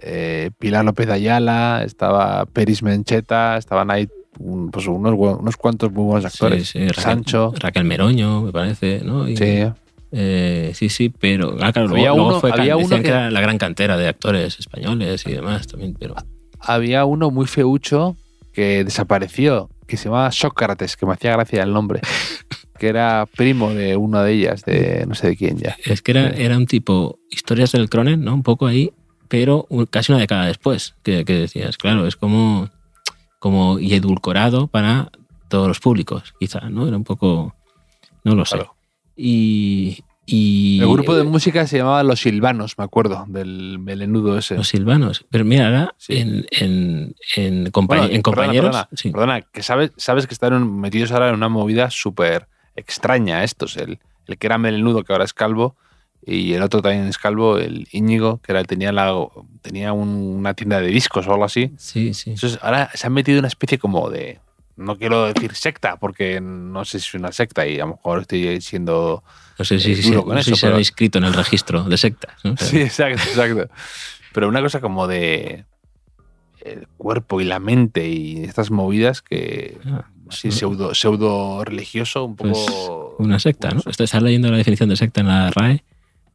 eh, 0.02 0.50
Pilar 0.58 0.84
López 0.84 1.06
de 1.06 1.12
Ayala, 1.14 1.82
estaba 1.84 2.44
Peris 2.46 2.82
Mencheta, 2.82 3.56
estaban 3.56 3.90
ahí 3.90 4.08
un- 4.38 4.70
pues 4.70 4.86
unos, 4.86 5.14
unos 5.16 5.56
cuantos 5.56 5.90
muy 5.92 6.04
buenos 6.04 6.26
actores. 6.26 6.68
sí, 6.68 6.78
sí, 6.80 6.88
Raquel, 6.88 7.02
Sancho. 7.02 7.52
Raquel 7.58 7.84
Meroño, 7.84 8.42
me 8.42 8.52
parece, 8.52 9.00
¿no? 9.02 9.26
Y, 9.28 9.36
Sí. 9.36 9.64
eh, 10.12 10.72
sí, 10.74 10.88
sí, 10.90 11.08
pero 11.08 11.56
ah, 11.60 11.72
claro, 11.72 11.88
Había 11.90 12.10
luego, 12.10 12.28
uno- 12.28 12.40
fue 12.40 12.52
había 12.52 12.76
uno 12.76 13.00
que- 13.00 13.08
era 13.08 13.30
la 13.30 13.40
gran 13.40 13.58
cantera 13.58 13.96
de 13.96 14.06
actores 14.08 14.58
españoles 14.58 15.24
y 15.26 15.32
demás 15.32 15.66
también, 15.66 15.94
pero 15.98 16.14
Había 16.60 17.04
uno 17.04 17.30
muy 17.30 17.46
feucho 17.46 18.16
que 18.52 18.84
desapareció, 18.84 19.70
que 19.86 19.96
se 19.96 20.04
llamaba 20.04 20.30
Sócrates, 20.32 20.96
que 20.96 21.06
me 21.06 21.12
hacía 21.14 21.32
gracia 21.32 21.62
el 21.62 21.72
nombre, 21.72 22.00
que 22.78 22.88
era 22.88 23.26
primo 23.36 23.72
de 23.74 23.96
una 23.96 24.22
de 24.22 24.32
ellas, 24.32 24.64
de 24.64 25.04
no 25.06 25.14
sé 25.14 25.28
de 25.28 25.36
quién 25.36 25.58
ya. 25.58 25.76
es 25.84 26.00
que 26.02 26.12
era, 26.12 26.28
era 26.30 26.56
un 26.56 26.66
tipo 26.66 27.18
historias 27.30 27.72
del 27.72 27.88
Cronen, 27.90 28.22
¿no? 28.24 28.34
Un 28.34 28.42
poco 28.42 28.66
ahí, 28.66 28.92
pero 29.28 29.66
casi 29.90 30.12
una 30.12 30.20
década 30.20 30.46
después, 30.46 30.94
que, 31.02 31.24
que 31.24 31.34
decías, 31.34 31.76
claro, 31.76 32.06
es 32.06 32.16
como, 32.16 32.70
como 33.38 33.78
y 33.78 33.94
edulcorado 33.94 34.68
para 34.68 35.10
todos 35.48 35.68
los 35.68 35.80
públicos, 35.80 36.34
quizá, 36.40 36.70
¿no? 36.70 36.86
Era 36.88 36.96
un 36.96 37.04
poco, 37.04 37.54
no 38.24 38.34
lo 38.34 38.44
sé. 38.44 38.56
Claro. 38.56 38.74
Y, 39.16 40.04
y 40.26 40.78
El 40.80 40.88
grupo 40.88 41.14
de 41.16 41.24
música 41.24 41.66
se 41.66 41.78
llamaba 41.78 42.02
Los 42.02 42.20
Silvanos, 42.20 42.76
me 42.78 42.84
acuerdo, 42.84 43.24
del 43.28 43.78
melenudo 43.78 44.36
ese. 44.38 44.54
los 44.56 44.68
silvanos. 44.68 45.26
Pero 45.30 45.44
mira, 45.44 45.66
ahora 45.66 45.94
Sí. 45.98 46.18
en, 46.18 46.46
en, 46.50 47.14
en, 47.36 47.66
compa- 47.72 47.86
Bueno, 47.98 48.04
en 48.04 48.08
perdona, 48.08 48.22
compañeros, 48.22 48.66
Perdona, 48.70 48.88
sí. 48.92 49.10
perdona, 49.10 49.40
que 49.42 49.62
sabes, 49.62 49.92
sabes 49.96 50.26
que 50.26 50.34
están 50.34 50.80
metidos 50.80 51.12
ahora 51.12 51.30
en 51.30 51.34
una 51.34 51.48
movida 51.48 51.90
súper 51.90 52.46
extraña 52.78 53.44
estos. 53.44 53.76
El, 53.76 53.98
el 54.26 54.38
que 54.38 54.46
era 54.46 54.58
melenudo, 54.58 55.04
que 55.04 55.12
ahora 55.12 55.24
es 55.24 55.32
calvo, 55.34 55.76
y 56.24 56.52
el 56.54 56.62
otro 56.62 56.82
también 56.82 57.06
es 57.06 57.16
calvo, 57.18 57.58
el 57.58 57.88
Íñigo, 57.92 58.38
que 58.42 58.52
era, 58.52 58.62
tenía, 58.64 58.92
la, 58.92 59.14
tenía 59.62 59.92
un- 59.92 60.36
una 60.38 60.54
tienda 60.54 60.80
de 60.80 60.88
discos 60.88 61.26
o 61.26 61.32
algo 61.32 61.44
así. 61.44 61.72
Sí, 61.78 62.12
sí. 62.14 62.30
Entonces 62.30 62.58
ahora 62.62 62.90
se 62.94 63.06
han 63.06 63.12
metido 63.14 63.38
una 63.38 63.48
especie 63.48 63.78
como 63.78 64.10
de. 64.10 64.40
No 64.76 64.96
quiero 64.96 65.24
decir 65.32 65.54
secta, 65.56 65.96
porque 65.96 66.40
no 66.40 66.84
sé 66.84 67.00
si 67.00 67.08
es 67.08 67.14
una 67.14 67.32
secta 67.32 67.66
y 67.66 67.76
a 67.80 67.84
lo 67.86 67.92
mejor 67.94 68.20
estoy 68.20 68.60
siendo. 68.60 69.24
No 69.58 69.64
sé 69.64 69.80
si, 69.80 69.92
eh, 69.92 69.96
si- 69.96 70.10
duro 70.10 70.24
con 70.24 70.36
no 70.36 70.42
sé 70.42 70.50
eso, 70.50 70.56
si 70.56 70.60
se 70.60 70.66
pero- 70.68 70.78
inscrito 70.78 71.18
en 71.18 71.24
el 71.24 71.34
registro 71.34 71.82
de 71.84 71.96
sectas. 71.96 72.34
¿no? 72.44 72.54
Pero- 72.54 72.66
Sí, 72.70 72.80
exacto, 72.80 73.22
exacto. 73.22 73.68
Pero 74.32 74.48
una 74.48 74.60
cosa 74.60 74.80
como 74.80 75.06
de. 75.08 75.64
El 76.60 76.88
cuerpo 76.96 77.40
y 77.40 77.44
la 77.44 77.60
mente 77.60 78.08
y 78.08 78.44
estas 78.44 78.70
movidas 78.70 79.22
que. 79.22 79.78
Ah, 79.86 80.04
Sí, 80.30 80.50
pseudo, 80.52 80.94
pseudo 80.94 81.64
religioso, 81.64 82.24
un 82.24 82.36
poco. 82.36 82.50
Pues 83.16 83.26
una 83.26 83.38
secta, 83.38 83.70
¿no? 83.70 83.78
Esto- 83.86 84.04
Estás 84.04 84.22
leyendo 84.22 84.50
la 84.50 84.56
definición 84.58 84.88
de 84.88 84.96
secta 84.96 85.20
en 85.20 85.26
la 85.28 85.50
RAE, 85.50 85.82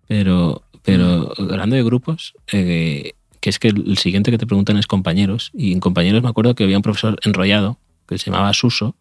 pero, 0.07 0.63
pero 0.81 1.31
hablando 1.37 1.75
de 1.75 1.83
grupos, 1.83 2.33
eh, 2.51 3.13
que 3.39 3.49
es 3.49 3.59
que 3.59 3.69
el 3.69 3.97
siguiente 3.97 4.31
que 4.31 4.37
te 4.37 4.45
preguntan 4.47 4.77
es 4.77 4.87
compañeros, 4.87 5.51
y 5.53 5.71
en 5.73 5.79
compañeros 5.79 6.23
me 6.23 6.29
acuerdo 6.29 6.55
que 6.55 6.63
había 6.63 6.77
un 6.77 6.83
profesor 6.83 7.17
enrollado 7.23 7.77
que 8.07 8.17
se 8.17 8.29
llamaba 8.31 8.53
Suso, 8.53 8.95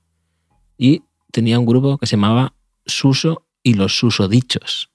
y 0.78 1.02
tenía 1.30 1.58
un 1.58 1.66
grupo 1.66 1.98
que 1.98 2.06
se 2.06 2.16
llamaba 2.16 2.54
Suso 2.86 3.46
y 3.62 3.74
los 3.74 3.96
susodichos. 3.96 4.90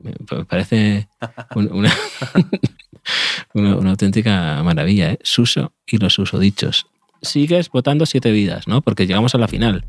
Me 0.00 0.12
parece 0.44 1.08
un- 1.54 1.70
una, 1.72 1.92
una, 3.54 3.76
una 3.76 3.90
auténtica 3.90 4.62
maravilla, 4.62 5.12
¿eh? 5.12 5.18
Suso 5.22 5.72
y 5.86 5.98
los 5.98 6.14
susodichos. 6.14 6.86
Sigues 7.22 7.68
votando 7.70 8.06
siete 8.06 8.30
vidas, 8.30 8.68
¿no? 8.68 8.80
Porque 8.82 9.06
llegamos 9.06 9.34
a 9.34 9.38
la 9.38 9.48
final. 9.48 9.84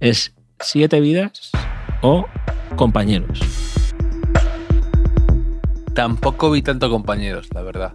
Es 0.00 0.34
siete 0.60 1.00
vidas 1.00 1.50
o 2.02 2.26
compañeros. 2.76 3.40
Tampoco 5.94 6.50
vi 6.50 6.62
tanto 6.62 6.88
compañeros, 6.90 7.48
la 7.52 7.62
verdad. 7.62 7.92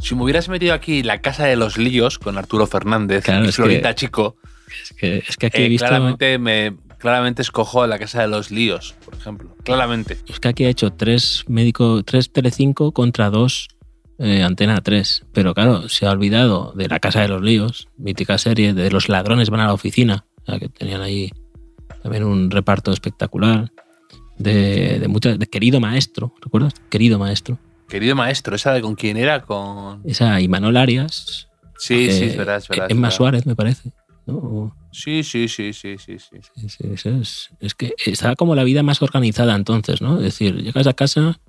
Si 0.00 0.14
me 0.14 0.22
hubieras 0.22 0.48
metido 0.48 0.72
aquí 0.72 1.02
la 1.02 1.20
casa 1.20 1.44
de 1.44 1.56
los 1.56 1.76
líos 1.76 2.18
con 2.18 2.38
Arturo 2.38 2.66
Fernández 2.66 3.24
Claro, 3.24 3.44
y 3.44 3.46
que- 3.48 3.52
Florita 3.52 3.94
Chico, 3.94 4.36
Es 4.82 4.92
que, 4.96 5.18
es 5.28 5.36
que 5.36 5.46
aquí 5.46 5.62
eh, 5.62 5.66
he 5.66 5.68
visto. 5.68 5.86
claramente, 5.86 6.38
me, 6.38 6.76
claramente 6.98 7.42
escojo 7.42 7.86
la 7.86 7.98
casa 7.98 8.22
de 8.22 8.28
los 8.28 8.50
líos, 8.50 8.94
por 9.04 9.14
ejemplo. 9.14 9.54
Claramente. 9.64 10.16
Es 10.28 10.40
que 10.40 10.48
aquí 10.48 10.64
ha 10.64 10.68
hecho 10.70 10.92
tres 10.92 11.44
médico, 11.48 12.02
tres 12.04 12.32
Telecinco 12.32 12.92
contra 12.92 13.28
dos 13.28 13.68
eh, 14.18 14.42
Antena 14.42 14.80
3. 14.80 15.26
Pero 15.32 15.54
claro, 15.54 15.88
se 15.88 16.06
ha 16.06 16.10
olvidado 16.10 16.72
de 16.76 16.88
La 16.88 17.00
Casa 17.00 17.20
de 17.20 17.28
los 17.28 17.42
Líos, 17.42 17.88
mítica 17.96 18.38
serie, 18.38 18.74
de 18.74 18.90
Los 18.90 19.08
ladrones 19.08 19.50
van 19.50 19.60
a 19.60 19.66
la 19.66 19.72
oficina, 19.72 20.24
o 20.42 20.46
sea, 20.46 20.58
que 20.58 20.68
tenían 20.68 21.00
ahí 21.02 21.32
también 22.02 22.24
un 22.24 22.50
reparto 22.50 22.92
espectacular. 22.92 23.70
De, 24.36 25.00
de 25.00 25.08
muchas, 25.08 25.36
de 25.36 25.48
Querido 25.48 25.80
Maestro, 25.80 26.32
¿recuerdas? 26.40 26.72
Querido 26.90 27.18
Maestro. 27.18 27.58
Querido 27.88 28.14
maestro, 28.14 28.54
¿esa 28.54 28.72
de 28.72 28.82
con 28.82 28.94
quién 28.94 29.16
era? 29.16 29.42
Con. 29.42 30.02
Esa 30.04 30.40
y 30.40 30.46
Manol 30.46 30.76
Arias. 30.76 31.48
Sí, 31.78 32.10
sí, 32.10 32.24
eh, 32.24 32.26
es 32.26 32.36
verdad, 32.36 32.56
es 32.58 32.68
verdad. 32.68 32.86
es 32.86 32.90
Emma 32.92 33.08
verdad. 33.08 33.16
Suárez, 33.16 33.46
me 33.46 33.56
parece. 33.56 33.92
¿no? 34.26 34.76
Sí, 34.92 35.22
sí, 35.22 35.48
sí, 35.48 35.72
sí, 35.72 35.96
sí, 35.96 36.18
sí. 36.18 36.36
Sí, 36.54 36.68
sí, 36.68 36.84
eso 36.92 37.08
es, 37.10 37.50
es 37.60 37.74
que 37.74 37.94
estaba 38.04 38.36
como 38.36 38.54
la 38.54 38.64
vida 38.64 38.82
más 38.82 39.00
organizada 39.00 39.54
entonces, 39.54 40.02
¿no? 40.02 40.18
Es 40.18 40.24
decir, 40.24 40.56
llegas 40.56 40.86
a 40.86 40.92
casa, 40.92 41.40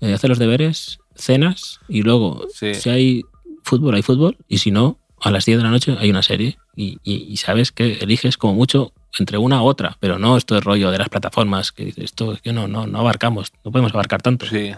eh, 0.00 0.12
haces 0.12 0.28
los 0.28 0.38
deberes, 0.38 0.98
cenas 1.18 1.80
y 1.88 2.02
luego, 2.02 2.46
Sí. 2.54 2.74
si 2.74 2.88
hay 2.90 3.22
fútbol, 3.62 3.94
hay 3.94 4.02
fútbol 4.02 4.36
y 4.48 4.58
si 4.58 4.70
no, 4.70 4.98
a 5.20 5.30
las 5.30 5.44
10 5.44 5.58
de 5.58 5.64
la 5.64 5.70
noche 5.70 5.96
hay 5.98 6.10
una 6.10 6.22
serie 6.22 6.58
y, 6.76 6.98
y- 7.02 7.26
y 7.28 7.36
sabes 7.38 7.72
que 7.72 7.94
eliges 8.00 8.36
como 8.38 8.54
mucho 8.54 8.92
entre 9.18 9.36
una 9.38 9.62
u 9.62 9.66
otra, 9.66 9.96
pero 10.00 10.18
no 10.18 10.36
esto 10.36 10.54
de 10.54 10.60
rollo 10.60 10.90
de 10.90 10.98
las 10.98 11.08
plataformas, 11.08 11.72
que 11.72 11.84
dices, 11.84 12.04
esto 12.04 12.32
es 12.34 12.40
que 12.40 12.52
no, 12.52 12.68
no, 12.68 12.86
no 12.86 12.98
abarcamos, 13.00 13.52
no 13.64 13.72
podemos 13.72 13.92
abarcar 13.92 14.22
tanto. 14.22 14.46
Sí. 14.46 14.72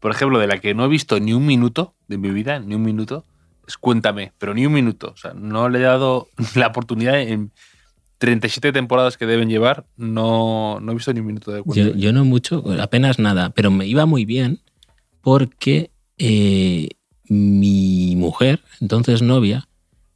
Por 0.00 0.10
ejemplo, 0.10 0.38
de 0.38 0.46
la 0.48 0.58
que 0.58 0.74
no 0.74 0.84
he 0.84 0.88
visto 0.88 1.20
ni 1.20 1.32
un 1.32 1.46
minuto, 1.46 1.94
de 2.08 2.18
mi 2.18 2.30
vida, 2.30 2.58
ni 2.58 2.74
un 2.74 2.82
minuto, 2.82 3.24
es 3.66 3.78
Cuéntame, 3.78 4.32
pero 4.38 4.52
ni 4.54 4.66
un 4.66 4.72
minuto. 4.72 5.12
O 5.14 5.16
sea, 5.16 5.32
no 5.34 5.68
le 5.68 5.78
he 5.78 5.82
dado 5.82 6.28
la 6.56 6.66
oportunidad 6.66 7.20
en 7.20 7.52
37 8.18 8.72
temporadas 8.72 9.16
que 9.16 9.26
deben 9.26 9.48
llevar, 9.48 9.86
no, 9.96 10.78
no 10.80 10.92
he 10.92 10.94
visto 10.94 11.12
ni 11.12 11.20
un 11.20 11.26
minuto 11.26 11.50
de 11.52 11.58
Yo, 11.58 11.64
Cuéntame. 11.64 12.00
yo 12.00 12.12
no 12.12 12.24
mucho, 12.24 12.64
apenas 12.80 13.18
nada, 13.18 13.50
pero 13.50 13.70
me 13.70 13.86
iba 13.86 14.06
muy 14.06 14.24
bien 14.24 14.60
porque 15.24 15.90
eh, 16.18 16.90
mi 17.28 18.14
mujer, 18.16 18.60
entonces 18.80 19.22
novia, 19.22 19.66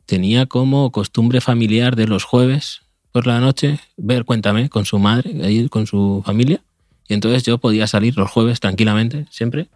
tenía 0.07 0.47
como 0.47 0.93
costumbre 0.93 1.41
familiar 1.41 1.97
de 1.97 2.07
los 2.07 2.25
jueves 2.25 2.83
por 3.11 3.27
la 3.27 3.41
noche 3.41 3.81
ver 3.97 4.25
Cuéntame 4.25 4.69
con 4.69 4.85
su 4.85 4.99
madre, 4.99 5.69
con 5.71 5.87
su 5.87 6.23
familia. 6.25 6.61
Y 7.09 7.15
entonces 7.15 7.43
yo 7.43 7.57
podía 7.59 7.87
salir 7.87 8.17
los 8.19 8.31
jueves 8.31 8.61
tranquilamente, 8.61 9.27
siempre. 9.31 9.69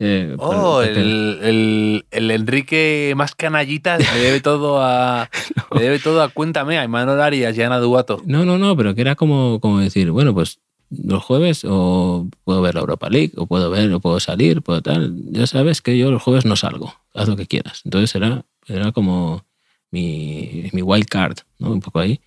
eh, 0.00 0.34
Oh, 0.38 0.82
el, 0.82 1.38
el- 1.42 2.04
el 2.10 2.30
Enrique 2.32 3.12
más 3.16 3.34
canallita 3.36 3.98
le 3.98 4.04
debe 4.18 4.40
todo 4.40 4.82
a, 4.82 5.28
le 5.76 5.82
debe 5.82 5.98
todo 6.00 6.22
a 6.22 6.30
Cuéntame, 6.30 6.78
a 6.78 6.84
Imanol 6.84 7.20
Arias 7.20 7.56
y 7.56 7.62
a 7.62 7.66
Ana 7.66 7.78
Duato. 7.78 8.22
No, 8.26 8.44
no, 8.44 8.58
no, 8.58 8.76
pero 8.76 8.94
que 8.94 9.02
era 9.02 9.14
como, 9.14 9.60
como 9.60 9.78
decir, 9.78 10.10
bueno, 10.10 10.34
pues 10.34 10.58
los 10.90 11.22
jueves 11.22 11.64
o 11.64 12.28
puedo 12.44 12.60
ver 12.62 12.74
la 12.74 12.80
Europa 12.80 13.08
League, 13.08 13.32
o 13.36 13.46
puedo 13.46 13.70
ver, 13.70 13.92
o 13.92 14.00
puedo 14.00 14.20
salir, 14.20 14.62
puedo 14.62 14.82
tal. 14.82 15.14
Ya 15.30 15.46
sabes 15.46 15.80
que 15.80 15.96
yo 15.96 16.10
los 16.10 16.22
jueves 16.22 16.44
no 16.44 16.56
salgo, 16.56 16.94
haz 17.14 17.28
lo 17.28 17.36
que 17.36 17.46
quieras. 17.46 17.82
Entonces 17.84 18.14
era, 18.14 18.44
era 18.66 18.92
como 18.92 19.44
mi, 19.90 20.68
mi 20.72 20.82
wild 20.82 21.06
card, 21.06 21.38
¿no? 21.58 21.72
Un 21.72 21.80
poco 21.80 22.00
ahí, 22.00 22.20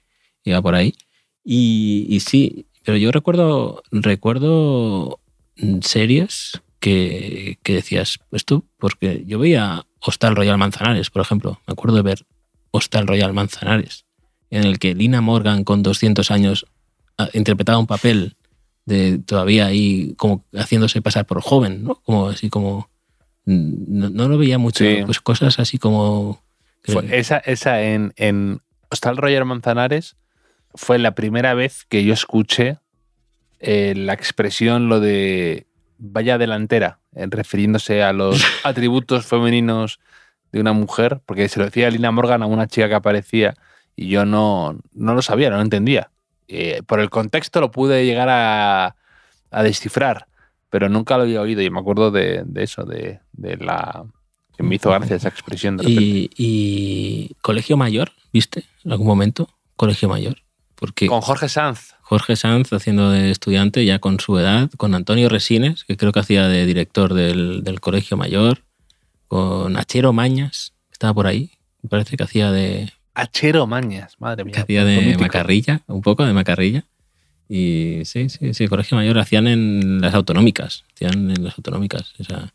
iba 0.44 0.62
por 0.62 0.76
ahí. 0.76 0.96
Y, 1.44 2.06
y 2.10 2.22
sí, 2.22 2.66
pero 2.84 2.98
yo 2.98 3.12
recuerdo, 3.12 3.84
recuerdo 3.92 5.20
mm, 5.58 5.80
series 5.82 6.62
que, 6.80 7.60
que 7.64 7.74
decías, 7.74 8.20
pues 8.30 8.46
tú, 8.46 8.66
porque 8.78 9.24
yo 9.26 9.40
veía 9.40 9.86
Hostal 10.00 10.36
Royal 10.36 10.58
Manzanares, 10.58 11.10
por 11.10 11.22
ejemplo, 11.22 11.60
me 11.68 11.74
acuerdo 11.74 11.98
de 11.98 12.04
ver 12.04 12.26
Hostal 12.72 13.08
Royal 13.08 13.34
Manzanares, 13.34 14.06
en 14.50 14.64
el 14.64 14.80
que 14.80 14.96
Lina 14.96 15.22
Morgan 15.22 15.64
con 15.64 15.84
200 15.84 16.32
años 16.32 16.66
ah, 17.18 17.30
interpretaba 17.34 17.78
un 17.78 17.88
papel 17.88 18.36
de 18.86 19.18
todavía 19.20 19.68
ahí 19.68 20.14
como 20.18 20.44
haciéndose 20.54 21.02
pasar 21.02 21.26
por 21.26 21.42
joven, 21.42 21.84
¿no? 21.84 21.96
Como 22.04 22.28
así 22.28 22.50
como... 22.50 22.90
No, 23.46 24.10
no 24.10 24.28
lo 24.30 24.38
veía 24.38 24.58
mucho, 24.58 24.84
Sí. 24.86 25.02
pues 25.06 25.20
cosas 25.22 25.60
así 25.60 25.78
como... 25.78 26.42
Fue- 26.84 27.18
esa 27.18 27.38
esa 27.38 27.82
en, 27.82 28.14
en 28.18 28.62
Hostal 28.90 29.18
Roger 29.18 29.46
Manzanares 29.46 30.16
fue 30.76 30.98
la 31.00 31.16
primera 31.16 31.54
vez 31.54 31.86
que 31.88 32.04
yo 32.04 32.14
escuché 32.14 32.78
eh, 33.60 33.94
la 33.96 34.14
expresión 34.14 34.90
lo 34.90 35.00
de 35.00 35.66
vaya 35.98 36.38
delantera, 36.38 37.00
eh, 37.16 37.28
refiriéndose 37.30 38.04
a 38.04 38.12
los 38.12 38.42
atributos 38.66 39.26
femeninos 39.26 40.00
de 40.52 40.60
una 40.60 40.74
mujer, 40.74 41.22
porque 41.26 41.48
se 41.48 41.60
lo 41.60 41.66
decía 41.66 41.90
Lina 41.90 42.12
Morgan 42.12 42.44
a 42.44 42.48
una 42.48 42.68
chica 42.68 42.90
que 42.90 42.96
aparecía 42.96 43.56
y 43.96 44.10
yo 44.10 44.26
no, 44.26 44.78
no 44.94 45.14
lo 45.16 45.22
sabía, 45.22 45.50
no 45.50 45.56
lo 45.58 45.62
entendía. 45.62 46.10
Eh, 46.48 46.82
por 46.86 47.00
el 47.00 47.10
contexto 47.10 47.62
lo 47.62 47.72
pude 47.72 48.06
llegar 48.06 48.30
a, 48.30 48.96
a 49.52 49.64
descifrar, 49.64 50.28
pero 50.70 50.90
nunca 50.90 51.18
lo 51.18 51.24
había 51.24 51.42
oído 51.42 51.62
y 51.62 51.70
me 51.70 51.80
acuerdo 51.80 52.12
de, 52.12 52.44
de 52.46 52.64
eso, 52.64 52.84
de, 52.84 53.20
de 53.32 53.58
la... 53.58 54.06
que 54.58 54.64
me 54.64 54.76
hizo 54.76 54.90
gracia 54.90 55.16
esa 55.16 55.30
expresión. 55.30 55.78
De 55.78 55.86
y, 55.90 56.30
y 56.38 57.36
Colegio 57.42 57.78
Mayor, 57.78 58.12
¿viste? 58.32 58.66
En 58.84 58.92
algún 58.92 59.08
momento, 59.08 59.50
Colegio 59.76 60.10
Mayor. 60.10 60.38
Porque 60.76 61.08
Con 61.08 61.22
Jorge 61.22 61.48
Sanz. 61.48 61.96
Jorge 62.02 62.36
Sanz 62.36 62.74
haciendo 62.74 63.10
de 63.10 63.32
estudiante 63.32 63.86
ya 63.86 64.00
con 64.00 64.20
su 64.20 64.38
edad, 64.38 64.70
con 64.76 64.96
Antonio 64.96 65.30
Resines, 65.30 65.86
que 65.86 65.96
creo 65.96 66.12
que 66.12 66.20
hacía 66.20 66.48
de 66.48 66.66
director 66.66 67.14
del, 67.14 67.64
del 67.64 67.80
Colegio 67.80 68.18
Mayor, 68.18 68.64
con 69.28 69.78
Achero 69.78 70.12
Mañas, 70.12 70.74
que 70.90 70.94
estaba 70.94 71.14
por 71.14 71.28
ahí, 71.28 71.52
me 71.82 71.90
parece 71.90 72.18
que 72.18 72.24
hacía 72.24 72.52
de, 72.52 72.92
Achero 73.14 73.68
Mañas, 73.68 74.16
madre 74.20 74.44
mía. 74.44 74.54
que 74.56 74.62
hacía 74.62 74.84
de 74.86 74.98
mítico. 75.02 75.22
macarrilla, 75.22 75.82
un 75.88 76.02
poco 76.02 76.26
de 76.26 76.34
macarrilla. 76.34 76.84
Y 77.50 78.02
sí, 78.06 78.30
sí, 78.30 78.54
sí, 78.54 78.68
Colegio 78.68 78.98
Mayor 78.98 79.20
hacían 79.20 79.48
en 79.48 80.02
las 80.02 80.14
autonómicas, 80.16 80.84
hacían 80.96 81.30
en 81.30 81.44
las 81.44 81.56
autonómicas 81.58 82.14
esa, 82.18 82.52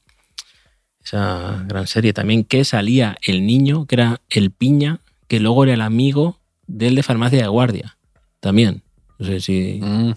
esa 1.04 1.64
gran 1.68 1.86
serie. 1.86 2.12
También 2.12 2.42
que 2.44 2.64
salía 2.64 3.16
el 3.26 3.46
niño, 3.46 3.86
que 3.86 3.94
era 3.96 4.20
el 4.30 4.50
piña, 4.50 4.98
que 5.28 5.40
luego 5.40 5.64
era 5.64 5.74
el 5.74 5.80
amigo 5.82 6.38
del 6.66 6.94
de 6.96 7.02
farmacia 7.02 7.40
de 7.42 7.48
guardia. 7.48 7.96
También. 8.40 8.82
No 9.18 9.26
sé 9.26 9.40
si 9.40 9.80
Mm, 9.82 10.12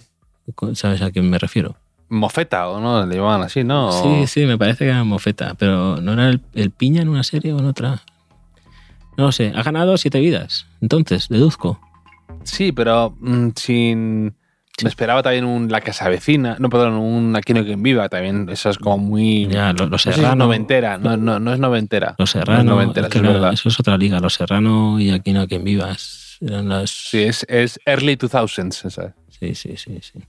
sabes 0.74 1.02
a 1.02 1.10
quién 1.10 1.28
me 1.30 1.38
refiero. 1.38 1.76
Mofeta, 2.08 2.68
¿o 2.68 2.80
no? 2.80 3.06
Le 3.06 3.16
llamaban 3.16 3.42
así, 3.42 3.64
¿no? 3.64 3.90
Sí, 4.02 4.26
sí, 4.26 4.46
me 4.46 4.58
parece 4.58 4.84
que 4.84 4.90
era 4.90 5.02
Mofeta, 5.04 5.54
pero 5.54 5.96
¿no 6.00 6.12
era 6.12 6.28
el, 6.28 6.40
el 6.54 6.70
piña 6.70 7.00
en 7.02 7.08
una 7.08 7.22
serie 7.22 7.52
o 7.52 7.58
en 7.58 7.64
otra? 7.66 8.02
No 9.16 9.24
lo 9.26 9.32
sé, 9.32 9.52
ha 9.54 9.62
ganado 9.62 9.96
siete 9.96 10.20
vidas. 10.20 10.66
Entonces, 10.80 11.28
deduzco. 11.28 11.80
Sí, 12.44 12.72
pero 12.72 13.14
mm, 13.20 13.48
sin... 13.56 14.34
Sí. 14.78 14.84
Me 14.86 14.88
esperaba 14.88 15.22
también 15.22 15.44
un 15.44 15.70
La 15.70 15.82
Casa 15.82 16.08
Vecina. 16.08 16.56
No, 16.58 16.70
perdón, 16.70 16.94
un 16.94 17.36
Aquí 17.36 17.52
no 17.52 17.60
hay 17.60 17.66
quien 17.66 17.82
viva. 17.82 18.08
También 18.08 18.48
eso 18.48 18.70
es 18.70 18.78
como 18.78 18.96
muy... 18.98 19.46
Ya, 19.48 19.72
lo- 19.74 19.80
los 19.86 19.90
no 19.90 19.98
sé 19.98 20.02
si 20.04 20.08
es 20.10 20.16
Serrano. 20.16 20.44
noventera. 20.46 20.96
No, 20.96 21.16
no, 21.18 21.38
no 21.38 21.52
es 21.52 21.58
noventera. 21.60 22.14
Los 22.18 22.34
No 22.34 22.40
es 22.40 22.46
Serrano, 22.46 22.64
noventera, 22.70 23.06
es 23.08 23.12
que 23.12 23.18
eso 23.18 23.26
es 23.28 23.32
verdad. 23.34 23.52
eso 23.52 23.68
es 23.68 23.78
otra 23.78 23.98
liga. 23.98 24.18
Los 24.18 24.32
Serrano 24.34 24.98
y 24.98 25.10
aquí 25.10 25.34
no 25.34 25.46
quien 25.46 25.62
vivas 25.62 26.38
eran 26.40 26.70
las. 26.70 26.88
Sí, 26.90 27.22
es, 27.22 27.44
es 27.50 27.78
early 27.84 28.16
2000s 28.16 28.86
esa. 28.86 29.14
sí, 29.28 29.54
sí, 29.54 29.76
sí. 29.76 29.98
sí. 30.00 30.20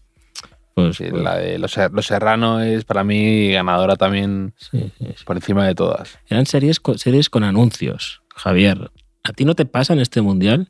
Pues, 0.76 0.98
Sí, 0.98 1.06
pues, 1.10 1.24
la 1.24 1.38
de 1.38 1.58
Los, 1.60 1.78
Los 1.92 2.06
Serrano 2.08 2.60
es 2.60 2.84
para 2.84 3.04
mí 3.04 3.52
ganadora 3.52 3.96
también 3.96 4.54
sí, 4.58 4.92
por 5.24 5.38
encima 5.38 5.66
de 5.68 5.76
todas. 5.76 6.18
Eran 6.28 6.48
series, 6.48 6.82
series 6.98 7.30
con 7.30 7.44
anuncios, 7.44 8.23
Javier. 8.36 8.92
¿A 9.24 9.34
ti 9.34 9.46
no 9.46 9.56
te 9.56 9.66
pasa 9.66 9.94
en 9.94 10.00
este 10.00 10.22
mundial 10.22 10.70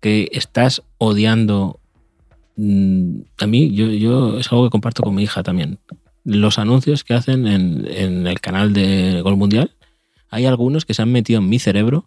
que 0.00 0.28
estás 0.32 0.82
odiando? 0.98 1.80
mm, 2.56 3.20
A 3.38 3.46
mí, 3.46 3.72
yo, 3.74 3.86
yo 3.86 4.38
es 4.38 4.50
algo 4.52 4.64
que 4.64 4.70
comparto 4.70 5.02
con 5.02 5.14
mi 5.14 5.22
hija 5.22 5.42
también. 5.42 5.78
Los 6.24 6.58
anuncios 6.58 7.02
que 7.04 7.14
hacen 7.14 7.46
en, 7.46 7.86
en 7.90 8.26
el 8.26 8.40
canal 8.40 8.72
de 8.72 9.20
Gol 9.22 9.36
Mundial, 9.36 9.72
hay 10.28 10.46
algunos 10.46 10.84
que 10.84 10.94
se 10.94 11.02
han 11.02 11.10
metido 11.10 11.40
en 11.40 11.48
mi 11.48 11.58
cerebro 11.58 12.06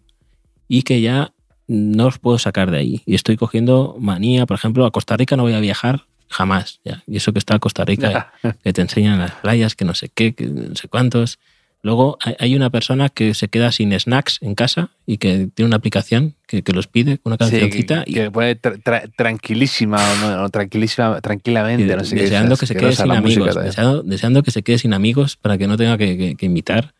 y 0.68 0.82
que 0.82 1.00
ya 1.00 1.32
no 1.66 2.04
los 2.04 2.18
puedo 2.18 2.38
sacar 2.38 2.70
de 2.70 2.78
ahí. 2.78 3.02
Y 3.06 3.14
estoy 3.14 3.36
cogiendo 3.36 3.96
manía, 3.98 4.46
por 4.46 4.56
ejemplo, 4.56 4.86
a 4.86 4.90
Costa 4.90 5.16
Rica 5.16 5.36
no 5.36 5.42
voy 5.42 5.52
a 5.54 5.60
viajar 5.60 6.06
jamás. 6.28 6.80
Ya. 6.84 7.02
Y 7.06 7.16
eso 7.16 7.32
que 7.32 7.38
está 7.38 7.58
Costa 7.58 7.84
Rica 7.84 8.32
que 8.62 8.72
te 8.72 8.80
enseñan 8.82 9.18
las 9.18 9.32
playas, 9.32 9.74
que 9.74 9.84
no 9.84 9.94
sé 9.94 10.08
qué, 10.08 10.34
que 10.34 10.46
no 10.46 10.74
sé 10.74 10.88
cuántos. 10.88 11.38
Luego 11.84 12.16
hay- 12.38 12.56
una 12.56 12.70
persona 12.70 13.10
que 13.10 13.34
se 13.34 13.48
queda 13.48 13.70
sin 13.70 13.92
snacks 14.00 14.38
en 14.40 14.54
casa 14.54 14.88
y 15.04 15.18
que 15.18 15.48
tiene 15.54 15.66
una 15.66 15.76
aplicación 15.76 16.34
que, 16.46 16.62
que 16.62 16.72
los 16.72 16.86
pide, 16.88 17.20
una 17.24 17.34
Sí, 17.34 17.38
cancioncita, 17.40 18.04
que, 18.04 18.10
y- 18.10 18.14
que 18.14 18.30
pone 18.30 18.58
tra- 18.58 18.82
tra- 18.82 19.12
tranquilísima 19.14 19.98
o, 19.98 20.16
no, 20.16 20.42
o 20.44 20.48
tranquilísima, 20.48 21.20
tranquilamente. 21.20 21.94
no 21.94 22.02
sé 22.04 22.16
qué, 22.16 22.22
deseando 22.22 22.54
es 22.54 22.60
que 22.60 22.66
se 22.66 22.74
quede 22.74 22.92
sin 22.96 23.10
amigos, 23.12 23.54
deseando, 23.54 24.02
deseando 24.02 24.42
que 24.42 24.50
se 24.50 24.62
quede 24.62 24.78
sin 24.78 24.94
amigos 24.94 25.36
para 25.36 25.58
que 25.58 25.66
no 25.66 25.76
tenga 25.76 25.98
que, 25.98 26.16
que- 26.16 26.34
que 26.36 26.46
invitar 26.46 26.94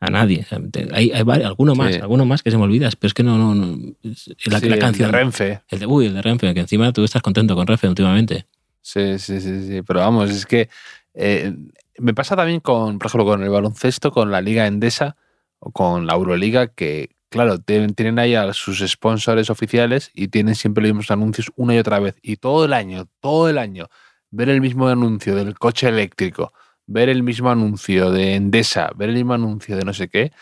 a 0.00 0.10
nadie. 0.10 0.44
Hay, 0.92 1.12
hay 1.12 1.22
vari- 1.22 1.44
alguno 1.46 1.76
más, 1.76 1.94
Sí. 1.94 2.00
alguno 2.00 2.26
más 2.26 2.42
que 2.42 2.50
se 2.50 2.58
me 2.58 2.64
olvidas, 2.64 2.96
pero 2.96 3.06
es 3.08 3.14
que 3.14 3.22
no, 3.22 3.38
no, 3.38 3.54
no 3.54 3.92
es- 4.02 4.26
la, 4.26 4.34
Sí, 4.36 4.50
la 4.50 4.58
el 4.58 4.68
de 4.72 4.78
canción. 4.80 5.12
Renfe. 5.12 5.60
El 5.68 5.78
de, 5.78 5.86
uy, 5.86 6.06
el 6.06 6.14
de 6.14 6.22
Renfe, 6.22 6.52
que 6.52 6.60
encima 6.60 6.92
tú 6.92 7.04
estás 7.04 7.22
contento 7.22 7.54
con 7.54 7.68
Renfe 7.68 7.86
últimamente. 7.88 8.46
Sí, 8.82 9.16
sí, 9.20 9.40
sí, 9.40 9.64
sí. 9.68 9.82
Pero 9.86 10.00
vamos, 10.00 10.28
es 10.30 10.44
que 10.44 10.68
eh, 11.14 11.54
me 11.98 12.14
pasa 12.14 12.36
también 12.36 12.60
con, 12.60 12.98
por 12.98 13.06
ejemplo, 13.08 13.24
con 13.26 13.42
el 13.42 13.50
baloncesto, 13.50 14.10
con 14.10 14.30
la 14.30 14.40
Liga 14.40 14.66
Endesa 14.66 15.16
o 15.58 15.70
con 15.72 16.06
la 16.06 16.14
Euroliga, 16.14 16.68
que, 16.68 17.10
claro, 17.30 17.58
tienen, 17.58 17.94
tienen 17.94 18.18
ahí 18.18 18.34
a 18.34 18.52
sus 18.52 18.80
sponsors 18.80 19.50
oficiales 19.50 20.10
y 20.14 20.28
tienen 20.28 20.54
siempre 20.54 20.82
los 20.82 20.90
mismos 20.92 21.10
anuncios 21.10 21.50
una 21.56 21.74
y 21.74 21.78
otra 21.78 21.98
vez. 22.00 22.16
Y 22.22 22.36
todo 22.36 22.64
el 22.64 22.72
año, 22.72 23.06
todo 23.20 23.48
el 23.48 23.58
año, 23.58 23.86
ver 24.30 24.48
el 24.48 24.60
mismo 24.60 24.88
anuncio 24.88 25.34
del 25.36 25.58
coche 25.58 25.88
eléctrico, 25.88 26.52
ver 26.86 27.08
el 27.08 27.22
mismo 27.22 27.50
anuncio 27.50 28.10
de 28.10 28.34
Endesa, 28.34 28.90
ver 28.96 29.08
el 29.10 29.14
mismo 29.16 29.34
anuncio 29.34 29.76
de 29.76 29.84
no 29.84 29.92
sé 29.94 30.08
qué, 30.08 30.32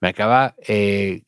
me 0.00 0.08
acaba 0.08 0.54
eh, 0.66 1.22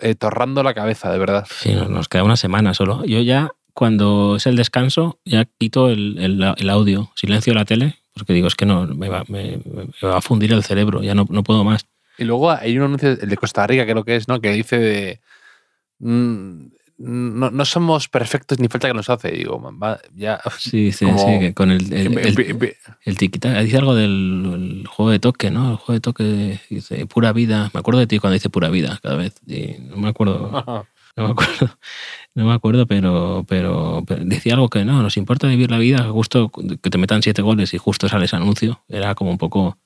eh, 0.00 0.14
torrando 0.14 0.62
la 0.62 0.72
cabeza, 0.74 1.12
de 1.12 1.18
verdad. 1.18 1.46
Sí, 1.50 1.74
nos- 1.74 2.08
queda 2.08 2.24
una 2.24 2.36
semana 2.36 2.72
solo. 2.72 3.04
Yo 3.04 3.20
ya, 3.20 3.50
cuando 3.74 4.36
es 4.36 4.46
el 4.46 4.56
descanso, 4.56 5.18
ya 5.24 5.44
quito 5.44 5.90
el- 5.90 6.16
el 6.56 6.70
audio, 6.70 7.10
silencio 7.14 7.52
la 7.52 7.66
tele, 7.66 7.96
porque 8.16 8.32
digo, 8.32 8.46
es 8.48 8.54
que 8.54 8.66
no, 8.66 8.86
me 8.86 9.08
va, 9.08 9.24
me- 9.28 9.58
me 9.64 10.08
va 10.08 10.16
a 10.18 10.20
fundir 10.22 10.52
el 10.52 10.64
cerebro, 10.64 11.02
ya 11.02 11.14
no, 11.14 11.26
no 11.28 11.42
puedo 11.44 11.62
más. 11.64 11.86
Y 12.18 12.24
luego 12.24 12.50
hay 12.50 12.78
un 12.78 12.84
anuncio, 12.84 13.10
el 13.10 13.28
de 13.28 13.36
Costa 13.36 13.66
Rica 13.66 13.84
creo 13.84 14.02
que 14.04 14.16
es, 14.16 14.26
¿no? 14.26 14.40
Que 14.40 14.52
dice 14.52 14.78
de... 14.78 15.20
mm, 15.98 16.66
no, 16.98 17.50
no 17.50 17.64
somos 17.66 18.08
perfectos 18.08 18.58
ni 18.58 18.68
falta 18.68 18.88
que 18.88 18.94
nos 18.94 19.10
hace. 19.10 19.30
Digo, 19.30 19.60
va, 19.78 20.00
ya... 20.14 20.40
Sí, 20.58 20.92
sí, 20.92 21.04
Como- 21.04 21.18
sí, 21.18 21.38
que 21.40 21.52
con 21.54 21.70
el, 21.70 21.92
el, 21.92 23.16
tiquita- 23.18 23.60
Dice 23.60 23.76
algo 23.76 23.94
del 23.94 24.80
el 24.80 24.86
juego 24.86 25.10
de 25.10 25.18
toque, 25.18 25.50
¿no? 25.50 25.72
El 25.72 25.76
juego 25.76 25.92
de 25.92 26.00
toque 26.00 26.60
dice 26.70 27.04
pura 27.06 27.34
vida. 27.34 27.70
Me 27.74 27.80
acuerdo 27.80 28.00
de 28.00 28.06
ti 28.06 28.18
cuando 28.18 28.32
dice 28.34 28.48
pura 28.48 28.70
vida 28.70 28.98
cada 29.02 29.16
vez. 29.16 29.34
Y 29.46 29.76
no 29.90 29.98
me 29.98 30.08
acuerdo. 30.08 30.86
No 31.16 31.24
me 31.24 31.30
acuerdo, 31.30 31.78
no 32.34 32.44
me 32.44 32.52
acuerdo, 32.52 32.86
pero, 32.86 33.44
pero, 33.48 34.04
pero 34.06 34.24
decía 34.24 34.54
algo 34.54 34.68
que 34.68 34.84
no, 34.84 35.02
nos 35.02 35.16
importa 35.16 35.46
vivir 35.48 35.70
la 35.70 35.78
vida, 35.78 36.04
justo 36.10 36.50
que 36.50 36.90
te 36.90 36.98
metan 36.98 37.22
siete 37.22 37.40
goles 37.42 37.72
y 37.74 37.78
justo 37.78 38.08
sale 38.08 38.26
ese 38.26 38.36
anuncio. 38.36 38.82
Era 38.88 39.14
como 39.14 39.30
un 39.30 39.38
poco, 39.38 39.78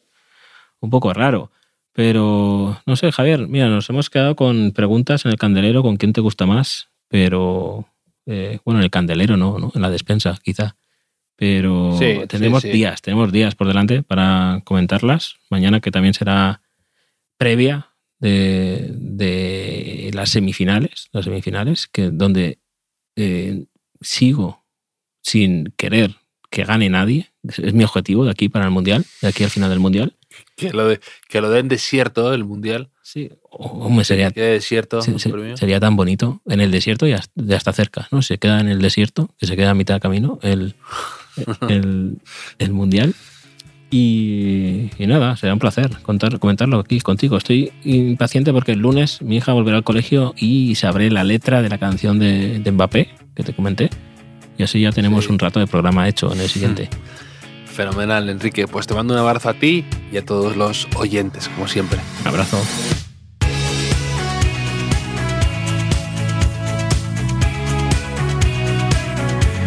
un 0.80 0.90
poco 0.90 1.12
raro. 1.14 1.50
Pero, 1.92 2.80
no 2.86 2.96
sé, 2.96 3.12
Javier, 3.12 3.46
mira, 3.48 3.68
nos 3.68 3.88
hemos 3.90 4.10
quedado 4.10 4.36
con 4.36 4.72
preguntas 4.72 5.24
en 5.24 5.32
el 5.32 5.38
candelero, 5.38 5.82
con 5.82 5.96
quién 5.96 6.12
te 6.12 6.20
gusta 6.20 6.46
más, 6.46 6.88
pero, 7.08 7.86
eh, 8.26 8.58
bueno, 8.64 8.80
en 8.80 8.84
el 8.84 8.90
candelero 8.90 9.36
no, 9.36 9.58
¿no? 9.58 9.72
En 9.74 9.82
la 9.82 9.90
despensa, 9.90 10.38
quizá. 10.42 10.76
Pero 11.36 11.96
Sí, 11.98 12.20
tenemos 12.28 12.62
sí, 12.62 12.68
sí. 12.68 12.72
días, 12.76 13.02
tenemos 13.02 13.32
días 13.32 13.54
por 13.54 13.66
delante 13.66 14.02
para 14.02 14.60
comentarlas. 14.64 15.36
Mañana 15.48 15.80
que 15.80 15.90
también 15.90 16.14
será 16.14 16.60
previa 17.38 17.89
de, 18.20 18.92
de 18.94 20.10
las 20.14 20.30
semifinales, 20.30 21.08
las 21.12 21.24
semifinales, 21.24 21.86
que 21.88 22.10
donde 22.10 22.58
eh, 23.16 23.64
sigo 24.00 24.64
sin 25.22 25.72
querer 25.76 26.14
que 26.50 26.64
gane 26.64 26.88
nadie. 26.90 27.30
Es, 27.42 27.72
mi 27.74 27.84
objetivo 27.84 28.24
de 28.24 28.30
aquí 28.32 28.48
para 28.48 28.64
el 28.66 28.70
Mundial, 28.70 29.04
de 29.22 29.28
aquí 29.28 29.44
al 29.44 29.50
final 29.50 29.70
del 29.70 29.80
Mundial. 29.80 30.16
Que 30.56 30.72
lo, 30.72 30.86
de, 30.86 31.00
que 31.28 31.40
lo 31.40 31.50
den 31.50 31.68
desierto 31.68 32.32
el 32.32 32.44
mundial. 32.44 32.90
Sí, 33.02 33.30
hombre, 33.50 34.04
sería, 34.04 34.30
Que 34.30 34.42
desierto 34.42 35.02
se- 35.02 35.18
se- 35.18 35.56
sería 35.56 35.80
tan 35.80 35.96
bonito. 35.96 36.40
En 36.46 36.60
el 36.60 36.70
desierto 36.70 37.06
ya, 37.06 37.20
ya 37.34 37.56
está 37.56 37.72
cerca, 37.72 38.06
¿no? 38.12 38.22
Se 38.22 38.38
queda 38.38 38.60
en 38.60 38.68
el 38.68 38.80
desierto, 38.80 39.34
que 39.38 39.46
se 39.46 39.56
queda 39.56 39.70
a 39.70 39.74
mitad 39.74 39.94
de 39.94 40.00
camino, 40.00 40.38
el, 40.42 40.74
el, 41.68 42.18
el 42.58 42.72
Mundial. 42.72 43.14
Y, 43.90 44.90
y 44.98 45.06
nada, 45.08 45.36
será 45.36 45.52
un 45.52 45.58
placer 45.58 45.90
contar, 46.02 46.38
comentarlo 46.38 46.78
aquí 46.78 47.00
contigo. 47.00 47.36
Estoy 47.36 47.72
impaciente 47.84 48.52
porque 48.52 48.72
el 48.72 48.78
lunes 48.78 49.20
mi 49.20 49.36
hija 49.38 49.52
volverá 49.52 49.78
al 49.78 49.84
colegio 49.84 50.32
y 50.36 50.76
sabré 50.76 51.10
la 51.10 51.24
letra 51.24 51.60
de 51.60 51.68
la 51.68 51.78
canción 51.78 52.18
de, 52.20 52.60
de 52.60 52.72
Mbappé, 52.72 53.08
que 53.34 53.42
te 53.42 53.52
comenté. 53.52 53.90
Y 54.58 54.62
así 54.62 54.80
ya 54.80 54.92
tenemos 54.92 55.24
Sí. 55.24 55.32
un 55.32 55.38
rato 55.38 55.58
de 55.58 55.66
programa 55.66 56.08
hecho 56.08 56.32
en 56.32 56.40
el 56.40 56.48
siguiente. 56.48 56.88
Fenomenal, 57.66 58.28
Enrique. 58.28 58.66
Pues 58.68 58.86
te 58.86 58.94
mando 58.94 59.14
un 59.14 59.20
abrazo 59.20 59.48
a 59.48 59.54
ti 59.54 59.84
y 60.12 60.16
a 60.18 60.24
todos 60.24 60.56
los 60.56 60.86
oyentes, 60.96 61.48
como 61.48 61.66
siempre. 61.66 61.98
Un 62.22 62.28
abrazo. 62.28 62.58